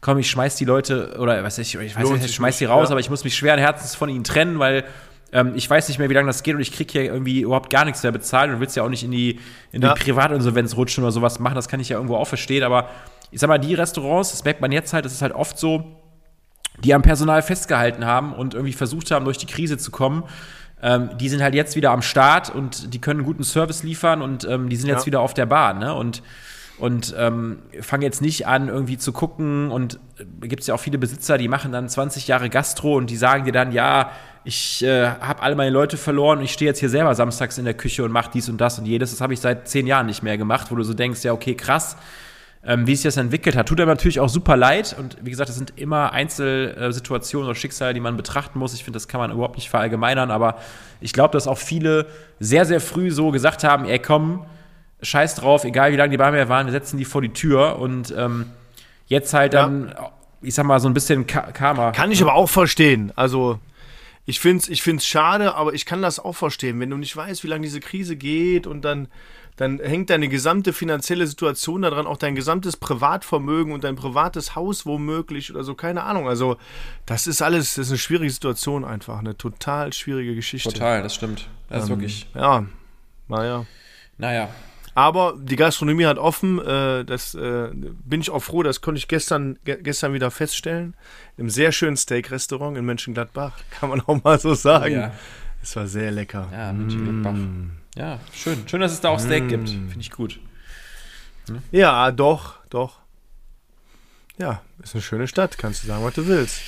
[0.00, 2.64] komm, ich schmeiß die Leute, oder was weiß ich, ich weiß nicht, ich schmeiß die
[2.66, 2.92] raus, ja.
[2.92, 4.84] aber ich muss mich schweren Herzens von ihnen trennen, weil
[5.32, 7.70] ähm, ich weiß nicht mehr, wie lange das geht und ich kriege hier irgendwie überhaupt
[7.70, 9.40] gar nichts mehr bezahlt und willst ja auch nicht in die,
[9.72, 9.94] in die Ja.
[9.94, 12.88] Privatinsolvenz rutschen oder sowas machen, das kann ich ja irgendwo auch verstehen, aber
[13.32, 16.00] ich sag mal, die Restaurants, das merkt man jetzt halt, das ist halt oft so,
[16.84, 20.24] die am Personal festgehalten haben und irgendwie versucht haben, durch die Krise zu kommen,
[20.82, 24.44] ähm, die sind halt jetzt wieder am Start und die können guten Service liefern und
[24.44, 25.06] ähm, die sind jetzt Ja.
[25.06, 25.94] wieder auf der Bahn, ne?
[25.94, 26.22] Und
[26.78, 29.70] und ähm, fangen jetzt nicht an, irgendwie zu gucken.
[29.70, 33.10] Und äh, gibt es ja auch viele Besitzer, die machen dann 20 Jahre Gastro und
[33.10, 34.10] die sagen dir dann, ja,
[34.44, 37.64] ich äh, habe alle meine Leute verloren und ich stehe jetzt hier selber samstags in
[37.64, 39.10] der Küche und mache dies und das und jedes.
[39.10, 41.54] Das habe ich seit zehn Jahren nicht mehr gemacht, wo du so denkst, ja, okay,
[41.54, 41.96] krass,
[42.62, 43.66] ähm, wie sich das entwickelt hat.
[43.66, 44.94] Tut einem natürlich auch super leid.
[44.98, 48.74] Und wie gesagt, das sind immer Einzelsituationen oder Schicksale, die man betrachten muss.
[48.74, 50.30] Ich finde, das kann man überhaupt nicht verallgemeinern.
[50.30, 50.58] Aber
[51.00, 52.06] ich glaube, dass auch viele
[52.38, 54.44] sehr, sehr früh so gesagt haben, ey, komm,
[55.02, 57.78] scheiß drauf, egal wie lange die bei mir waren, wir setzen die vor die Tür.
[57.78, 58.46] Und ähm,
[59.06, 59.94] jetzt halt dann,
[60.42, 61.92] ich sag mal, so ein bisschen Ka Karma.
[61.92, 63.12] Kann ich aber auch verstehen.
[63.16, 63.58] Also,
[64.24, 66.80] ich finde es ich find's schade, aber ich kann das auch verstehen.
[66.80, 69.06] Wenn du nicht weißt, wie lange diese Krise geht und dann,
[69.56, 74.84] dann hängt deine gesamte finanzielle Situation daran, auch dein gesamtes Privatvermögen und dein privates Haus
[74.84, 76.26] womöglich oder so, keine Ahnung.
[76.28, 76.56] Also,
[77.06, 80.72] das ist alles, das ist eine schwierige Situation einfach, eine total schwierige Geschichte.
[80.72, 81.48] Total, das stimmt.
[81.68, 82.64] Das ist wirklich, Ja,
[83.28, 83.64] naja.
[84.18, 84.48] naja.
[84.96, 86.58] Aber die Gastronomie hat offen.
[86.58, 88.62] Äh, das äh, bin ich auch froh.
[88.62, 90.96] Das konnte ich gestern, ge gestern wieder feststellen.
[91.36, 93.52] Im sehr schönen Steak-Restaurant in Mönchengladbach.
[93.70, 94.94] Kann man auch mal so sagen.
[94.94, 95.12] Ja.
[95.62, 96.48] Es war sehr lecker.
[96.50, 97.38] Ja, Mönchengladbach.
[97.94, 98.66] Ja, schön.
[98.66, 99.68] Schön, dass es da auch Steak gibt.
[99.68, 100.40] Finde ich gut.
[101.70, 103.00] Ja, doch, doch.
[104.38, 105.58] Ja, ist eine schöne Stadt.
[105.58, 106.58] Kannst du sagen, was du willst.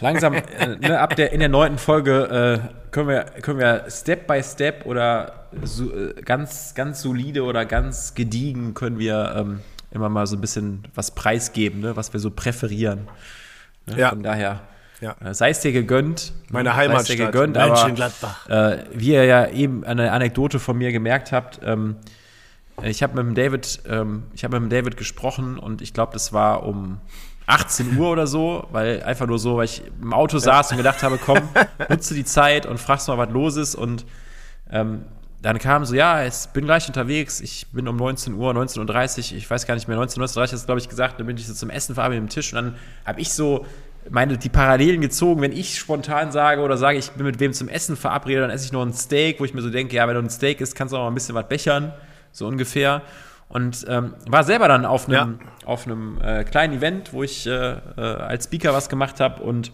[0.00, 4.26] Langsam, äh, ne, ab der, in der neunten Folge äh, können, wir, können wir Step
[4.26, 10.08] by Step oder so, äh, ganz, ganz solide oder ganz gediegen können wir ähm, immer
[10.08, 13.08] mal so ein bisschen was preisgeben, ne, was wir so präferieren.
[13.86, 13.98] Ne?
[13.98, 14.08] Ja.
[14.10, 14.62] Von daher,
[15.00, 15.14] Ja.
[15.24, 16.32] äh, sei es dir gegönnt.
[16.50, 17.92] Meine ne, Heimatstadt, Sei es dir gegönnt, aber
[18.48, 21.96] äh, wie ihr ja eben eine Anekdote von mir gemerkt habt, ähm,
[22.82, 26.12] ich habe mit dem David, ähm, ich habe mit dem David gesprochen und ich glaube,
[26.12, 27.00] das war um
[27.46, 31.02] 18 Uhr oder so, weil einfach nur so, weil ich im Auto saß und gedacht
[31.02, 31.38] habe, komm,
[31.88, 33.74] nutze die Zeit und fragst mal, was los ist.
[33.74, 34.06] Und
[34.70, 35.04] ähm,
[35.42, 39.38] dann kam so, ja, ich bin gleich unterwegs, ich bin um 19 Uhr, 19.30 Uhr,
[39.38, 41.46] ich weiß gar nicht mehr, 19.30 Uhr hast du, glaube ich, gesagt, dann bin ich
[41.46, 42.54] so zum Essen verabredet am Tisch.
[42.54, 42.74] Und dann
[43.04, 43.66] habe ich so
[44.10, 47.68] meine, die Parallelen gezogen, wenn ich spontan sage oder sage, ich bin mit wem zum
[47.68, 50.14] Essen verabredet, dann esse ich noch ein Steak, wo ich mir so denke, ja, wenn
[50.14, 51.92] du ein Steak isst, kannst du auch mal ein bisschen was bechern,
[52.32, 53.02] so ungefähr.
[53.54, 57.50] Und ähm, war selber dann auf einem, auf einem äh, kleinen Event, wo ich äh,
[57.52, 59.70] äh, als Speaker was gemacht habe und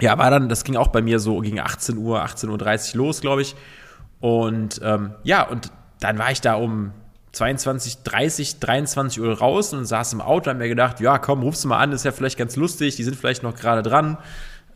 [0.00, 3.20] ja, war dann, das ging auch bei mir so gegen 18 Uhr, 18.30 Uhr los,
[3.20, 3.54] glaube ich.
[4.18, 5.70] Und ähm, ja, und
[6.00, 6.90] dann war ich da um
[7.30, 11.42] 22, 30, 23 Uhr raus und saß im Auto und hab mir gedacht, ja, komm,
[11.42, 14.18] rufst du mal an, ist ja vielleicht ganz lustig, die sind vielleicht noch gerade dran.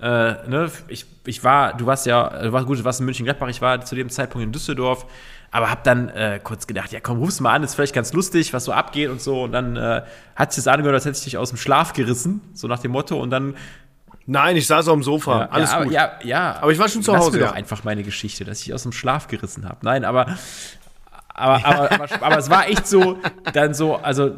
[0.00, 0.70] Äh, ne?
[0.86, 3.84] ich, ich war, du warst ja, du warst gut, du warst in München-Gladbach, ich war
[3.84, 5.06] zu dem Zeitpunkt in Düsseldorf,
[5.50, 8.52] aber hab dann äh, kurz gedacht, ja komm, rufst mal an, ist vielleicht ganz lustig,
[8.52, 9.44] was so abgeht und so.
[9.44, 10.02] Und dann äh,
[10.36, 12.92] hat sich das angehört, als hätte ich dich aus dem Schlaf gerissen, so nach dem
[12.92, 13.20] Motto.
[13.20, 13.54] Und dann
[14.30, 15.40] Nein, ich saß auf dem Sofa.
[15.40, 15.92] ja, Alles ja, gut.
[15.92, 16.56] Ja, ja.
[16.60, 17.48] Aber ich war schon zu Lass Hause, mir ja.
[17.48, 19.78] doch einfach meine Geschichte, dass ich aus dem Schlaf gerissen habe.
[19.80, 20.36] Nein, aber,
[21.32, 23.18] aber, aber, aber, aber es war echt so,
[23.54, 24.32] dann so, also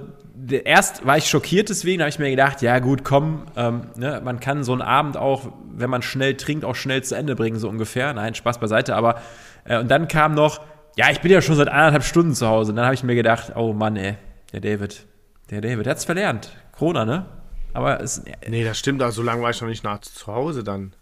[0.49, 4.39] erst war ich schockiert deswegen, habe ich mir gedacht, ja gut, komm, ähm, ne, man
[4.39, 7.69] kann so einen Abend auch, wenn man schnell trinkt, auch schnell zu Ende bringen, so
[7.69, 8.13] ungefähr.
[8.13, 9.21] Nein, Spaß beiseite, aber
[9.65, 10.61] äh, und dann kam noch,
[10.97, 12.73] ja, ich bin ja schon seit anderthalb Stunden zu Hause.
[12.73, 14.17] Und dann habe ich mir gedacht, oh Mann, ey,
[14.53, 15.07] der David,
[15.51, 16.53] der David, der hat's verlernt.
[16.73, 17.27] Corona, ne?
[17.73, 19.03] Aber es, Nee, das stimmt.
[19.03, 20.93] Also, so lange war ich noch nicht nach zu Hause dann.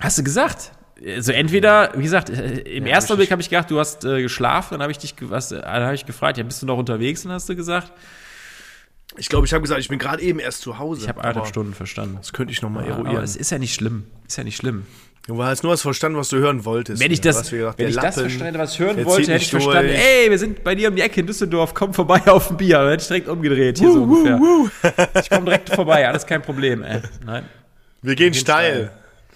[0.00, 0.72] Hast du gesagt?
[1.06, 4.20] Also entweder, wie gesagt, äh, im Ja, ersten Blick habe ich gedacht, du hast äh,
[4.22, 6.78] geschlafen, dann habe ich dich, was, äh, dann habe ich gefragt, ja, bist du noch
[6.78, 7.24] unterwegs?
[7.24, 7.92] Und hast du gesagt,
[9.16, 11.02] Ich glaube, ich habe gesagt, ich bin gerade eben erst zu Hause.
[11.02, 12.16] ich habe anderthalb Stunden verstanden.
[12.18, 13.22] Das könnte ich nochmal Ja, aber eruieren.
[13.24, 14.04] es ist ja nicht schlimm.
[14.26, 14.86] Ist ja nicht schlimm.
[15.28, 17.02] Du hast nur was verstanden, was du hören wolltest.
[17.02, 19.04] Wenn ich das, mir gedacht, wenn der ich das Lappen, verstanden, was ich hören der
[19.04, 20.00] wollte, hätte ich nicht verstanden, durch.
[20.00, 22.78] ey, wir sind bei dir um die Ecke in Düsseldorf, komm vorbei auf ein Bier.
[22.78, 24.40] Dann hätte ich direkt umgedreht hier so ungefähr.
[25.22, 27.02] Ich komme direkt vorbei, alles kein Problem, ey.
[27.26, 27.44] Nein.
[28.00, 28.90] Wir gehen gehen steil.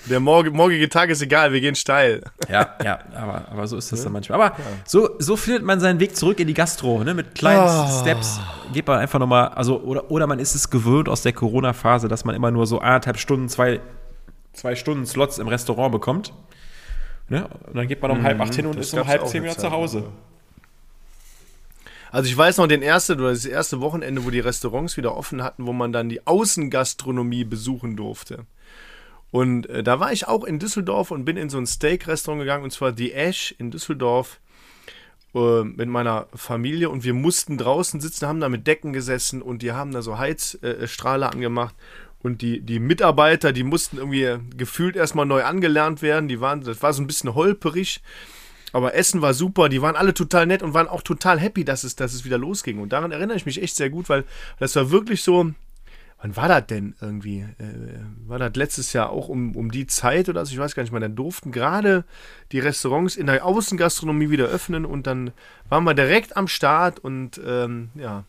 [0.09, 2.23] Der morg morgige Tag ist egal, wir gehen steil.
[2.49, 4.41] Ja, ja, aber, aber so ist das dann manchmal.
[4.41, 7.13] Aber so, so findet man seinen Weg zurück in die Gastro, ne?
[7.13, 8.01] Mit kleinen Oh.
[8.01, 8.41] Steps
[8.73, 12.25] geht man einfach nochmal, also, oder, oder man ist es gewöhnt aus der Corona-Phase, dass
[12.25, 13.81] man immer nur so anderthalb Stunden, zwei,
[14.53, 16.33] zwei Stunden Slots im Restaurant bekommt.
[17.29, 17.49] Ne?
[17.67, 19.57] Und dann geht man um halb acht hin und Mhm, ist um halb zehn wieder
[19.57, 20.05] zu Hause.
[22.11, 25.43] Also ich weiß noch den ersten oder das erste Wochenende, wo die Restaurants wieder offen
[25.43, 28.45] hatten, wo man dann die Außengastronomie besuchen durfte.
[29.31, 32.65] Und äh, da war ich auch in Düsseldorf und bin in so ein Steak-Restaurant gegangen,
[32.65, 34.41] und zwar die Ash in Düsseldorf
[35.35, 39.63] äh, mit meiner Familie und wir mussten draußen sitzen, haben da mit Decken gesessen und
[39.63, 41.75] die haben da so Heizstrahler angemacht
[42.23, 46.83] und die, die Mitarbeiter, die mussten irgendwie gefühlt erstmal neu angelernt werden, die waren, das
[46.83, 48.01] war so ein bisschen holperig,
[48.73, 51.85] aber Essen war super, die waren alle total nett und waren auch total happy, dass
[51.85, 54.25] es, dass es wieder losging und daran erinnere ich mich echt sehr gut, weil
[54.59, 55.53] das war wirklich so,
[56.23, 57.41] wann war das denn irgendwie?
[57.41, 60.53] Äh, war das letztes Jahr auch um, um die Zeit oder so?
[60.53, 61.01] Ich weiß gar nicht mehr.
[61.01, 62.05] Dann durften gerade
[62.53, 65.33] die Restaurants in der Außengastronomie wieder öffnen und dann
[65.69, 68.25] waren wir direkt am Start und ähm, ja,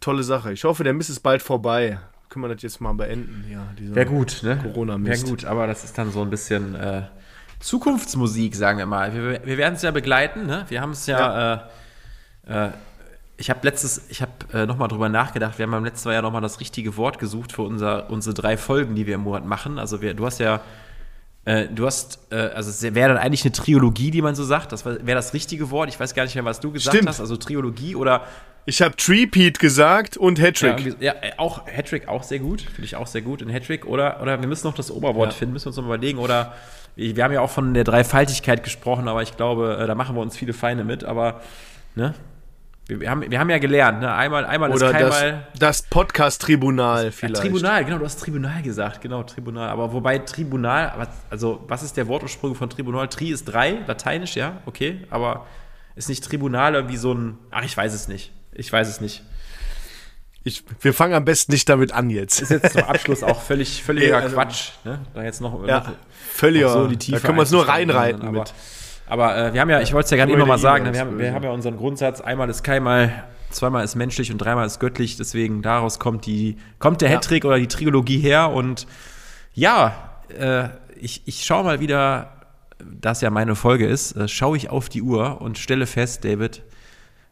[0.00, 0.52] tolle Sache.
[0.52, 1.98] Ich hoffe, der Mist ist bald vorbei.
[2.28, 3.44] Können wir das jetzt mal beenden?
[3.50, 4.58] Ja, diese Wäre gut, ne?
[4.62, 5.22] Corona-Mist.
[5.22, 7.02] Wäre gut, aber das ist dann so ein bisschen äh,
[7.60, 9.14] Zukunftsmusik, sagen wir mal.
[9.14, 10.64] Wir, wir werden es ja begleiten, ne?
[10.68, 11.54] Wir haben es ja,
[12.46, 12.70] Äh, äh,
[13.38, 16.22] ich habe letztes, ich habe äh, nochmal drüber nachgedacht, wir haben beim letzten Mal ja
[16.22, 19.78] nochmal das richtige Wort gesucht für unser, unsere drei Folgen, die wir im Monat machen.
[19.78, 20.60] Also wir, du hast ja,
[21.44, 24.72] äh, du hast, äh, also es wäre dann eigentlich eine Triologie, die man so sagt.
[24.72, 25.88] Das wäre das richtige Wort.
[25.90, 27.08] Ich weiß gar nicht mehr, was du gesagt Stimmt.
[27.08, 27.20] hast.
[27.20, 28.22] Also Triologie oder
[28.68, 30.78] Ich habe Treepeat gesagt und ja, Hattrick.
[30.86, 33.86] irgendwie- ja, äh, auch Hattrick auch sehr gut, finde ich auch sehr gut in Hattrick.
[33.86, 35.38] Oder, oder wir müssen noch das Oberwort Ja.
[35.38, 36.18] finden, müssen wir uns noch überlegen.
[36.18, 36.54] Oder
[36.96, 40.20] wir haben ja auch von der Dreifaltigkeit gesprochen, aber ich glaube, äh, da machen wir
[40.22, 41.04] uns viele Feinde mit.
[41.04, 41.42] Aber
[41.94, 42.14] ne,
[42.88, 44.12] wir, haben, wir haben ja gelernt, ne?
[44.12, 45.46] einmal, einmal Oder ist das, keinmal.
[45.58, 47.42] das Podcast-Tribunal Ja, vielleicht.
[47.42, 49.68] Tribunal, genau, du hast Tribunal gesagt, genau, Tribunal.
[49.68, 53.06] Aber wobei Tribunal, also was ist der Wortursprung von Tribunal?
[53.08, 55.46] Tri ist drei, lateinisch, ja, okay, aber
[55.94, 58.32] ist nicht Tribunal irgendwie so ein, ach, ich weiß es nicht.
[58.56, 59.22] Ich weiß es nicht.
[60.44, 62.40] Ich, wir fangen am besten nicht damit an jetzt.
[62.40, 65.00] ist jetzt zum Abschluss auch völlig völliger also- Quatsch, ne?
[65.14, 65.92] Da jetzt noch, Ja, noch
[66.32, 66.62] völlig.
[66.62, 68.54] noch so die Tiefe da können wir uns nur reinreiten aber, mit.
[69.08, 70.92] Aber äh, wir haben ja, ich wollte es ja gerade eben noch mal sagen, ne?
[70.92, 74.66] Wir, haben, wir haben ja unseren Grundsatz, einmal ist keinmal, zweimal ist menschlich und dreimal
[74.66, 77.16] ist göttlich, deswegen daraus kommt die, kommt der Ja.
[77.16, 78.86] Hattrick oder die Trilogie her und
[79.54, 82.32] ja, äh, ich, ich schaue mal wieder,
[82.78, 86.62] das ja meine Folge ist, äh, schaue ich auf die Uhr und stelle fest, David,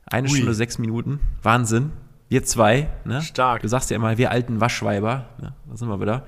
[0.07, 0.35] eine Ui.
[0.35, 1.93] Stunde sechs Minuten, Wahnsinn.
[2.29, 3.21] Wir zwei, ne?
[3.23, 3.63] Stark.
[3.63, 5.53] Du sagst ja immer, wir alten Waschweiber, ne?
[5.69, 6.25] da sind wir wieder.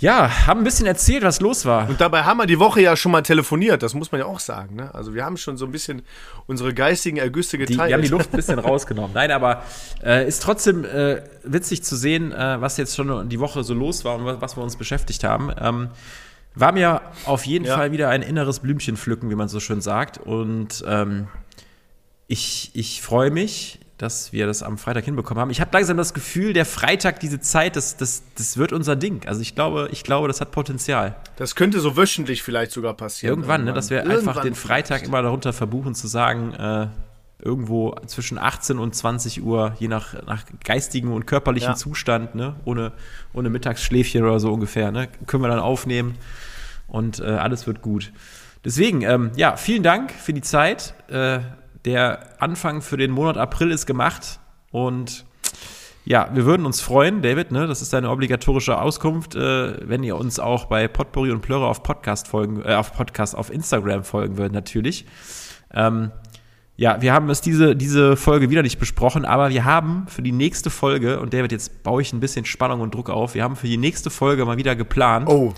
[0.00, 1.88] Ja, haben ein bisschen erzählt, was los war.
[1.88, 4.40] Und dabei haben wir die Woche ja schon mal telefoniert, das muss man ja auch
[4.40, 4.74] sagen.
[4.74, 4.92] Ne?
[4.92, 6.02] Also wir haben schon so ein bisschen
[6.46, 7.88] unsere geistigen Ergüsse Die, geteilt.
[7.90, 9.12] wir haben die Luft ein bisschen rausgenommen.
[9.14, 9.62] Nein, aber
[10.02, 14.04] äh, ist trotzdem äh, witzig zu sehen, äh, was jetzt schon die Woche so los
[14.04, 15.52] war und was, was wir uns beschäftigt haben.
[15.60, 15.88] Ähm,
[16.56, 17.76] war mir auf jeden Ja.
[17.76, 20.18] Fall wieder ein inneres Blümchen pflücken, wie man so schön sagt.
[20.18, 21.28] Und ähm,
[22.32, 25.50] ich, ich freue mich, dass wir das am Freitag hinbekommen haben.
[25.50, 29.20] Ich habe langsam das Gefühl, der Freitag, diese Zeit, das, das, das wird unser Ding.
[29.26, 31.14] Also ich glaube, ich glaube, das hat Potenzial.
[31.36, 33.34] Das könnte so wöchentlich vielleicht sogar passieren.
[33.34, 36.88] Irgendwann, ne, dass wir einfach Irgendwann den Freitag immer darunter verbuchen zu sagen, äh,
[37.38, 41.76] irgendwo zwischen 18 und 20 Uhr, je nach, nach geistigem und körperlichem Ja.
[41.76, 42.92] Zustand, ne, ohne,
[43.34, 46.16] ohne Mittagsschläfchen oder so ungefähr, ne, können wir dann aufnehmen
[46.88, 48.10] und äh, alles wird gut.
[48.64, 50.94] Deswegen, ähm, ja, vielen Dank für die Zeit.
[51.08, 51.40] Äh,
[51.84, 55.24] der Anfang für den Monat April ist gemacht und
[56.04, 60.16] ja, wir würden uns freuen, David, ne, das ist eine obligatorische Auskunft, äh, wenn ihr
[60.16, 64.36] uns auch bei Potpourri und Plörre auf Podcast folgen, äh, auf Podcast, auf Instagram folgen
[64.36, 65.06] würdet, natürlich.
[65.72, 66.10] Ähm,
[66.76, 70.32] ja, wir haben es diese, diese Folge wieder nicht besprochen, aber wir haben für die
[70.32, 73.54] nächste Folge, und David, jetzt baue ich ein bisschen Spannung und Druck auf, wir haben
[73.54, 75.54] für die nächste Folge mal wieder geplant, Oh,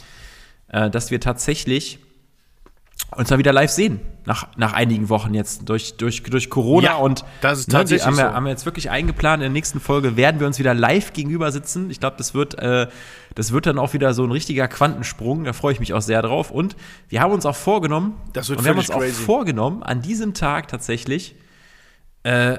[0.68, 2.01] äh, dass wir tatsächlich
[3.16, 4.00] uns mal wieder live sehen.
[4.26, 8.07] Nach, nach einigen Wochen jetzt durch, durch, durch Corona Ja, und das ist ne, tatsächlich
[8.07, 8.34] haben, wir, so.
[8.34, 9.36] haben wir jetzt wirklich eingeplant.
[9.36, 11.90] In der nächsten Folge werden wir uns wieder live gegenüber sitzen.
[11.90, 12.88] Ich glaube, das wird, äh,
[13.34, 15.44] das wird dann auch wieder so ein richtiger Quantensprung.
[15.44, 16.50] Da freue ich mich auch sehr drauf.
[16.50, 16.74] Und
[17.09, 19.22] wir haben uns auch vorgenommen, Das wird und wir haben uns völlig auch crazy.
[19.22, 21.36] vorgenommen, an diesem Tag tatsächlich
[22.22, 22.59] äh,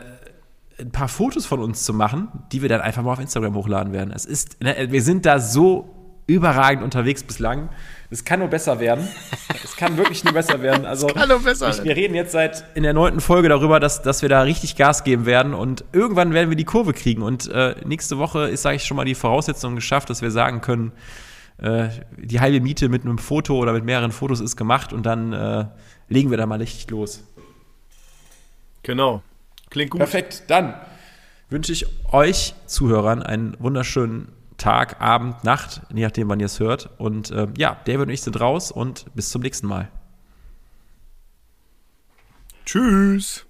[0.80, 3.92] ein paar Fotos von uns zu machen, die wir dann einfach mal auf Instagram hochladen
[3.94, 4.12] werden.
[4.14, 5.90] Es ist, ne, wir sind da so
[6.28, 7.70] überragend unterwegs bislang.
[8.10, 9.08] Es kann nur besser werden.
[9.64, 10.86] Es kann wirklich nur besser werden.
[10.96, 11.88] Also, kann nur besser ich, werden.
[11.88, 15.04] wir reden jetzt seit in der neunten Folge darüber, dass, dass wir da richtig Gas
[15.04, 17.22] geben werden und irgendwann werden wir die Kurve kriegen.
[17.22, 20.62] Und äh, nächste Woche ist, sage ich schon mal, die Voraussetzung geschafft, dass wir sagen
[20.62, 20.92] können,
[21.58, 25.34] äh, die halbe Miete mit einem Foto oder mit mehreren Fotos ist gemacht und dann
[25.34, 25.66] äh,
[26.08, 27.24] legen wir da mal richtig los.
[28.84, 29.22] genau.
[29.72, 30.00] Klingt gut.
[30.00, 30.76] Perfekt, dann
[31.50, 36.90] wünsche ich euch Zuhörern einen wunderschönen Tag, Abend, Nacht, je nachdem, wann ihr es hört.
[36.98, 39.90] Und äh, ja, David und ich sind raus und bis zum nächsten Mal.
[42.66, 43.46] Tschüss.